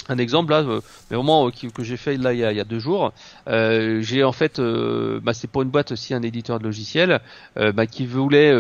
un 0.10 0.18
exemple 0.18 0.52
là, 0.52 0.60
euh, 0.60 0.82
mais 1.10 1.16
vraiment 1.16 1.48
euh, 1.48 1.52
que 1.52 1.84
j'ai 1.84 1.98
fait 1.98 2.18
là 2.18 2.34
il 2.34 2.40
y 2.40 2.44
a, 2.44 2.64
deux 2.64 2.80
jours. 2.80 3.14
Euh, 3.48 4.02
j'ai 4.02 4.24
en 4.24 4.32
fait, 4.32 4.60
bah, 4.60 5.34
c'est 5.34 5.50
pour 5.50 5.62
une 5.62 5.70
boîte 5.70 5.92
aussi 5.92 6.14
un 6.14 6.22
éditeur 6.22 6.60
de 6.60 6.64
logiciel 6.64 7.20
bah, 7.56 7.86
qui 7.88 8.06
voulait 8.06 8.54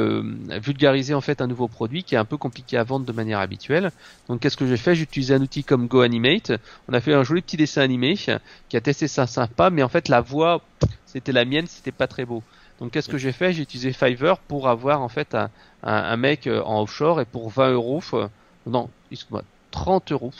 vulgariser 0.60 1.14
en 1.14 1.22
fait 1.22 1.42
un 1.42 1.48
nouveau 1.48 1.68
produit 1.68 2.04
qui 2.04 2.16
est 2.16 2.18
un 2.18 2.26
peu 2.26 2.38
compliqué 2.38 2.78
à 2.78 2.84
vendre 2.84 3.06
de 3.06 3.12
manière 3.12 3.40
habituelle. 3.40 3.92
Donc 4.30 4.42
qu'est-ce 4.42 4.58
que 4.58 4.68
j'ai 4.68 4.78
fait? 4.78 4.96
J'ai 4.96 5.04
utilisé 5.04 5.34
un 5.34 5.42
outil 5.42 5.64
comme 5.64 5.88
GoAnimate. 5.88 6.54
On 6.90 6.94
a 6.94 7.02
fait 7.02 7.14
un 7.14 7.24
joli 7.24 7.42
petit 7.42 7.58
dessin 7.58 7.82
animé 7.82 8.16
qui 8.16 8.78
a 8.78 8.82
testé 8.82 9.08
ça 9.08 9.28
sympa, 9.28 9.70
mais 9.70 9.84
en 9.84 9.90
fait 9.90 10.10
la 10.10 10.22
voix 10.22 10.62
c'était 11.06 11.32
la 11.32 11.46
mienne, 11.46 11.68
c'était 11.68 11.92
pas 11.92 12.08
très 12.08 12.26
beau. 12.26 12.44
Donc 12.80 12.92
qu'est-ce 12.92 13.10
que 13.10 13.18
j'ai 13.18 13.32
fait? 13.32 13.54
J'ai 13.54 13.64
utilisé 13.64 13.92
Fiverr 13.92 14.38
pour 14.38 14.68
avoir 14.68 15.02
en 15.02 15.10
fait 15.10 15.34
un, 15.34 15.50
un, 15.84 16.18
mec 16.18 16.48
en 16.48 16.82
offshore 16.82 17.22
et 17.22 17.26
pour 17.26 17.50
20 17.50 17.72
euros, 17.72 18.02
non, 18.68 18.90
excuse-moi, 19.12 19.44
30 19.78 20.12
euros. 20.12 20.32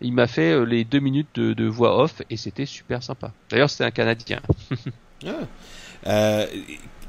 il 0.00 0.12
m'a 0.14 0.26
fait 0.26 0.52
euh, 0.52 0.64
les 0.64 0.84
deux 0.84 1.00
minutes 1.00 1.38
de, 1.38 1.64
voix 1.66 2.02
off 2.02 2.22
et 2.30 2.36
c'était 2.36 2.66
super 2.66 3.02
sympa. 3.02 3.32
D'ailleurs, 3.50 3.70
c'est 3.70 3.84
un 3.84 3.90
Canadien. 3.90 4.40
Ah. 5.26 5.32
Euh, 6.06 6.46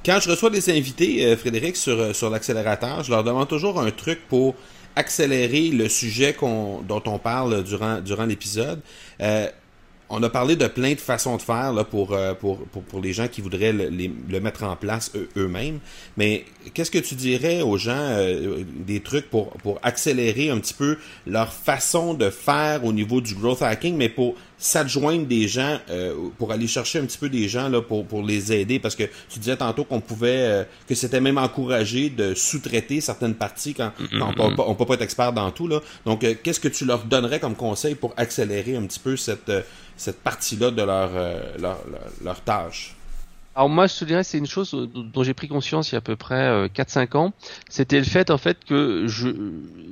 quand 0.03 0.19
je 0.19 0.31
reçois 0.31 0.49
des 0.49 0.67
invités, 0.75 1.23
euh, 1.23 1.37
Frédéric, 1.37 1.75
sur, 1.75 2.15
sur 2.15 2.31
l'accélérateur, 2.31 3.03
je 3.03 3.11
leur 3.11 3.23
demande 3.23 3.47
toujours 3.47 3.79
un 3.79 3.91
truc 3.91 4.27
pour 4.27 4.55
accélérer 4.95 5.69
le 5.69 5.87
sujet 5.89 6.35
dont 6.41 7.03
on 7.05 7.19
parle 7.19 7.63
durant, 7.63 8.01
durant 8.01 8.25
l'épisode 8.25 8.81
on 10.09 10.23
a 10.23 10.29
parlé 10.29 10.55
de 10.55 10.67
plein 10.67 10.93
de 10.93 10.99
façons 10.99 11.37
de 11.37 11.41
faire 11.41 11.71
là, 11.71 11.83
pour, 11.83 12.13
euh, 12.13 12.33
pour, 12.33 12.57
pour, 12.65 12.81
pour, 12.83 12.99
les 12.99 13.13
gens 13.13 13.27
qui 13.27 13.41
voudraient 13.41 13.71
le, 13.71 13.89
le 13.89 14.39
mettre 14.39 14.63
en 14.63 14.75
place 14.75 15.11
eux-mêmes. 15.37 15.79
Mais 16.17 16.45
qu'est-ce 16.73 16.91
que 16.91 16.99
tu 16.99 17.15
dirais 17.15 17.61
aux 17.61 17.77
gens 17.77 17.91
euh, 17.95 18.63
des 18.65 19.01
trucs 19.01 19.29
pour, 19.29 19.49
pour 19.57 19.79
accélérer 19.83 20.49
un 20.49 20.59
petit 20.59 20.73
peu 20.73 20.97
leur 21.27 21.53
façon 21.53 22.13
de 22.13 22.29
faire 22.29 22.83
au 22.85 22.91
niveau 22.91 23.21
du 23.21 23.35
growth 23.35 23.61
hacking, 23.61 23.95
mais 23.95 24.09
pour 24.09 24.35
s'adjoindre 24.57 25.25
des 25.25 25.47
gens, 25.47 25.77
euh, 25.89 26.13
pour 26.37 26.51
aller 26.51 26.67
chercher 26.67 26.99
un 26.99 27.05
petit 27.05 27.17
peu 27.17 27.29
des 27.29 27.47
gens 27.47 27.69
là, 27.69 27.81
pour, 27.81 28.05
pour 28.05 28.23
les 28.23 28.51
aider? 28.51 28.79
Parce 28.79 28.95
que 28.95 29.03
tu 29.29 29.39
disais 29.39 29.57
tantôt 29.57 29.83
qu'on 29.83 30.01
pouvait, 30.01 30.67
que 30.87 30.95
c'était 30.95 31.21
même 31.21 31.37
encouragé 31.37 32.09
de 32.09 32.33
sous-traiter 32.33 32.99
certaines 32.99 33.35
parties 33.35 33.73
quand, 33.75 33.91
quand 34.17 34.33
on, 34.39 34.53
on 34.57 34.75
peut 34.75 34.85
pas 34.85 34.95
être 34.95 35.03
expert 35.03 35.33
dans 35.33 35.51
tout. 35.51 35.67
Là. 35.67 35.81
Donc, 36.05 36.25
qu'est-ce 36.43 36.59
que 36.59 36.67
tu 36.67 36.83
leur 36.83 37.03
donnerais 37.03 37.39
comme 37.39 37.55
conseil 37.55 37.95
pour 37.95 38.13
accélérer 38.17 38.75
un 38.75 38.83
petit 38.83 38.99
peu 38.99 39.15
cette 39.15 39.51
cette 39.99 40.23
partie-là 40.23 40.71
de 40.71 40.81
leur, 40.81 41.09
euh, 41.13 41.75
leur, 42.23 42.41
tâche? 42.41 42.95
Alors 43.55 43.67
moi, 43.67 43.87
je 43.87 43.95
te 43.97 44.05
dirais, 44.05 44.23
c'est 44.23 44.37
une 44.37 44.47
chose 44.47 44.71
dont 44.93 45.23
j'ai 45.23 45.33
pris 45.33 45.49
conscience 45.49 45.91
il 45.91 45.93
y 45.93 45.95
a 45.95 45.97
à 45.97 46.01
peu 46.01 46.15
près 46.15 46.67
4-5 46.67 46.99
euh, 47.15 47.17
ans. 47.17 47.33
C'était 47.67 47.97
le 47.97 48.05
fait 48.05 48.29
en 48.29 48.37
fait 48.37 48.57
que 48.63 49.05
je, 49.07 49.27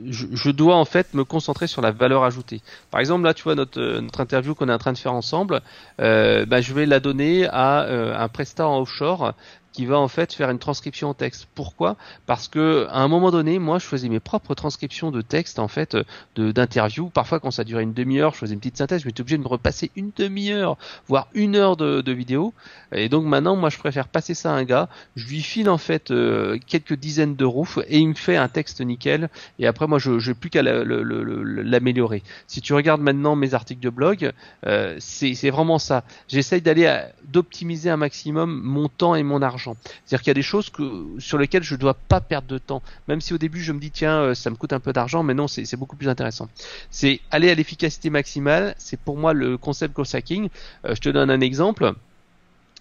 je, 0.10 0.52
dois 0.52 0.78
en 0.78 0.86
fait 0.86 1.14
me 1.14 1.26
concentrer 1.26 1.68
sur 1.68 1.82
la 1.82 1.92
valeur 1.92 2.24
ajoutée. 2.24 2.62
Par 2.92 3.02
exemple, 3.02 3.26
là, 3.26 3.34
tu 3.34 3.44
vois 3.44 3.56
notre, 3.56 3.82
euh, 3.82 4.00
notre 4.00 4.22
interview 4.22 4.56
qu'on 4.56 4.70
est 4.70 4.74
en 4.74 4.78
train 4.78 4.94
de 4.94 4.98
faire 4.98 5.14
ensemble, 5.14 5.62
euh, 6.00 6.46
bah, 6.46 6.62
je 6.62 6.74
vais 6.74 6.86
la 6.86 7.02
donner 7.02 7.46
à 7.48 7.82
un 8.22 8.30
prestat 8.30 8.66
en 8.68 8.80
offshore 8.80 9.34
qui 9.78 9.86
va 9.86 10.00
en 10.00 10.08
fait 10.08 10.34
faire 10.34 10.50
une 10.50 10.58
transcription 10.58 11.10
en 11.10 11.14
texte. 11.14 11.48
Pourquoi? 11.54 11.98
Parce 12.26 12.48
que 12.48 12.88
à 12.90 13.02
un 13.02 13.08
moment 13.08 13.30
donné, 13.30 13.60
moi, 13.60 13.78
je 13.78 13.86
faisais 13.86 14.10
mes 14.10 14.20
propres 14.20 14.56
transcriptions 14.56 15.12
de 15.12 15.22
texte 15.22 15.60
en 15.60 15.68
fait 15.68 15.96
de 16.36 16.52
d'interviews. 16.52 17.10
Parfois, 17.10 17.40
quand 17.40 17.52
ça 17.52 17.64
durait 17.64 17.84
une 17.84 17.94
demi-heure, 17.94 18.34
je 18.34 18.40
faisais 18.40 18.56
une 18.56 18.60
petite 18.60 18.78
synthèse. 18.78 19.04
Je 19.04 19.06
m'étais 19.06 19.22
obligé 19.22 19.38
de 19.38 19.44
me 19.44 19.48
repasser 19.48 19.92
une 19.96 20.10
demi-heure, 20.18 20.78
voire 21.08 21.28
une 21.36 21.56
heure 21.56 21.78
de, 21.78 22.02
de 22.02 22.12
vidéo. 22.12 22.56
Et 22.92 23.08
donc 23.08 23.26
maintenant, 23.26 23.56
moi, 23.56 23.70
je 23.70 23.78
préfère 23.78 24.08
passer 24.08 24.34
ça 24.34 24.52
à 24.52 24.56
un 24.56 24.64
gars. 24.64 24.90
Je 25.16 25.28
lui 25.28 25.44
file 25.44 25.70
en 25.70 25.78
fait 25.78 26.10
euh, 26.10 26.58
quelques 26.66 26.96
dizaines 26.96 27.36
d'euros 27.36 27.68
et 27.88 28.00
il 28.00 28.10
me 28.10 28.16
fait 28.16 28.36
un 28.36 28.48
texte 28.48 28.82
nickel. 28.82 29.30
Et 29.60 29.68
après, 29.68 29.86
moi, 29.86 30.00
je 30.00 30.28
n'ai 30.28 30.34
plus 30.34 30.50
qu'à 30.50 30.64
l'améliorer. 30.64 32.24
Si 32.48 32.62
tu 32.62 32.74
regardes 32.74 33.02
maintenant 33.02 33.36
mes 33.36 33.54
articles 33.54 33.84
de 33.84 33.92
blog, 33.92 34.32
euh, 34.66 34.96
c'est 34.98 35.52
vraiment 35.52 35.78
ça. 35.78 36.04
J'essaye 36.28 36.64
d'aller 36.64 36.92
d'optimiser 37.26 37.92
un 37.92 37.98
maximum 37.98 38.60
mon 38.64 38.90
temps 38.90 39.14
et 39.14 39.22
mon 39.22 39.44
argent. 39.44 39.67
C'est-à-dire 39.76 40.22
qu'il 40.22 40.30
y 40.30 40.32
a 40.32 40.36
des 40.36 40.42
choses 40.42 40.70
que, 40.70 41.06
sur 41.20 41.38
lesquelles 41.38 41.64
je 41.64 41.76
ne 41.76 41.80
dois 41.80 41.94
pas 41.94 42.22
perdre 42.22 42.48
de 42.48 42.58
temps. 42.58 42.82
Même 43.08 43.22
si 43.22 43.34
au 43.34 43.38
début 43.38 43.62
je 43.62 43.72
me 43.72 43.80
dis 43.80 43.92
tiens 43.92 44.20
euh, 44.20 44.36
ça 44.36 44.50
me 44.50 44.56
coûte 44.56 44.74
un 44.74 44.80
peu 44.80 44.94
d'argent, 44.94 45.24
mais 45.24 45.34
non 45.34 45.48
c'est 45.48 45.76
beaucoup 45.76 45.96
plus 45.96 46.10
intéressant. 46.10 46.48
C'est 46.90 47.22
aller 47.32 47.50
à 47.50 47.56
l'efficacité 47.56 48.10
maximale. 48.10 48.76
C'est 48.78 49.00
pour 49.00 49.18
moi 49.18 49.34
le 49.34 49.58
concept 49.58 49.96
Ghost 49.96 50.16
Hacking. 50.16 50.50
Euh, 50.86 50.96
je 50.96 51.02
te 51.02 51.10
donne 51.10 51.30
un 51.30 51.42
exemple. 51.42 51.94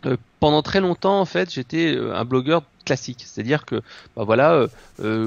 Euh, 0.05 0.16
pendant 0.40 0.62
très 0.62 0.81
longtemps 0.81 1.20
en 1.20 1.25
fait 1.25 1.53
j'étais 1.53 1.96
un 1.96 2.25
blogueur 2.27 2.62
classique 2.87 3.25
c'est-à-dire 3.27 3.66
que 3.66 3.83
bah 4.16 4.25
voilà 4.25 4.66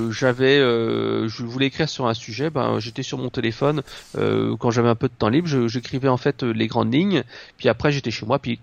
j'avais 0.09 0.57
je 0.59 1.43
voulais 1.43 1.67
écrire 1.67 1.89
sur 1.89 2.07
un 2.07 2.13
sujet 2.13 2.49
ben 2.49 2.79
j'étais 2.79 3.03
sur 3.03 3.17
mon 3.17 3.29
téléphone 3.29 3.83
quand 4.13 4.71
j'avais 4.71 4.89
un 4.89 4.95
peu 4.95 5.07
de 5.07 5.13
temps 5.13 5.29
libre 5.29 5.67
j'écrivais 5.67 6.07
en 6.07 6.17
fait 6.17 6.41
les 6.41 6.67
grandes 6.67 6.93
lignes 6.93 7.23
puis 7.57 7.69
après 7.69 7.91
j'étais 7.91 8.11
chez 8.11 8.25
moi 8.25 8.39
puis 8.39 8.59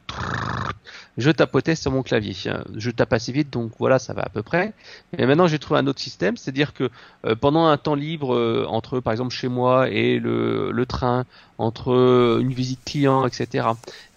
je 1.16 1.30
tapotais 1.30 1.74
sur 1.74 1.90
mon 1.90 2.02
clavier. 2.02 2.36
Je 2.76 2.90
tape 2.90 3.12
assez 3.12 3.32
vite, 3.32 3.50
donc 3.50 3.72
voilà, 3.78 3.98
ça 3.98 4.12
va 4.12 4.22
à 4.22 4.28
peu 4.28 4.42
près. 4.42 4.74
Mais 5.16 5.26
maintenant, 5.26 5.46
j'ai 5.46 5.58
trouvé 5.58 5.80
un 5.80 5.86
autre 5.86 6.00
système, 6.00 6.36
c'est-à-dire 6.36 6.74
que 6.74 6.90
euh, 7.24 7.34
pendant 7.34 7.66
un 7.66 7.76
temps 7.78 7.94
libre 7.94 8.34
euh, 8.34 8.66
entre, 8.68 9.00
par 9.00 9.12
exemple, 9.12 9.34
chez 9.34 9.48
moi 9.48 9.88
et 9.88 10.18
le, 10.18 10.70
le 10.70 10.86
train, 10.86 11.24
entre 11.58 11.92
euh, 11.92 12.38
une 12.40 12.52
visite 12.52 12.84
client, 12.84 13.26
etc., 13.26 13.68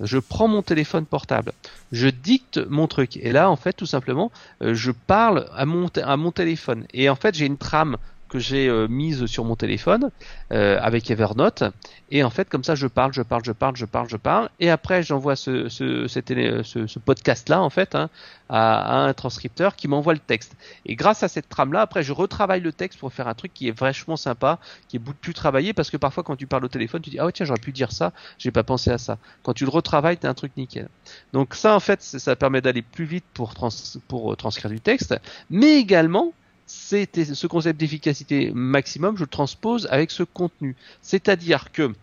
je 0.02 0.18
prends 0.18 0.48
mon 0.50 0.62
téléphone 0.62 1.06
portable, 1.06 1.54
je 1.94 2.10
dicte 2.10 2.60
mon 2.70 2.88
truc, 2.88 3.18
et 3.18 3.32
là, 3.32 3.50
en 3.50 3.56
fait, 3.56 3.74
tout 3.74 3.86
simplement, 3.86 4.32
je 4.74 4.92
parle 4.92 5.48
à 5.54 5.66
mon, 5.66 6.32
téléphone. 6.32 6.86
Et 6.94 7.10
en 7.10 7.16
fait, 7.16 7.36
j'ai 7.36 7.46
une 7.46 7.58
trame 7.58 7.98
que 8.30 8.40
j'ai 8.40 8.68
euh, 8.68 8.88
mise 8.88 9.26
sur 9.26 9.44
mon 9.44 9.56
téléphone 9.56 10.12
euh, 10.52 10.78
avec 10.82 11.10
Evernote. 11.12 11.64
Et 12.12 12.24
en 12.24 12.30
fait, 12.30 12.50
comme 12.50 12.64
ça, 12.64 12.76
je 12.76 12.88
parle, 12.88 13.14
je 13.14 13.22
parle, 13.22 13.44
je 13.44 13.52
parle, 13.52 13.76
je 13.76 13.86
parle, 13.86 14.10
je 14.10 14.18
parle. 14.18 14.50
Et 14.60 14.70
après, 14.70 15.04
j'envoie 15.04 15.36
ce, 15.36 15.68
ce, 15.70 16.08
ce, 16.08 17.00
podcast-là, 17.00 17.62
en 17.62 17.70
fait, 17.70 17.96
hein, 17.96 18.10
à, 18.48 19.04
un 19.04 19.14
transcripteur 19.14 19.76
qui 19.76 19.88
m'envoie 19.88 20.14
le 20.14 20.20
texte. 20.20 20.56
Et 20.86 20.96
grâce 20.96 21.24
à 21.24 21.28
cette 21.28 21.50
trame-là, 21.50 21.82
après, 21.82 22.04
je 22.04 22.14
retravaille 22.14 22.62
le 22.62 22.72
texte 22.72 23.00
pour 23.00 23.12
faire 23.12 23.28
un 23.28 23.34
truc 23.34 23.54
qui 23.54 23.68
est 23.68 23.78
vachement 23.78 24.18
sympa, 24.18 24.60
qui 24.88 24.96
est 24.96 25.00
beaucoup 25.00 25.18
plus 25.20 25.34
travaillé, 25.34 25.74
parce 25.74 25.90
que 25.90 25.98
parfois, 25.98 26.24
quand 26.24 26.36
tu 26.36 26.48
parles 26.48 26.66
au 26.66 26.70
téléphone, 26.70 27.02
tu 27.02 27.10
dis, 27.10 27.20
ah 27.20 27.28
tiens, 27.32 27.46
j'aurais 27.46 27.60
pu 27.60 27.72
dire 27.72 27.92
ça, 27.92 28.14
j'ai 28.38 28.52
pas 28.52 28.64
pensé 28.64 28.92
à 28.92 28.98
ça. 28.98 29.18
Quand 29.44 29.54
tu 29.54 29.66
le 29.66 29.72
retravailles, 29.72 30.18
t'as 30.18 30.30
un 30.30 30.34
truc 30.34 30.56
nickel. 30.58 30.90
Donc 31.34 31.56
ça, 31.56 31.76
en 31.76 31.80
fait, 31.80 32.02
ça 32.02 32.36
permet 32.36 32.62
d'aller 32.62 32.82
plus 32.82 33.06
vite 33.06 33.26
pour, 33.34 33.54
trans 33.54 33.70
pour 34.08 34.34
euh, 34.34 34.36
transcrire 34.36 34.72
du 34.72 34.80
texte, 34.80 35.16
mais 35.50 35.80
également, 35.80 36.34
ce 36.70 37.48
concept 37.48 37.80
d'efficacité 37.80 38.52
maximum, 38.54 39.18
je 39.18 39.24
le 39.24 39.28
transpose 39.28 39.88
avec 39.90 40.12
ce 40.12 40.22
contenu. 40.22 40.76
C'est-à-dire 41.02 41.72
que 41.72 41.94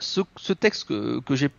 ce, 0.00 0.52
texte 0.52 0.86
que, 0.88 1.22
j'ai, 1.36 1.50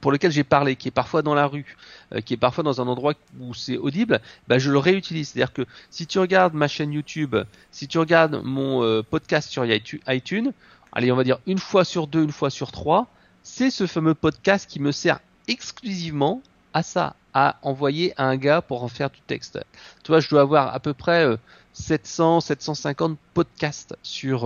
pour 0.00 0.10
lequel 0.10 0.32
j'ai 0.32 0.42
parlé, 0.42 0.74
qui 0.74 0.88
est 0.88 0.92
parfois 0.92 1.20
dans 1.20 1.34
la 1.34 1.46
rue, 1.46 1.76
euh, 2.14 2.20
qui 2.20 2.34
est 2.34 2.38
parfois 2.38 2.64
dans 2.64 2.80
un 2.80 2.86
endroit 2.88 3.12
où 3.38 3.54
c'est 3.54 3.76
audible, 3.76 4.20
bah, 4.48 4.58
je 4.58 4.70
le 4.70 4.78
réutilise. 4.78 5.28
C'est-à-dire 5.28 5.52
que 5.52 5.66
si 5.90 6.06
tu 6.06 6.18
regardes 6.18 6.54
ma 6.54 6.66
chaîne 6.66 6.92
YouTube, 6.92 7.36
si 7.70 7.86
tu 7.88 7.98
regardes 7.98 8.40
mon 8.42 8.82
euh, 8.82 9.02
podcast 9.02 9.50
sur 9.50 9.64
iTunes, 9.66 10.52
allez, 10.92 11.12
on 11.12 11.16
va 11.16 11.24
dire 11.24 11.38
une 11.46 11.58
fois 11.58 11.84
sur 11.84 12.06
deux, 12.06 12.24
une 12.24 12.32
fois 12.32 12.50
sur 12.50 12.72
trois, 12.72 13.06
c'est 13.42 13.70
ce 13.70 13.86
fameux 13.86 14.14
podcast 14.14 14.68
qui 14.68 14.80
me 14.80 14.92
sert 14.92 15.20
exclusivement 15.46 16.42
à 16.72 16.82
ça, 16.82 17.16
à 17.34 17.58
envoyer 17.62 18.12
à 18.16 18.24
un 18.24 18.36
gars 18.36 18.62
pour 18.62 18.82
en 18.82 18.88
faire 18.88 19.10
du 19.10 19.20
texte. 19.20 19.60
Tu 20.02 20.10
vois, 20.10 20.20
je 20.20 20.28
dois 20.28 20.40
avoir 20.40 20.74
à 20.74 20.80
peu 20.80 20.94
près 20.94 21.36
700, 21.76 22.36
euh, 22.36 22.40
750 22.40 23.18
podcasts 23.34 23.96
sur, 24.02 24.40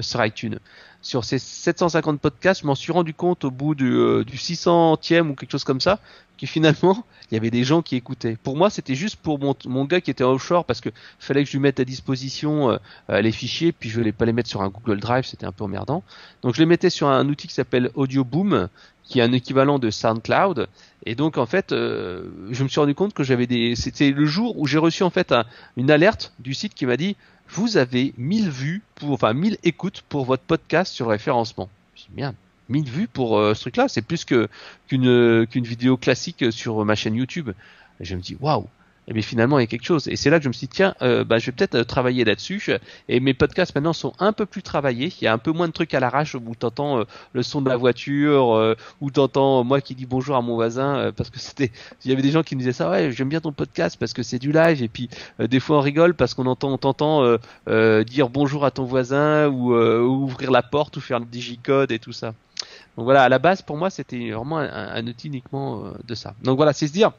sur 0.00 0.24
iTunes 0.24 0.58
sur 1.06 1.24
ces 1.24 1.38
750 1.38 2.20
podcasts, 2.20 2.62
je 2.62 2.66
m'en 2.66 2.74
suis 2.74 2.90
rendu 2.90 3.14
compte 3.14 3.44
au 3.44 3.50
bout 3.50 3.76
du, 3.76 3.92
euh, 3.92 4.24
du 4.24 4.36
600e 4.36 5.28
ou 5.28 5.34
quelque 5.34 5.52
chose 5.52 5.62
comme 5.62 5.80
ça, 5.80 6.00
que 6.36 6.46
finalement, 6.46 7.04
il 7.30 7.34
y 7.34 7.36
avait 7.36 7.50
des 7.50 7.62
gens 7.62 7.80
qui 7.80 7.94
écoutaient. 7.94 8.36
Pour 8.42 8.56
moi, 8.56 8.70
c'était 8.70 8.96
juste 8.96 9.16
pour 9.16 9.38
mon, 9.38 9.54
mon, 9.66 9.84
gars 9.84 10.00
qui 10.00 10.10
était 10.10 10.24
offshore 10.24 10.64
parce 10.64 10.80
que 10.80 10.90
fallait 11.20 11.44
que 11.44 11.48
je 11.48 11.56
lui 11.56 11.60
mette 11.60 11.78
à 11.78 11.84
disposition 11.84 12.70
euh, 12.70 12.76
euh, 13.10 13.20
les 13.20 13.30
fichiers, 13.30 13.70
puis 13.70 13.88
je 13.88 13.98
voulais 13.98 14.12
pas 14.12 14.24
les 14.24 14.32
mettre 14.32 14.48
sur 14.48 14.62
un 14.62 14.68
Google 14.68 14.98
Drive, 14.98 15.24
c'était 15.24 15.46
un 15.46 15.52
peu 15.52 15.62
emmerdant. 15.62 16.02
Donc 16.42 16.54
je 16.54 16.58
les 16.58 16.66
mettais 16.66 16.90
sur 16.90 17.06
un 17.06 17.28
outil 17.28 17.46
qui 17.46 17.54
s'appelle 17.54 17.90
Audio 17.94 18.24
Boom, 18.24 18.68
qui 19.06 19.20
est 19.20 19.22
un 19.22 19.32
équivalent 19.32 19.78
de 19.78 19.90
SoundCloud. 19.90 20.68
Et 21.04 21.14
donc 21.14 21.38
en 21.38 21.46
fait, 21.46 21.70
je 21.70 22.62
me 22.62 22.68
suis 22.68 22.80
rendu 22.80 22.94
compte 22.94 23.14
que 23.14 23.22
j'avais 23.22 23.46
des. 23.46 23.76
C'était 23.76 24.10
le 24.10 24.26
jour 24.26 24.58
où 24.58 24.66
j'ai 24.66 24.78
reçu 24.78 25.04
en 25.04 25.10
fait 25.10 25.32
une 25.76 25.90
alerte 25.90 26.32
du 26.40 26.52
site 26.52 26.74
qui 26.74 26.84
m'a 26.86 26.96
dit 26.96 27.16
vous 27.48 27.76
avez 27.76 28.12
1000 28.18 28.50
vues, 28.50 28.82
pour, 28.94 29.12
enfin 29.12 29.32
1000 29.32 29.58
écoutes 29.62 30.02
pour 30.08 30.24
votre 30.24 30.42
podcast 30.42 30.92
sur 30.92 31.08
référencement. 31.08 31.68
Je 31.94 32.02
dis 32.02 32.08
bien, 32.12 32.34
1000 32.68 32.88
vues 32.88 33.08
pour 33.08 33.38
euh, 33.38 33.54
ce 33.54 33.62
truc-là, 33.62 33.88
c'est 33.88 34.02
plus 34.02 34.24
que 34.24 34.48
qu'une 34.88 35.46
qu'une 35.46 35.64
vidéo 35.64 35.96
classique 35.96 36.52
sur 36.52 36.84
ma 36.84 36.94
chaîne 36.94 37.14
YouTube. 37.14 37.50
Je 38.00 38.14
me 38.16 38.20
dis 38.20 38.36
waouh, 38.40 38.66
et 39.08 39.12
bien 39.12 39.22
finalement 39.22 39.58
il 39.58 39.62
y 39.62 39.64
a 39.64 39.66
quelque 39.66 39.84
chose. 39.84 40.08
Et 40.08 40.16
c'est 40.16 40.30
là 40.30 40.38
que 40.38 40.44
je 40.44 40.48
me 40.48 40.52
suis 40.52 40.66
dit 40.66 40.74
tiens, 40.74 40.94
euh, 41.02 41.24
bah, 41.24 41.38
je 41.38 41.46
vais 41.46 41.52
peut-être 41.52 41.76
euh, 41.76 41.84
travailler 41.84 42.24
là-dessus. 42.24 42.70
Et 43.08 43.20
mes 43.20 43.34
podcasts 43.34 43.74
maintenant 43.74 43.92
sont 43.92 44.12
un 44.18 44.32
peu 44.32 44.46
plus 44.46 44.62
travaillés. 44.62 45.12
Il 45.20 45.24
y 45.24 45.28
a 45.28 45.32
un 45.32 45.38
peu 45.38 45.52
moins 45.52 45.68
de 45.68 45.72
trucs 45.72 45.94
à 45.94 46.00
l'arrache 46.00 46.34
où 46.34 46.54
t'entends 46.54 47.00
euh, 47.00 47.04
le 47.32 47.42
son 47.42 47.62
de 47.62 47.68
la 47.68 47.76
voiture, 47.76 48.54
euh, 48.54 48.74
où 49.00 49.10
t'entends 49.10 49.62
moi 49.64 49.80
qui 49.80 49.94
dis 49.94 50.06
bonjour 50.06 50.36
à 50.36 50.42
mon 50.42 50.54
voisin 50.54 51.12
parce 51.16 51.30
que 51.30 51.38
c'était, 51.38 51.70
il 52.04 52.10
y 52.10 52.12
avait 52.12 52.22
des 52.22 52.30
gens 52.30 52.42
qui 52.42 52.56
me 52.56 52.60
disaient 52.60 52.72
ça, 52.72 52.90
ouais 52.90 53.12
j'aime 53.12 53.28
bien 53.28 53.40
ton 53.40 53.52
podcast 53.52 53.96
parce 53.98 54.12
que 54.12 54.22
c'est 54.22 54.38
du 54.38 54.52
live. 54.52 54.82
Et 54.82 54.88
puis 54.88 55.08
des 55.38 55.60
fois 55.60 55.78
on 55.78 55.80
rigole 55.80 56.14
parce 56.14 56.34
qu'on 56.34 56.46
entend, 56.46 56.72
on 56.72 56.78
t'entend 56.78 57.38
dire 58.04 58.28
bonjour 58.28 58.64
à 58.64 58.70
ton 58.70 58.84
voisin 58.84 59.48
ou 59.48 59.74
ouvrir 59.74 60.50
la 60.50 60.62
porte 60.62 60.96
ou 60.96 61.00
faire 61.00 61.20
le 61.20 61.26
digicode 61.26 61.92
et 61.92 61.98
tout 61.98 62.12
ça. 62.12 62.34
Donc 62.96 63.04
voilà, 63.04 63.22
à 63.22 63.28
la 63.28 63.38
base 63.38 63.62
pour 63.62 63.76
moi 63.76 63.90
c'était 63.90 64.30
vraiment 64.30 64.58
un 64.58 65.06
outil 65.06 65.28
uniquement 65.28 65.92
de 66.04 66.14
ça. 66.14 66.34
Donc 66.42 66.56
voilà, 66.56 66.72
c'est 66.72 66.88
se 66.88 66.92
dire 66.92 67.12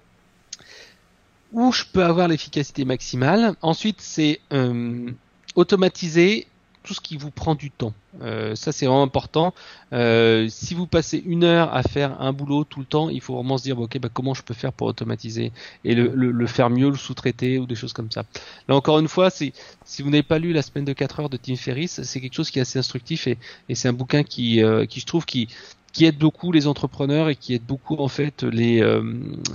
où 1.52 1.72
je 1.72 1.84
peux 1.91 2.04
avoir 2.04 2.28
l'efficacité 2.28 2.86
maximale. 2.86 3.56
Ensuite, 3.62 4.02
c'est 4.02 4.39
euh, 4.54 5.10
automatiser 5.56 6.48
tout 6.88 6.93
ce 6.93 7.02
qui 7.02 7.18
vous 7.18 7.32
prend 7.32 7.54
du 7.54 7.70
temps. 7.70 7.93
Euh, 8.22 8.56
ça, 8.56 8.72
c'est 8.72 8.86
vraiment 8.86 9.04
important. 9.04 9.54
Euh, 9.91 10.48
si 10.50 10.74
vous 10.74 10.88
passez 10.88 11.22
une 11.26 11.43
heure 11.43 11.76
à 11.76 11.84
faire 11.84 12.22
un 12.22 12.32
boulot 12.32 12.64
tout 12.64 12.80
le 12.80 12.86
temps, 12.86 13.10
il 13.10 13.20
faut 13.20 13.36
vraiment 13.36 13.58
se 13.58 13.64
dire, 13.64 13.78
ok, 13.78 14.00
bah, 14.00 14.08
comment 14.12 14.34
je 14.34 14.41
peux 14.41 14.54
faire 14.54 14.72
pour 14.72 14.88
automatiser 14.88 15.52
et 15.84 15.95
le, 15.95 16.08
le, 16.16 16.48
faire 16.48 16.70
mieux, 16.70 16.89
le 16.89 16.95
sous-traiter 16.95 17.60
ou 17.60 17.66
des 17.66 17.76
choses 17.76 17.91
comme 17.91 18.10
ça. 18.10 18.24
Là, 18.70 18.76
encore 18.76 19.00
une 19.00 19.10
fois, 19.10 19.30
si 19.30 19.54
vous 20.00 20.10
n'avez 20.10 20.24
pas 20.24 20.39
lu 20.39 20.54
La 20.54 20.62
semaine 20.62 20.86
de 20.86 20.93
4 20.93 21.20
heures 21.20 21.30
de 21.30 21.36
Tim 21.36 21.58
Ferriss, 21.58 22.02
c'est 22.04 22.22
quelque 22.22 22.36
chose 22.36 22.50
qui 22.50 22.60
est 22.60 22.62
assez 22.62 22.80
instructif 22.80 23.28
et, 23.28 23.38
et 23.68 23.76
c'est 23.76 23.89
un 23.89 23.93
bouquin 23.93 24.24
qui, 24.24 24.64
euh, 24.64 24.86
qui, 24.86 25.02
je 25.02 25.06
trouve, 25.06 25.26
qui, 25.26 25.50
qui 25.98 26.06
aide 26.06 26.20
beaucoup 26.20 26.52
les 26.52 26.68
entrepreneurs 26.68 27.28
et 27.28 27.36
qui 27.36 27.56
aide 27.56 27.64
beaucoup 27.64 27.95
en 27.98 28.08
fait 28.08 28.43
les 28.43 28.84
euh, 28.84 29.02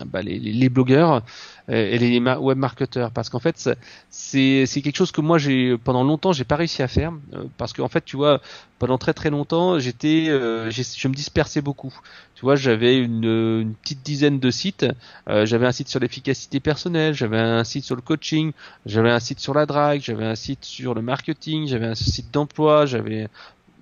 bah, 0.07 0.23
les, 0.23 0.69
blogueurs 0.69 1.23
euh, 1.69 1.93
et 1.93 1.99
les 1.99 2.19
web 2.19 2.59
marketeurs. 2.59 3.13
Parce 3.13 3.31
qu'en 3.31 3.39
fait 3.39 3.71
c'est 4.11 4.67
c'est 4.67 4.83
quelque 4.83 4.97
chose 4.97 5.13
que 5.13 5.21
moi 5.21 5.39
j'ai 5.39 5.79
pendant 5.79 6.03
longtemps 6.03 6.33
j'ai 6.33 6.43
pas 6.43 6.57
réussi 6.57 6.83
à 6.83 6.89
faire 6.89 7.13
euh, 7.35 7.45
parce 7.59 7.73
qu'en 7.73 7.87
fait 7.87 8.05
tu 8.05 8.17
vois 8.17 8.41
pendant 8.81 8.99
très 8.99 9.15
très 9.15 9.31
longtemps 9.31 9.79
j'étais 9.79 10.25
je 10.27 11.09
me 11.09 11.15
dispersais 11.15 11.61
beaucoup. 11.61 11.95
Tu 12.35 12.41
vois 12.45 12.57
j'avais 12.57 12.99
une, 12.99 13.23
une, 13.23 13.75
petite 13.75 14.03
dizaine 14.03 14.41
de 14.41 14.51
sites. 14.51 14.85
J'avais 15.29 15.67
un 15.67 15.71
site 15.71 15.87
sur 15.87 16.01
l'efficacité 16.01 16.59
personnelle 16.59 17.15
j'avais 17.15 17.39
un 17.39 17.63
site 17.63 17.85
sur 17.85 17.95
le 17.95 18.03
coaching 18.03 18.51
j'avais 18.85 19.13
un 19.13 19.21
site 19.21 19.39
sur 19.39 19.55
la 19.55 19.65
drague 19.65 20.01
j'avais 20.01 20.25
un 20.25 20.35
site 20.35 20.65
sur 20.65 20.93
le 20.95 21.03
marketing 21.03 21.69
j'avais 21.69 21.87
un 21.87 21.95
site 21.95 22.33
d'emploi 22.33 22.85
j'avais 22.87 23.29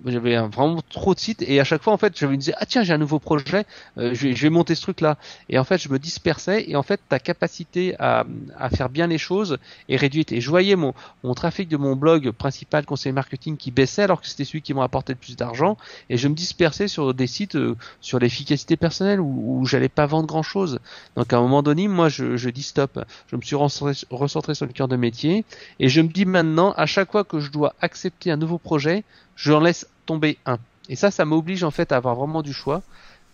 j'avais 0.05 0.37
vraiment 0.37 0.81
trop 0.89 1.13
de 1.13 1.19
sites 1.19 1.41
et 1.41 1.59
à 1.59 1.63
chaque 1.63 1.81
fois 1.81 1.93
en 1.93 1.97
fait 1.97 2.17
je 2.17 2.25
me 2.25 2.35
disais 2.37 2.53
ah 2.57 2.65
tiens 2.65 2.83
j'ai 2.83 2.93
un 2.93 2.97
nouveau 2.97 3.19
projet 3.19 3.65
euh, 3.97 4.13
je, 4.13 4.27
vais, 4.27 4.35
je, 4.35 4.41
vais, 4.43 4.49
monter 4.49 4.75
ce 4.75 4.81
truc 4.81 5.01
là 5.01 5.17
et 5.49 5.59
en 5.59 5.63
fait 5.63 5.77
je 5.77 5.89
me 5.89 5.99
dispersais 5.99 6.65
et 6.67 6.75
en 6.75 6.83
fait 6.83 6.99
ta 7.09 7.19
capacité 7.19 7.95
à, 7.99 8.25
à 8.57 8.69
faire 8.69 8.89
bien 8.89 9.07
les 9.07 9.17
choses 9.17 9.57
est 9.89 9.95
réduite. 9.95 10.31
Et 10.31 10.41
je 10.41 10.49
voyais 10.49 10.75
mon, 10.75 10.93
mon 11.23 11.33
trafic 11.33 11.67
de 11.69 11.77
mon 11.77 11.95
blog 11.95 12.31
principal 12.31 12.85
conseil 12.85 13.11
marketing 13.11 13.57
qui 13.57 13.71
baissait 13.71 14.03
alors 14.03 14.21
que 14.21 14.27
c'était 14.27 14.45
celui 14.45 14.61
qui 14.61 14.73
m'a 14.73 14.83
apporté 14.83 15.13
le 15.13 15.19
plus 15.19 15.35
d'argent. 15.35 15.77
Et 16.09 16.17
je 16.17 16.27
me 16.27 16.35
dispersais 16.35 16.87
sur 16.87 17.13
des 17.13 17.27
sites 17.27 17.55
euh, 17.55 17.75
sur 18.01 18.19
l'efficacité 18.19 18.77
personnelle 18.77 19.19
où, 19.19 19.59
où 19.59 19.65
j'allais 19.65 19.89
pas 19.89 20.05
vendre 20.05 20.27
grand 20.27 20.43
chose 20.43 20.79
donc 21.15 21.33
à 21.33 21.37
un 21.37 21.41
moment 21.41 21.63
donné 21.63 21.87
moi 21.87 22.09
je, 22.09 22.37
je 22.37 22.49
dis 22.49 22.63
stop. 22.63 23.03
Je 23.27 23.35
me 23.35 23.41
suis 23.41 23.55
recentré 23.55 24.55
sur 24.55 24.65
le 24.65 24.73
cœur 24.73 24.87
de 24.87 24.95
métier. 24.95 25.45
Et 25.79 25.89
je 25.89 26.01
me 26.01 26.07
dis 26.07 26.25
maintenant 26.25 26.73
à 26.77 26.85
chaque 26.85 27.11
fois 27.11 27.23
que 27.23 27.39
je 27.39 27.51
dois 27.51 27.73
accepter 27.81 28.31
un 28.31 28.37
nouveau 28.37 28.57
projet 28.57 29.03
je 29.41 29.53
en 29.53 29.59
laisse 29.59 29.87
tomber 30.05 30.37
un. 30.45 30.57
Et 30.89 30.95
ça, 30.95 31.11
ça 31.11 31.25
m'oblige 31.25 31.63
en 31.63 31.71
fait 31.71 31.91
à 31.91 31.97
avoir 31.97 32.15
vraiment 32.15 32.41
du 32.41 32.53
choix. 32.53 32.81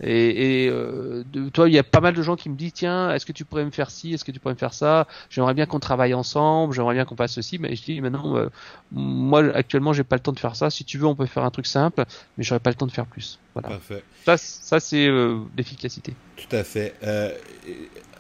Et, 0.01 0.65
et 0.65 0.69
euh, 0.69 1.23
de, 1.31 1.49
toi, 1.49 1.67
il 1.67 1.73
y 1.73 1.79
a 1.79 1.83
pas 1.83 2.01
mal 2.01 2.13
de 2.13 2.21
gens 2.21 2.35
qui 2.35 2.49
me 2.49 2.55
disent 2.55 2.73
tiens, 2.73 3.11
est-ce 3.11 3.25
que 3.25 3.31
tu 3.31 3.45
pourrais 3.45 3.65
me 3.65 3.71
faire 3.71 3.89
ci, 3.89 4.13
est-ce 4.13 4.23
que 4.23 4.31
tu 4.31 4.39
pourrais 4.39 4.53
me 4.53 4.59
faire 4.59 4.73
ça? 4.73 5.07
J'aimerais 5.29 5.53
bien 5.53 5.65
qu'on 5.65 5.79
travaille 5.79 6.13
ensemble, 6.13 6.73
j'aimerais 6.73 6.93
bien 6.93 7.05
qu'on 7.05 7.15
fasse 7.15 7.33
ceci. 7.33 7.57
Mais 7.57 7.75
je 7.75 7.83
dis 7.83 7.99
maintenant, 8.01 8.37
euh, 8.37 8.49
moi 8.91 9.43
actuellement, 9.55 9.93
j'ai 9.93 10.03
pas 10.03 10.15
le 10.15 10.21
temps 10.21 10.33
de 10.33 10.39
faire 10.39 10.55
ça. 10.55 10.69
Si 10.69 10.83
tu 10.85 10.97
veux, 10.97 11.07
on 11.07 11.15
peut 11.15 11.25
faire 11.25 11.43
un 11.43 11.51
truc 11.51 11.65
simple, 11.65 12.05
mais 12.37 12.43
j'aurais 12.43 12.59
pas 12.59 12.69
le 12.69 12.75
temps 12.75 12.85
de 12.85 12.91
faire 12.91 13.05
plus. 13.07 13.39
Voilà. 13.53 13.69
Parfait. 13.69 14.03
Ça, 14.25 14.37
ça 14.37 14.79
c'est 14.79 15.07
euh, 15.07 15.39
l'efficacité. 15.57 16.13
Tout 16.35 16.55
à 16.55 16.63
fait. 16.63 16.93
Euh, 17.03 17.31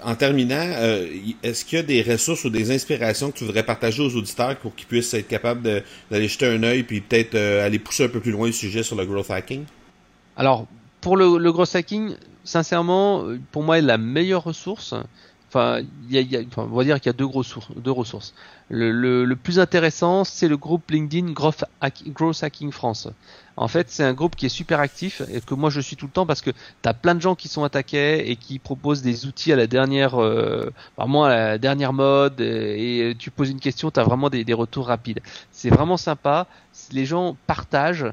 en 0.03 0.15
terminant, 0.15 0.55
euh, 0.59 1.07
est-ce 1.43 1.63
qu'il 1.63 1.77
y 1.77 1.81
a 1.81 1.83
des 1.83 2.01
ressources 2.01 2.43
ou 2.45 2.49
des 2.49 2.71
inspirations 2.71 3.31
que 3.31 3.37
tu 3.37 3.45
voudrais 3.45 3.63
partager 3.63 4.01
aux 4.01 4.15
auditeurs 4.15 4.57
pour 4.57 4.73
qu'ils 4.75 4.87
puissent 4.87 5.13
être 5.13 5.27
capables 5.27 5.83
d'aller 6.09 6.27
jeter 6.27 6.47
un 6.47 6.63
œil 6.63 6.83
puis 6.83 7.01
peut-être 7.01 7.35
aller 7.35 7.77
pousser 7.77 8.05
un 8.05 8.09
peu 8.09 8.19
plus 8.19 8.31
loin 8.31 8.47
le 8.47 8.53
sujet 8.53 8.81
sur 8.81 8.95
le 8.95 9.05
growth 9.05 9.29
hacking? 9.29 9.65
Alors, 10.35 10.67
pour 11.07 11.15
le, 11.15 11.37
le 11.37 11.53
growth 11.53 11.73
hacking, 11.73 12.17
sincèrement, 12.43 13.23
pour 13.53 13.63
moi, 13.63 13.79
la 13.79 13.97
meilleure 13.97 14.43
ressource, 14.43 14.93
enfin, 15.47 15.79
on 16.57 16.65
va 16.65 16.83
dire 16.83 16.99
qu'il 16.99 17.09
y 17.09 17.09
a 17.09 17.13
deux, 17.13 17.27
grosses 17.27 17.57
deux 17.77 17.91
ressources. 17.91 18.33
Le, 18.69 19.33
plus 19.35 19.57
intéressant, 19.57 20.25
c'est 20.25 20.49
le 20.49 20.57
groupe 20.57 20.91
LinkedIn 20.91 21.31
Growth, 21.31 21.63
Growth 22.07 22.43
Hacking 22.43 22.73
France. 22.73 23.07
En 23.55 23.69
fait, 23.69 23.89
c'est 23.89 24.03
un 24.03 24.13
groupe 24.13 24.35
qui 24.35 24.47
est 24.47 24.49
super 24.49 24.81
actif 24.81 25.21
et 25.31 25.39
que 25.39 25.53
moi 25.53 25.69
je 25.69 25.79
suis 25.79 25.95
tout 25.95 26.07
le 26.07 26.11
temps 26.11 26.25
parce 26.25 26.41
que 26.41 26.51
tu 26.51 26.89
as 26.89 26.93
plein 26.93 27.15
de 27.15 27.21
gens 27.21 27.35
qui 27.35 27.47
sont 27.47 27.63
attaqués 27.63 28.29
et 28.29 28.35
qui 28.35 28.59
proposent 28.59 29.01
des 29.01 29.25
outils 29.25 29.53
à 29.53 29.55
la 29.55 29.65
dernière, 29.65 30.21
euh, 30.21 30.71
vraiment 30.97 31.23
à 31.23 31.29
la 31.29 31.57
dernière 31.57 31.93
mode 31.93 32.41
et, 32.41 33.15
tu 33.17 33.31
poses 33.31 33.49
une 33.49 33.61
question, 33.61 33.89
tu 33.89 33.99
as 33.99 34.03
vraiment 34.03 34.29
des, 34.29 34.53
retours 34.53 34.87
rapides. 34.87 35.21
C'est 35.51 35.69
vraiment 35.69 35.97
sympa. 35.97 36.47
Les 36.91 37.05
gens 37.05 37.37
partagent. 37.47 38.11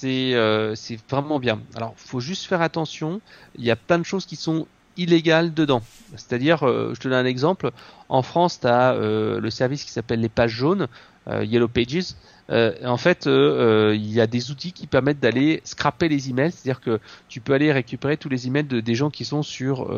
C'est 0.00 0.34
euh, 0.34 0.74
c'est 0.74 0.98
vraiment 1.08 1.38
bien. 1.38 1.60
Alors, 1.76 1.94
faut 1.96 2.18
juste 2.18 2.46
faire 2.46 2.62
attention. 2.62 3.20
Il 3.56 3.64
y 3.64 3.70
a 3.70 3.76
plein 3.76 3.98
de 3.98 4.04
choses 4.04 4.26
qui 4.26 4.34
sont 4.34 4.66
illégales 4.96 5.54
dedans. 5.54 5.82
C'est-à-dire, 6.16 6.66
euh, 6.66 6.92
je 6.94 7.00
te 7.00 7.08
donne 7.08 7.16
un 7.16 7.24
exemple. 7.24 7.70
En 8.08 8.22
France, 8.22 8.58
tu 8.60 8.66
as 8.66 8.92
euh, 8.92 9.38
le 9.38 9.50
service 9.50 9.84
qui 9.84 9.92
s'appelle 9.92 10.20
les 10.20 10.28
pages 10.28 10.50
jaunes, 10.50 10.88
Yellow 11.30 11.68
Pages. 11.68 12.16
En 12.50 12.96
fait, 12.96 13.26
il 13.26 14.12
y 14.12 14.20
a 14.20 14.26
des 14.26 14.50
outils 14.50 14.72
qui 14.72 14.86
permettent 14.86 15.20
d'aller 15.20 15.62
scraper 15.64 16.08
les 16.08 16.28
emails, 16.28 16.52
c'est-à-dire 16.52 16.80
que 16.80 17.00
tu 17.28 17.40
peux 17.40 17.54
aller 17.54 17.72
récupérer 17.72 18.16
tous 18.16 18.28
les 18.28 18.46
emails 18.46 18.64
de, 18.64 18.80
des 18.80 18.94
gens 18.94 19.08
qui 19.10 19.24
sont 19.24 19.42
sur 19.42 19.90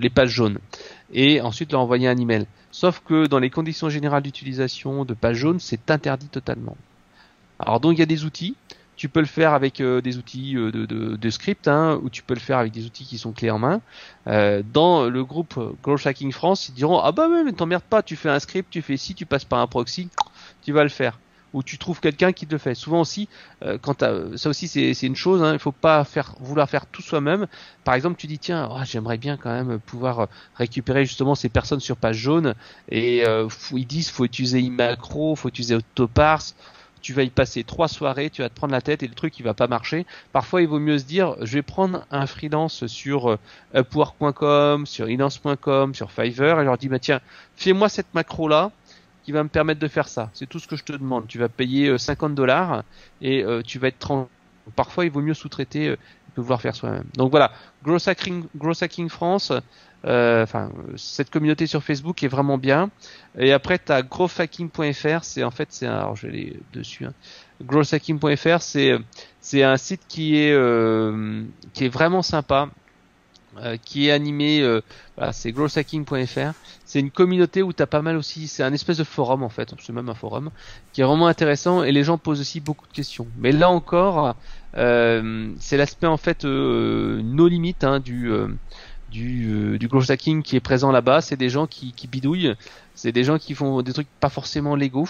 les 0.00 0.10
pages 0.10 0.30
jaunes 0.30 0.58
et 1.12 1.40
ensuite 1.40 1.70
leur 1.70 1.82
envoyer 1.82 2.08
un 2.08 2.16
email. 2.16 2.46
Sauf 2.72 3.02
que 3.06 3.26
dans 3.26 3.38
les 3.38 3.50
conditions 3.50 3.88
générales 3.88 4.22
d'utilisation 4.22 5.04
de 5.04 5.14
pages 5.14 5.36
jaunes, 5.36 5.60
c'est 5.60 5.90
interdit 5.92 6.28
totalement. 6.28 6.76
Alors 7.60 7.78
donc 7.78 7.92
il 7.92 8.00
y 8.00 8.02
a 8.02 8.06
des 8.06 8.24
outils. 8.24 8.56
Tu 8.98 9.08
peux 9.08 9.20
le 9.20 9.26
faire 9.26 9.54
avec 9.54 9.80
des 9.80 10.18
outils 10.18 10.54
de, 10.54 10.70
de, 10.70 11.16
de 11.16 11.30
script, 11.30 11.68
hein, 11.68 11.98
ou 12.02 12.10
tu 12.10 12.22
peux 12.22 12.34
le 12.34 12.40
faire 12.40 12.58
avec 12.58 12.72
des 12.72 12.84
outils 12.84 13.06
qui 13.06 13.16
sont 13.16 13.32
clés 13.32 13.50
en 13.50 13.58
main. 13.58 13.80
Euh, 14.26 14.62
dans 14.74 15.08
le 15.08 15.24
groupe 15.24 15.58
Growth 15.82 16.06
Hacking 16.06 16.32
France, 16.32 16.68
ils 16.68 16.74
diront 16.74 16.98
ah 16.98 17.12
bah 17.12 17.28
mais 17.44 17.52
t'emmerdes 17.52 17.84
pas, 17.84 18.02
tu 18.02 18.16
fais 18.16 18.28
un 18.28 18.40
script, 18.40 18.68
tu 18.70 18.82
fais 18.82 18.96
si, 18.98 19.14
tu 19.14 19.24
passes 19.24 19.44
par 19.46 19.60
un 19.60 19.66
proxy, 19.68 20.10
tu 20.62 20.72
vas 20.72 20.82
le 20.82 20.90
faire. 20.90 21.18
ou 21.52 21.62
tu 21.62 21.78
trouves 21.78 22.00
quelqu'un 22.00 22.32
qui 22.32 22.46
te 22.46 22.52
le 22.52 22.58
fait. 22.58 22.74
Souvent 22.74 23.00
aussi, 23.00 23.28
euh, 23.62 23.78
quand 23.80 24.04
ça 24.36 24.48
aussi 24.48 24.68
c'est 24.68 25.06
une 25.06 25.16
chose, 25.16 25.42
hein, 25.42 25.52
il 25.54 25.58
faut 25.58 25.72
pas 25.72 26.04
faire 26.04 26.34
vouloir 26.40 26.68
faire 26.68 26.86
tout 26.86 27.02
soi-même. 27.02 27.46
Par 27.84 27.94
exemple, 27.94 28.16
tu 28.16 28.26
dis 28.26 28.38
tiens, 28.38 28.68
oh, 28.70 28.80
j'aimerais 28.84 29.18
bien 29.18 29.36
quand 29.36 29.50
même 29.50 29.78
pouvoir 29.80 30.28
récupérer 30.54 31.04
justement 31.06 31.34
ces 31.34 31.48
personnes 31.48 31.80
sur 31.80 31.96
page 31.96 32.16
jaune 32.16 32.54
et 32.90 33.24
euh, 33.26 33.48
ils 33.72 33.86
disent 33.86 34.10
faut 34.10 34.24
utiliser 34.24 34.60
iMacro, 34.60 35.36
faut 35.36 35.48
utiliser 35.48 35.74
Autoparse 35.74 36.54
tu 37.00 37.12
vas 37.12 37.22
y 37.22 37.30
passer 37.30 37.64
trois 37.64 37.88
soirées, 37.88 38.30
tu 38.30 38.42
vas 38.42 38.48
te 38.48 38.54
prendre 38.54 38.72
la 38.72 38.80
tête 38.80 39.02
et 39.02 39.08
le 39.08 39.14
truc 39.14 39.38
il 39.38 39.42
va 39.42 39.54
pas 39.54 39.66
marcher. 39.66 40.06
Parfois 40.32 40.62
il 40.62 40.68
vaut 40.68 40.78
mieux 40.78 40.98
se 40.98 41.04
dire 41.04 41.36
je 41.40 41.54
vais 41.54 41.62
prendre 41.62 42.04
un 42.10 42.26
freelance 42.26 42.86
sur 42.86 43.30
euh, 43.30 43.38
upwork.com, 43.74 44.86
sur 44.86 45.08
inance.com, 45.08 45.94
sur 45.94 46.10
Fiverr 46.10 46.60
et 46.60 46.64
leur 46.64 46.78
dire 46.78 46.90
bah 46.90 46.98
tiens, 46.98 47.20
fais-moi 47.56 47.88
cette 47.88 48.12
macro 48.14 48.48
là 48.48 48.70
qui 49.24 49.32
va 49.32 49.42
me 49.42 49.48
permettre 49.48 49.80
de 49.80 49.88
faire 49.88 50.08
ça. 50.08 50.30
C'est 50.32 50.48
tout 50.48 50.58
ce 50.58 50.66
que 50.66 50.76
je 50.76 50.84
te 50.84 50.92
demande. 50.92 51.26
Tu 51.26 51.38
vas 51.38 51.48
payer 51.48 51.96
50 51.98 52.30
euh, 52.30 52.34
dollars 52.34 52.82
et 53.20 53.44
euh, 53.44 53.62
tu 53.62 53.78
vas 53.78 53.88
être 53.88 53.98
30. 53.98 54.28
Parfois 54.76 55.04
il 55.04 55.10
vaut 55.10 55.22
mieux 55.22 55.34
sous-traiter 55.34 55.96
que 56.38 56.42
vouloir 56.42 56.60
faire 56.60 56.74
soi-même. 56.74 57.04
Donc 57.16 57.30
voilà, 57.30 57.52
Gross 57.82 58.08
Hacking, 58.08 59.08
France, 59.08 59.52
euh, 60.04 60.42
enfin, 60.42 60.70
cette 60.96 61.30
communauté 61.30 61.66
sur 61.66 61.82
Facebook 61.82 62.22
est 62.22 62.28
vraiment 62.28 62.58
bien. 62.58 62.90
Et 63.36 63.52
après, 63.52 63.78
tu 63.78 63.90
as 63.92 64.02
growthhacking.fr, 64.02 65.24
c'est 65.24 65.42
en 65.42 65.50
fait, 65.50 65.68
c'est 65.70 65.86
alors 65.86 66.16
je 66.16 66.28
vais 66.28 66.56
dessus. 66.72 67.06
Hein. 67.06 67.12
C'est 68.60 68.98
c'est 69.40 69.62
un 69.62 69.76
site 69.76 70.02
qui 70.08 70.36
est 70.36 70.52
euh, 70.52 71.42
qui 71.74 71.86
est 71.86 71.88
vraiment 71.88 72.22
sympa. 72.22 72.68
Euh, 73.60 73.76
qui 73.82 74.08
est 74.08 74.12
animé, 74.12 74.60
euh, 74.60 74.82
voilà, 75.16 75.32
c'est 75.32 75.52
growthhacking.fr. 75.52 76.52
C'est 76.84 77.00
une 77.00 77.10
communauté 77.10 77.62
où 77.62 77.72
tu 77.72 77.82
as 77.82 77.86
pas 77.86 78.02
mal 78.02 78.16
aussi, 78.16 78.46
c'est 78.46 78.62
un 78.62 78.72
espèce 78.72 78.98
de 78.98 79.04
forum 79.04 79.42
en 79.42 79.48
fait, 79.48 79.74
c'est 79.80 79.92
même 79.92 80.08
un 80.08 80.14
forum, 80.14 80.50
qui 80.92 81.00
est 81.00 81.04
vraiment 81.04 81.26
intéressant 81.26 81.82
et 81.82 81.90
les 81.90 82.04
gens 82.04 82.18
posent 82.18 82.40
aussi 82.40 82.60
beaucoup 82.60 82.86
de 82.86 82.92
questions. 82.92 83.26
Mais 83.38 83.50
là 83.50 83.70
encore, 83.70 84.36
c'est 84.74 85.76
l'aspect 85.76 86.06
en 86.06 86.16
fait 86.16 86.44
euh, 86.44 87.20
no 87.22 87.48
limite 87.48 87.84
hein, 87.84 88.00
du 88.00 88.30
du, 89.10 89.50
euh, 89.50 89.78
du 89.78 89.88
growth 89.88 90.10
hacking 90.10 90.42
qui 90.42 90.56
est 90.56 90.60
présent 90.60 90.92
là-bas, 90.92 91.20
c'est 91.20 91.36
des 91.36 91.48
gens 91.48 91.66
qui, 91.66 91.92
qui 91.92 92.06
bidouillent, 92.06 92.54
c'est 92.94 93.12
des 93.12 93.24
gens 93.24 93.38
qui 93.38 93.54
font 93.54 93.82
des 93.82 93.92
trucs 93.92 94.08
pas 94.20 94.28
forcément 94.28 94.76
légaux, 94.76 95.08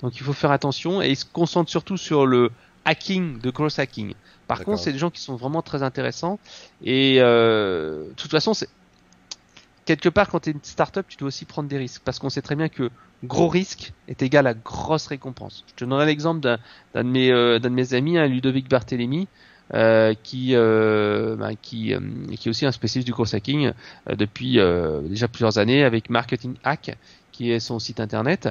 donc 0.00 0.16
il 0.16 0.22
faut 0.22 0.32
faire 0.32 0.52
attention 0.52 1.02
et 1.02 1.08
ils 1.10 1.16
se 1.16 1.24
concentrent 1.24 1.70
surtout 1.70 1.96
sur 1.96 2.26
le 2.26 2.50
hacking 2.84 3.40
de 3.40 3.50
growth 3.50 3.78
hacking. 3.78 4.14
Par 4.46 4.64
contre, 4.64 4.80
c'est 4.80 4.92
des 4.92 4.98
gens 4.98 5.10
qui 5.10 5.20
sont 5.20 5.36
vraiment 5.36 5.62
très 5.62 5.84
intéressants. 5.84 6.40
Et 6.82 7.18
euh, 7.20 8.08
de 8.08 8.14
toute 8.14 8.32
façon, 8.32 8.52
c'est 8.52 8.68
quelque 9.96 10.08
part 10.08 10.28
quand 10.28 10.40
tu 10.40 10.50
es 10.50 10.52
une 10.52 10.62
startup, 10.62 11.04
tu 11.08 11.16
dois 11.16 11.28
aussi 11.28 11.44
prendre 11.44 11.68
des 11.68 11.76
risques 11.76 12.02
parce 12.04 12.20
qu'on 12.20 12.30
sait 12.30 12.42
très 12.42 12.54
bien 12.54 12.68
que 12.68 12.90
gros 13.24 13.48
risque 13.48 13.92
est 14.06 14.22
égal 14.22 14.46
à 14.46 14.54
grosse 14.54 15.08
récompense. 15.08 15.64
Je 15.66 15.74
te 15.74 15.84
donnerai 15.84 16.06
l'exemple 16.06 16.40
d'un 16.40 16.58
de 16.94 17.02
mes, 17.02 17.32
euh, 17.32 17.58
de 17.58 17.68
mes 17.68 17.92
amis, 17.94 18.16
hein, 18.16 18.26
Ludovic 18.26 18.68
Barthélémy. 18.68 19.26
Euh, 19.72 20.14
qui, 20.20 20.56
euh, 20.56 21.36
euh, 21.40 21.54
qui 21.62 21.92
est 21.92 22.48
aussi 22.48 22.66
un 22.66 22.72
spécialiste 22.72 23.06
du 23.06 23.12
gros 23.12 23.32
hacking 23.32 23.70
depuis 24.08 24.58
déjà 25.08 25.28
plusieurs 25.28 25.58
années 25.58 25.84
avec 25.84 26.10
Marketing 26.10 26.54
Hack, 26.64 26.96
qui 27.30 27.52
est 27.52 27.60
son 27.60 27.78
site 27.78 28.00
internet. 28.00 28.48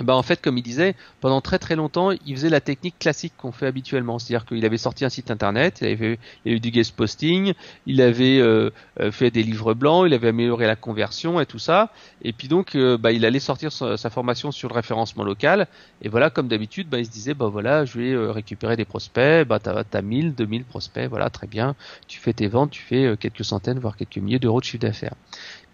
Bah 0.00 0.16
en 0.16 0.22
fait, 0.22 0.40
comme 0.40 0.56
il 0.56 0.62
disait, 0.62 0.94
pendant 1.20 1.42
très 1.42 1.58
très 1.58 1.76
longtemps, 1.76 2.12
il 2.12 2.34
faisait 2.34 2.48
la 2.48 2.62
technique 2.62 2.98
classique 2.98 3.34
qu'on 3.36 3.52
fait 3.52 3.66
habituellement, 3.66 4.18
c'est-à-dire 4.18 4.46
qu'il 4.46 4.64
avait 4.64 4.78
sorti 4.78 5.04
un 5.04 5.10
site 5.10 5.30
internet, 5.30 5.80
il 5.82 5.88
avait 5.88 6.18
il 6.46 6.54
eu 6.54 6.60
du 6.60 6.70
guest 6.70 6.96
posting, 6.96 7.52
il 7.84 8.00
avait 8.00 8.38
euh, 8.38 8.70
euh, 9.00 9.12
fait 9.12 9.30
des 9.30 9.42
livres 9.42 9.74
blancs, 9.74 10.04
il 10.06 10.14
avait 10.14 10.28
amélioré 10.28 10.66
la 10.66 10.76
conversion 10.76 11.40
et 11.40 11.46
tout 11.46 11.58
ça, 11.58 11.90
et 12.22 12.32
puis 12.32 12.48
donc 12.48 12.74
euh, 12.74 12.96
bah, 12.96 13.12
il 13.12 13.26
allait 13.26 13.38
sortir 13.38 13.70
sa, 13.70 13.98
formation 14.10 14.50
sur 14.50 14.70
le 14.70 14.74
référencement 14.74 15.24
local, 15.24 15.68
et 16.00 16.08
voilà, 16.08 16.30
comme 16.30 16.48
d'habitude, 16.48 16.88
bah, 16.88 16.98
il 16.98 17.04
se 17.04 17.10
disait 17.10 17.34
bah 17.34 17.48
voilà, 17.48 17.84
je 17.84 17.98
vais 17.98 18.32
récupérer 18.32 18.76
des 18.76 18.86
prospects, 18.86 19.46
bah 19.46 19.58
t'as 19.58 19.84
as 19.92 20.02
1000, 20.02 20.34
2000 20.34 20.64
prospects, 20.64 21.06
voilà, 21.10 21.28
très 21.28 21.46
bien, 21.46 21.76
tu 22.08 22.18
fais 22.18 22.32
tes 22.32 22.48
ventes, 22.48 22.70
tu 22.70 22.82
fais 22.82 23.14
quelques 23.20 23.44
centaines, 23.44 23.78
voire 23.78 23.98
quelques 23.98 24.16
milliers 24.16 24.38
d'euros 24.38 24.60
de 24.60 24.64
chiffre 24.64 24.82
d'affaires. 24.82 25.14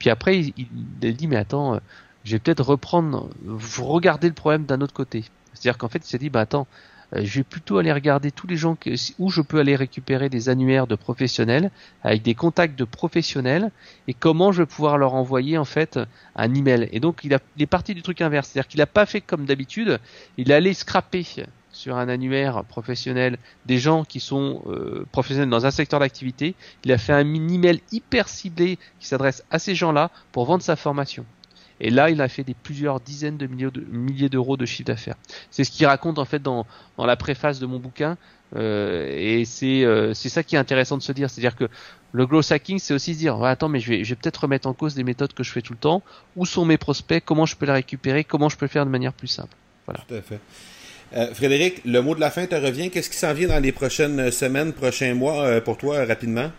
Puis 0.01 0.11
après, 0.11 0.39
il, 0.39 0.53
il 0.57 1.16
dit 1.16 1.29
mais 1.29 1.37
attends 1.37 1.79
je 2.25 2.33
vais 2.33 2.39
peut-être 2.39 2.64
reprendre, 2.64 3.31
regarder 3.79 4.29
le 4.29 4.35
problème 4.35 4.64
d'un 4.64 4.81
autre 4.81 4.95
côté. 4.95 5.25
C'est-à-dire 5.55 5.79
qu'en 5.79 5.89
fait, 5.89 6.05
il 6.05 6.09
s'est 6.09 6.19
dit, 6.19 6.31
bah 6.31 6.41
attends, 6.41 6.66
euh, 7.14 7.21
je 7.25 7.41
vais 7.41 7.45
plutôt 7.45 7.79
aller 7.79 7.93
regarder 7.93 8.31
tous 8.31 8.47
les 8.47 8.57
gens 8.57 8.77
où 9.19 9.31
je 9.31 9.41
peux 9.41 9.59
aller 9.59 9.77
récupérer 9.77 10.29
des 10.29 10.49
annuaires 10.49 10.87
de 10.87 10.95
professionnels 10.95 11.71
avec 12.03 12.23
des 12.23 12.35
contacts 12.35 12.79
de 12.79 12.85
professionnels 12.85 13.71
et 14.07 14.14
comment 14.14 14.53
je 14.53 14.62
vais 14.62 14.66
pouvoir 14.66 14.99
leur 14.99 15.14
envoyer 15.14 15.59
en 15.59 15.64
fait 15.64 15.99
un 16.37 16.55
email. 16.55 16.89
Et 16.93 17.01
donc 17.01 17.21
il, 17.25 17.35
a, 17.35 17.39
il 17.57 17.62
est 17.62 17.66
parti 17.66 17.95
du 17.95 18.03
truc 18.03 18.21
inverse, 18.21 18.49
c'est-à-dire 18.49 18.69
qu'il 18.69 18.79
n'a 18.79 18.87
pas 18.87 19.07
fait 19.07 19.21
comme 19.21 19.47
d'habitude, 19.47 19.99
il 20.37 20.53
allé 20.53 20.75
scraper 20.75 21.25
sur 21.73 21.97
un 21.97 22.09
annuaire 22.09 22.64
professionnel 22.64 23.39
des 23.66 23.79
gens 23.79 24.05
qui 24.05 24.21
sont 24.21 24.62
euh, 24.66 25.07
professionnels 25.12 25.51
dans 25.51 25.64
un 25.66 25.71
secteur 25.71 26.01
d'activité. 26.01 26.55
Il 26.85 26.93
a 26.93 26.99
fait 26.99 27.12
un 27.12 27.35
email 27.35 27.81
hyper 27.93 28.29
ciblé 28.29 28.79
qui 28.99 29.07
s'adresse 29.07 29.45
à 29.51 29.59
ces 29.59 29.75
gens-là 29.75 30.11
pour 30.33 30.45
vendre 30.45 30.62
sa 30.62 30.77
formation. 30.77 31.25
Et 31.81 31.91
là, 31.91 32.11
il 32.11 32.20
a 32.20 32.29
fait 32.29 32.45
des 32.45 32.55
plusieurs 32.55 33.01
dizaines 33.01 33.37
de 33.37 33.47
milliers 33.47 34.29
d'euros 34.29 34.57
de 34.57 34.66
chiffre 34.66 34.87
d'affaires. 34.87 35.16
C'est 35.51 35.64
ce 35.64 35.70
qu'il 35.70 35.87
raconte 35.87 36.18
en 36.18 36.24
fait 36.24 36.43
dans, 36.43 36.66
dans 36.97 37.07
la 37.07 37.16
préface 37.16 37.59
de 37.61 37.66
mon 37.66 37.79
bouquin. 37.79 38.16
Euh, 38.57 39.07
et 39.11 39.45
c'est 39.45 39.85
euh, 39.85 40.14
c'est 40.14 40.31
ça 40.31 40.43
qui 40.43 40.57
est 40.57 40.59
intéressant 40.59 40.97
de 40.97 41.03
se 41.03 41.12
dire, 41.12 41.29
c'est-à-dire 41.29 41.55
que 41.55 41.68
le 42.12 42.26
growth 42.26 42.51
hacking, 42.51 42.79
c'est 42.79 42.95
aussi 42.95 43.12
se 43.12 43.18
dire, 43.18 43.43
attends, 43.45 43.68
mais 43.68 43.81
je 43.81 43.91
vais, 43.91 44.05
je 44.05 44.11
vais 44.11 44.16
peut-être 44.16 44.39
remettre 44.39 44.66
en 44.66 44.72
cause 44.72 44.95
des 44.95 45.05
méthodes 45.05 45.35
que 45.35 45.43
je 45.43 45.53
fais 45.53 45.61
tout 45.61 45.74
le 45.74 45.79
temps. 45.79 46.03
Où 46.35 46.47
sont 46.47 46.64
mes 46.64 46.79
prospects? 46.79 47.22
Comment 47.24 47.45
je 47.45 47.55
peux 47.57 47.66
les 47.66 47.72
récupérer? 47.72 48.24
Comment 48.24 48.49
je 48.49 48.57
peux 48.57 48.64
le 48.64 48.70
faire 48.70 48.87
de 48.87 48.91
manière 48.91 49.12
plus 49.12 49.29
simple? 49.29 49.55
Voilà. 49.85 50.01
Tout 50.09 50.14
à 50.14 50.22
fait. 50.22 50.41
Euh, 51.14 51.35
Frédéric, 51.35 51.83
le 51.85 52.01
mot 52.01 52.14
de 52.14 52.20
la 52.20 52.31
fin 52.31 52.47
te 52.47 52.55
revient. 52.55 52.91
Qu'est-ce 52.91 53.11
qui 53.11 53.16
s'en 53.16 53.35
vient 53.35 53.49
dans 53.49 53.62
les 53.62 53.72
prochaines 53.72 54.31
semaines, 54.31 54.72
prochains 54.72 55.14
mois 55.14 55.43
euh, 55.43 55.61
pour 55.61 55.76
toi 55.76 56.05
rapidement? 56.07 56.51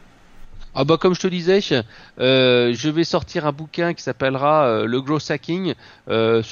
Ah 0.76 0.84
bah 0.84 0.98
comme 0.98 1.16
je 1.16 1.22
te 1.22 1.28
disais, 1.28 1.60
euh, 2.20 2.74
je 2.74 2.90
vais 2.90 3.04
sortir 3.04 3.46
un 3.46 3.52
bouquin 3.52 3.94
qui 3.94 4.04
s'appellera 4.04 4.66
euh, 4.66 4.86
le 4.86 5.02
Growth 5.02 5.30
Hacking. 5.32 5.74
Euh, 6.10 6.44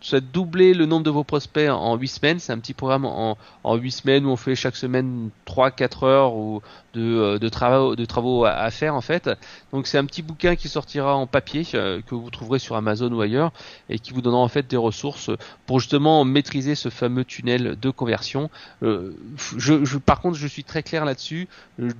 soit 0.00 0.20
doubler 0.20 0.74
le 0.74 0.86
nombre 0.86 1.04
de 1.04 1.10
vos 1.10 1.24
prospects 1.24 1.68
en 1.68 1.96
8 1.96 2.08
semaines. 2.08 2.38
C'est 2.38 2.52
un 2.52 2.58
petit 2.58 2.74
programme 2.74 3.04
en, 3.04 3.36
en 3.64 3.76
8 3.76 3.90
semaines 3.90 4.26
où 4.26 4.30
on 4.30 4.36
fait 4.36 4.54
chaque 4.54 4.76
semaine 4.76 5.30
3-4 5.46 6.06
heures 6.06 6.34
ou 6.34 6.62
de, 6.94 7.00
euh, 7.00 7.38
de, 7.38 7.48
travaux, 7.48 7.96
de 7.96 8.04
travaux 8.04 8.44
à, 8.44 8.70
faire 8.70 8.94
en 8.94 9.00
fait. 9.00 9.30
Donc 9.72 9.86
c'est 9.86 9.98
un 9.98 10.04
petit 10.04 10.22
bouquin 10.22 10.56
qui 10.56 10.68
sortira 10.68 11.16
en 11.16 11.26
papier 11.26 11.66
euh, 11.74 12.00
que 12.06 12.14
vous 12.14 12.30
trouverez 12.30 12.58
sur 12.58 12.76
Amazon 12.76 13.12
ou 13.12 13.20
ailleurs 13.20 13.52
et 13.88 13.98
qui 13.98 14.12
vous 14.12 14.22
donnera 14.22 14.40
en 14.40 14.48
fait 14.48 14.66
des 14.66 14.76
ressources 14.76 15.30
pour 15.66 15.80
justement 15.80 16.24
maîtriser 16.24 16.74
ce 16.74 16.88
fameux 16.88 17.24
tunnel 17.24 17.76
de 17.80 17.90
conversion. 17.90 18.50
Euh, 18.82 19.14
je, 19.56 19.84
je, 19.84 19.98
par 19.98 20.20
contre, 20.20 20.36
je 20.36 20.46
suis 20.46 20.64
très 20.64 20.82
clair 20.82 21.04
là-dessus. 21.04 21.48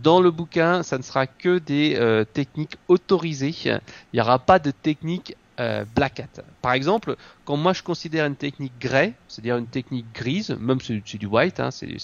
Dans 0.02 0.20
le 0.20 0.30
bouquin, 0.30 0.82
ça 0.82 0.98
ne 0.98 1.02
sera 1.02 1.26
que 1.26 1.58
des 1.58 2.24
techniques 2.32 2.76
autorisées. 2.88 3.54
Il 3.64 3.80
n'y 4.14 4.20
aura 4.20 4.38
pas 4.38 4.58
de 4.58 4.70
techniques 4.70 5.36
euh, 5.60 5.84
black 5.94 6.20
hat. 6.20 6.42
Par 6.62 6.72
exemple, 6.72 7.16
quand 7.44 7.56
moi 7.56 7.74
je 7.74 7.82
considère 7.82 8.24
une 8.24 8.36
technique 8.36 8.78
grey, 8.80 9.14
c'est-à-dire 9.28 9.58
une 9.58 9.66
technique 9.66 10.10
grise, 10.12 10.50
même 10.58 10.80
c'est 10.80 11.18
du 11.18 11.26
white, 11.26 11.60
hein, 11.60 11.70
c'est 11.70 11.94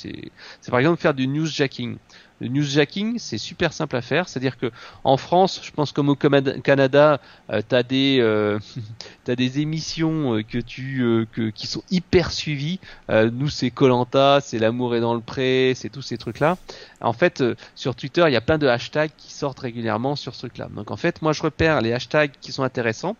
par 0.68 0.78
exemple 0.78 1.00
faire 1.00 1.14
du 1.14 1.26
newsjacking. 1.26 1.96
Le 2.40 2.48
newsjacking, 2.48 3.18
c'est 3.18 3.38
super 3.38 3.72
simple 3.72 3.96
à 3.96 4.02
faire, 4.02 4.28
c'est-à-dire 4.28 4.58
que 4.58 4.70
en 5.04 5.16
France, 5.16 5.60
je 5.62 5.70
pense 5.70 5.92
comme 5.92 6.10
au 6.10 6.16
Canada, 6.16 7.20
euh, 7.50 7.62
des 7.88 8.18
euh, 8.20 8.58
des 9.26 9.60
émissions 9.60 10.34
euh, 10.34 10.42
que 10.42 10.58
tu 10.58 11.02
euh, 11.02 11.26
que, 11.32 11.50
qui 11.50 11.66
sont 11.66 11.82
hyper 11.90 12.30
suivies. 12.30 12.78
nous, 13.08 13.48
c'est 13.48 13.70
Colanta, 13.70 14.40
c'est 14.42 14.58
l'amour 14.58 14.94
est 14.94 15.00
dans 15.00 15.14
le 15.14 15.20
pré, 15.20 15.72
c'est 15.74 15.88
tous 15.88 16.02
ces 16.02 16.18
trucs-là. 16.18 16.58
En 17.00 17.12
fait, 17.12 17.42
sur 17.74 17.94
Twitter, 17.94 18.24
il 18.26 18.32
y 18.32 18.36
a 18.36 18.40
plein 18.40 18.58
de 18.58 18.66
hashtags 18.66 19.10
qui 19.16 19.32
sortent 19.32 19.60
régulièrement 19.60 20.16
sur 20.16 20.34
ce 20.34 20.40
truc-là. 20.40 20.68
Donc 20.74 20.90
en 20.90 20.96
fait, 20.96 21.22
moi 21.22 21.32
je 21.32 21.42
repère 21.42 21.80
les 21.80 21.92
hashtags 21.92 22.32
qui 22.40 22.52
sont 22.52 22.62
intéressants 22.62 23.16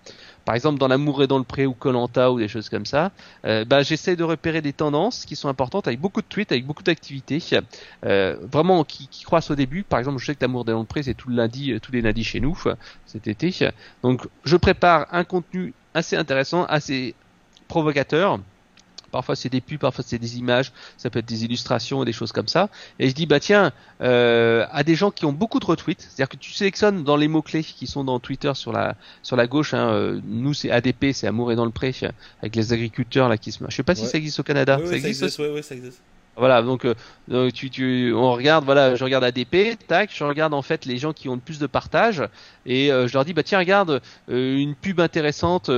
par 0.47 0.55
exemple 0.55 0.79
dans 0.79 0.89
l'amour 0.89 1.25
et 1.25 1.27
dans 1.27 1.39
le 1.39 1.45
pré 1.45 1.67
ou 1.67 1.75
Colanta 1.75 2.33
ou 2.33 2.39
des 2.39 2.49
choses 2.49 2.71
comme 2.71 2.87
ça, 2.87 3.11
euh, 3.45 3.65
bah, 3.65 3.83
j'essaie 3.83 4.15
de 4.15 4.23
repérer 4.23 4.63
des 4.63 4.73
tendances 4.73 5.27
qui 5.27 5.35
sont 5.37 5.49
importantes 5.49 5.89
avec 5.89 6.01
beaucoup 6.01 6.23
de 6.23 6.27
tweets, 6.27 6.53
avec 6.53 6.65
beaucoup 6.65 6.85
d'activités, 6.85 7.43
euh, 8.05 8.37
vraiment 8.51 8.85
qui, 8.85 9.09
qui, 9.09 9.25
croissent 9.25 9.51
au 9.51 9.57
début. 9.57 9.83
Par 9.83 9.99
exemple, 9.99 10.19
je 10.19 10.27
sais 10.27 10.35
que 10.37 10.43
l'amour 10.43 10.63
et 10.63 10.71
dans 10.71 10.79
le 10.79 10.87
pré 10.87 11.03
c'est 11.03 11.15
tout 11.15 11.29
le 11.29 11.37
lundi, 11.37 11.73
euh, 11.73 11.81
tous 11.81 11.91
les 11.91 12.01
lundis 12.01 12.25
chez 12.25 12.41
nous 12.41 12.57
cet 13.07 13.27
été. 13.27 13.53
Donc, 14.03 14.27
je 14.45 14.57
prépare 14.57 15.09
un 15.11 15.25
contenu 15.25 15.75
assez 15.95 16.17
intéressant, 16.17 16.65
assez 16.67 17.17
provocateur 17.67 18.39
Parfois 19.11 19.37
c'est 19.37 19.49
des 19.49 19.61
pubs, 19.61 19.79
parfois 19.79 20.05
c'est 20.07 20.19
des 20.19 20.39
images, 20.39 20.73
ça 20.97 21.11
peut 21.11 21.19
être 21.21 21.27
des 21.27 21.45
illustrations 21.45 22.03
et 22.03 22.07
des 22.07 22.13
choses 22.13 22.33
comme 22.33 22.49
ça. 22.49 22.69
Et 22.99 23.09
je 23.09 23.15
dis 23.15 23.27
bah 23.27 23.41
tiens, 23.41 23.73
euh, 24.01 24.67
à 24.71 24.83
des 24.83 24.95
gens 24.95 25.11
qui 25.11 25.25
ont 25.25 25.33
beaucoup 25.33 25.61
de 25.61 25.67
retweets, 25.67 26.01
c'est-à-dire 26.01 26.29
que 26.29 26.37
tu 26.37 26.53
sélectionnes 26.53 27.05
dans 27.05 27.17
les 27.17 27.29
mots 27.29 27.43
clés 27.43 27.63
qui 27.63 27.87
sont 27.87 28.05
dans 28.05 28.19
Twitter 28.21 28.53
sur 28.55 28.73
la 28.73 28.97
sur 29.23 29.37
la 29.37 29.47
gauche. 29.47 29.75
Hein, 29.75 29.89
euh, 29.91 30.21
nous 30.27 30.55
c'est 30.55 30.71
ADP, 30.71 31.13
c'est 31.13 31.27
Amour 31.27 31.53
et 31.53 31.57
dans 31.57 31.65
le 31.65 31.71
pré, 31.71 31.95
avec 32.41 32.57
les 32.57 32.73
agriculteurs 32.73 33.29
là 33.29 33.39
qui 33.39 33.53
se. 33.53 33.59
Je 33.69 33.75
sais 33.75 33.83
pas 33.83 33.95
si 33.95 34.07
ça 34.07 34.19
existe 34.19 34.41
au 34.41 34.43
Canada. 34.43 34.79
Oui, 34.81 34.89
ça, 34.89 35.09
existe, 35.09 35.39
oui, 35.39 35.47
oui, 35.55 35.63
ça 35.63 35.75
existe. 35.75 36.01
Voilà, 36.37 36.61
donc, 36.61 36.85
euh, 36.85 37.51
tu, 37.51 38.13
on 38.13 38.33
regarde, 38.33 38.67
voilà, 38.67 38.95
je 38.95 39.03
regarde 39.03 39.25
ADP, 39.25 39.79
tac, 39.89 40.11
je 40.13 40.23
regarde 40.23 40.53
en 40.53 40.61
fait 40.61 40.85
les 40.85 40.99
gens 40.99 41.15
qui 41.15 41.31
ont 41.31 41.35
le 41.35 41.41
plus 41.41 41.59
de 41.59 41.67
partage 41.67 42.23
et 42.67 42.93
euh, 42.93 43.09
je 43.09 43.15
leur 43.15 43.25
dis 43.25 43.33
bah 43.33 43.43
tiens 43.43 43.59
regarde 43.59 44.03
euh, 44.29 44.57
une 44.59 44.75
pub 44.75 45.01
intéressante, 45.01 45.71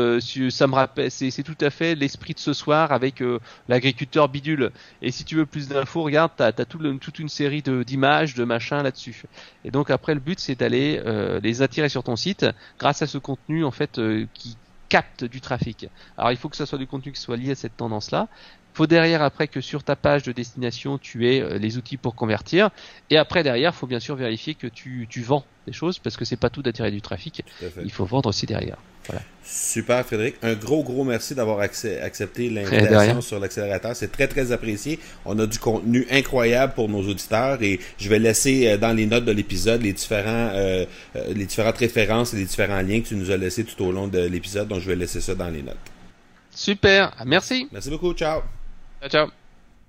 ça 0.50 0.66
me 0.66 0.74
rappelle, 0.74 1.12
c'est, 1.12 1.44
tout 1.44 1.56
à 1.60 1.70
fait 1.70 1.94
l'esprit 1.94 2.34
de 2.34 2.40
ce 2.40 2.52
soir 2.52 2.90
avec 2.90 3.22
l'agriculteur 3.68 4.28
bidule. 4.28 4.72
Et 5.00 5.12
si 5.12 5.24
tu 5.24 5.36
veux 5.36 5.46
plus 5.46 5.68
d'infos, 5.68 6.02
regarde, 6.02 6.32
t'as, 6.36 6.52
tout 6.52 6.78
toute 6.98 7.20
une 7.20 7.28
série 7.28 7.62
d'images, 7.62 8.34
de 8.34 8.42
machins 8.42 8.82
là-dessus. 8.82 9.22
Et 9.64 9.70
donc 9.70 9.90
après 9.90 10.14
le 10.14 10.20
but 10.20 10.40
c'est 10.40 10.56
d'aller 10.56 11.00
les 11.40 11.62
attirer 11.62 11.88
sur 11.88 12.02
ton 12.02 12.16
site 12.16 12.46
grâce 12.80 13.00
à 13.02 13.06
ce 13.06 13.18
contenu 13.18 13.64
en 13.64 13.70
fait 13.70 14.00
qui 14.34 14.56
capte 14.88 15.24
du 15.24 15.40
trafic. 15.40 15.88
Alors 16.16 16.32
il 16.32 16.36
faut 16.36 16.48
que 16.48 16.56
ce 16.56 16.64
soit 16.64 16.78
du 16.78 16.86
contenu 16.86 17.12
qui 17.12 17.20
soit 17.20 17.36
lié 17.36 17.52
à 17.52 17.54
cette 17.54 17.76
tendance-là 17.76 18.28
faut 18.74 18.86
derrière 18.86 19.22
après 19.22 19.48
que 19.48 19.60
sur 19.60 19.82
ta 19.82 19.96
page 19.96 20.22
de 20.22 20.32
destination 20.32 20.98
tu 20.98 21.28
aies 21.28 21.40
euh, 21.40 21.58
les 21.58 21.76
outils 21.76 21.96
pour 21.96 22.14
convertir. 22.14 22.70
Et 23.10 23.16
après 23.16 23.42
derrière 23.42 23.74
faut 23.74 23.86
bien 23.86 24.00
sûr 24.00 24.16
vérifier 24.16 24.54
que 24.54 24.66
tu, 24.66 25.06
tu 25.10 25.22
vends 25.22 25.44
des 25.66 25.72
choses 25.72 25.98
parce 25.98 26.16
que 26.16 26.24
c'est 26.24 26.36
pas 26.36 26.50
tout 26.50 26.62
d'attirer 26.62 26.90
du 26.90 27.02
trafic. 27.02 27.44
Il 27.82 27.90
faut 27.90 28.04
vendre 28.04 28.28
aussi 28.28 28.46
derrière. 28.46 28.78
Voilà. 29.06 29.22
super 29.42 30.04
Frédéric. 30.04 30.36
Un 30.42 30.54
gros 30.54 30.82
gros 30.82 31.02
merci 31.02 31.34
d'avoir 31.34 31.60
accepté 31.60 32.50
l'invitation 32.50 33.20
sur 33.20 33.40
l'accélérateur. 33.40 33.96
C'est 33.96 34.12
très 34.12 34.28
très 34.28 34.52
apprécié. 34.52 34.98
On 35.24 35.38
a 35.38 35.46
du 35.46 35.58
contenu 35.58 36.06
incroyable 36.10 36.74
pour 36.74 36.88
nos 36.88 37.00
auditeurs 37.00 37.62
et 37.62 37.80
je 37.98 38.08
vais 38.08 38.18
laisser 38.18 38.68
euh, 38.68 38.76
dans 38.76 38.92
les 38.92 39.06
notes 39.06 39.24
de 39.24 39.32
l'épisode 39.32 39.82
les 39.82 39.92
différents 39.92 40.50
euh, 40.54 40.84
les 41.34 41.46
différentes 41.46 41.78
références 41.78 42.34
et 42.34 42.36
les 42.36 42.44
différents 42.44 42.82
liens 42.82 43.00
que 43.00 43.08
tu 43.08 43.16
nous 43.16 43.30
as 43.30 43.36
laissés 43.36 43.64
tout 43.64 43.82
au 43.82 43.92
long 43.92 44.08
de 44.08 44.20
l'épisode. 44.20 44.68
Donc 44.68 44.80
je 44.80 44.88
vais 44.88 44.96
laisser 44.96 45.20
ça 45.20 45.34
dans 45.34 45.48
les 45.48 45.62
notes. 45.62 45.76
Super. 46.50 47.14
Merci. 47.24 47.68
Merci 47.72 47.90
beaucoup. 47.90 48.12
Ciao 48.12 48.57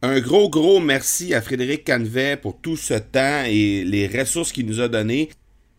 Un 0.02 0.20
gros, 0.22 0.50
gros 0.50 0.80
merci 0.80 1.34
à 1.34 1.42
Frédéric 1.42 1.86
Canvet 1.86 2.38
pour 2.38 2.60
tout 2.62 2.78
ce 2.78 2.94
temps 2.94 3.44
et 3.46 3.84
les 3.84 4.08
ressources 4.08 4.52
qu'il 4.52 4.66
nous 4.66 4.80
a 4.80 4.88
données. 4.88 5.30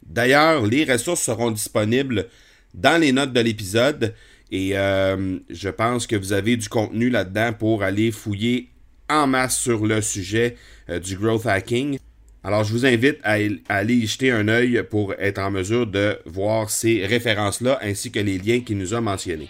D'ailleurs, 0.04 0.66
les 0.66 0.84
ressources 0.84 1.22
seront 1.22 1.50
disponibles 1.50 2.26
dans 2.74 3.00
les 3.00 3.12
notes 3.12 3.32
de 3.32 3.40
l'épisode 3.40 4.14
et 4.50 4.76
euh, 4.76 5.38
je 5.48 5.68
pense 5.68 6.06
que 6.06 6.16
vous 6.16 6.32
avez 6.32 6.56
du 6.56 6.68
contenu 6.68 7.08
là-dedans 7.08 7.52
pour 7.52 7.82
aller 7.82 8.10
fouiller 8.10 8.68
en 9.08 9.26
masse 9.26 9.58
sur 9.58 9.86
le 9.86 10.02
sujet 10.02 10.56
euh, 10.88 10.98
du 10.98 11.16
growth 11.16 11.46
hacking. 11.46 11.98
Alors, 12.42 12.64
je 12.64 12.72
vous 12.72 12.86
invite 12.86 13.18
à, 13.22 13.34
à, 13.68 13.76
aller 13.76 13.94
y 13.94 14.06
jeter 14.06 14.30
un 14.32 14.48
œil 14.48 14.82
pour 14.88 15.14
être 15.18 15.38
en 15.38 15.50
mesure 15.50 15.86
de 15.86 16.18
voir 16.26 16.70
ces 16.70 17.06
références-là 17.06 17.78
ainsi 17.82 18.10
que 18.10 18.18
les 18.18 18.38
liens 18.38 18.60
qu'il 18.60 18.78
nous 18.78 18.94
a 18.94 19.00
mentionnés. 19.00 19.48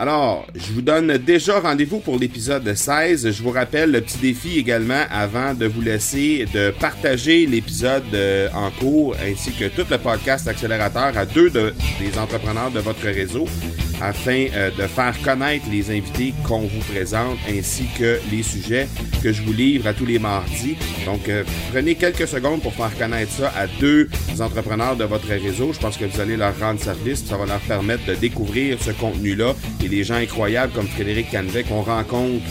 Alors, 0.00 0.46
je 0.54 0.72
vous 0.72 0.80
donne 0.80 1.18
déjà 1.18 1.60
rendez-vous 1.60 1.98
pour 1.98 2.18
l'épisode 2.18 2.74
16. 2.74 3.32
Je 3.32 3.42
vous 3.42 3.50
rappelle 3.50 3.90
le 3.90 4.00
petit 4.00 4.16
défi 4.16 4.58
également 4.58 5.02
avant 5.10 5.52
de 5.52 5.66
vous 5.66 5.82
laisser 5.82 6.46
de 6.54 6.70
partager 6.70 7.44
l'épisode 7.44 8.04
euh, 8.14 8.48
en 8.54 8.70
cours 8.70 9.14
ainsi 9.22 9.52
que 9.52 9.66
tout 9.66 9.86
le 9.90 9.98
podcast 9.98 10.48
accélérateur 10.48 11.18
à 11.18 11.26
deux 11.26 11.50
des 11.50 12.18
entrepreneurs 12.18 12.70
de 12.70 12.80
votre 12.80 13.04
réseau 13.04 13.44
afin 14.00 14.46
euh, 14.54 14.70
de 14.70 14.86
faire 14.86 15.14
connaître 15.22 15.66
les 15.70 15.90
invités 15.90 16.32
qu'on 16.46 16.60
vous 16.60 16.92
présente 16.92 17.36
ainsi 17.48 17.84
que 17.98 18.18
les 18.30 18.42
sujets 18.42 18.88
que 19.22 19.32
je 19.32 19.42
vous 19.42 19.52
livre 19.52 19.86
à 19.86 19.92
tous 19.92 20.06
les 20.06 20.18
mardis. 20.18 20.76
Donc, 21.04 21.28
euh, 21.28 21.44
prenez 21.72 21.94
quelques 21.94 22.26
secondes 22.26 22.62
pour 22.62 22.72
faire 22.72 22.96
connaître 22.96 23.32
ça 23.32 23.52
à 23.56 23.66
deux 23.66 24.08
entrepreneurs 24.40 24.96
de 24.96 25.04
votre 25.04 25.28
réseau. 25.28 25.72
Je 25.72 25.78
pense 25.78 25.96
que 25.96 26.06
vous 26.06 26.20
allez 26.20 26.36
leur 26.36 26.58
rendre 26.58 26.80
service. 26.80 27.24
Ça 27.24 27.36
va 27.36 27.46
leur 27.46 27.60
permettre 27.60 28.06
de 28.06 28.14
découvrir 28.14 28.78
ce 28.80 28.92
contenu-là 28.92 29.54
les 29.90 30.04
gens 30.04 30.14
incroyables 30.14 30.72
comme 30.72 30.86
Frédéric 30.86 31.30
Canvet 31.30 31.64
qu'on 31.64 31.82
rencontre 31.82 32.44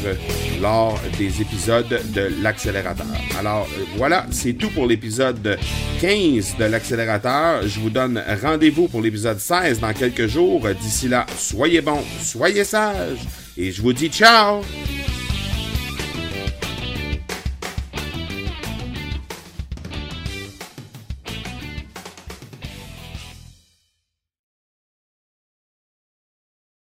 lors 0.62 1.00
des 1.18 1.42
épisodes 1.42 1.88
de 2.14 2.30
l'accélérateur. 2.42 3.08
Alors, 3.40 3.68
euh, 3.78 3.84
voilà, 3.96 4.26
c'est 4.32 4.54
tout 4.54 4.70
pour 4.70 4.86
l'épisode 4.86 5.58
15 6.02 6.58
de 6.60 6.66
l'accélérateur. 6.66 7.62
Je 7.68 7.80
vous 7.80 7.90
donne 7.90 8.22
rendez-vous 8.44 8.88
pour 8.88 9.02
l'épisode 9.02 9.40
16 9.40 9.80
dans 9.80 9.94
quelques 9.94 10.28
jours. 10.28 10.68
D'ici 10.82 11.08
là, 11.08 11.26
soyez 11.38 11.82
bons, 11.82 12.04
soyez 12.22 12.64
sages, 12.64 13.20
et 13.58 13.72
je 13.72 13.82
vous 13.82 13.94
dis 13.94 14.10
ciao 14.10 14.62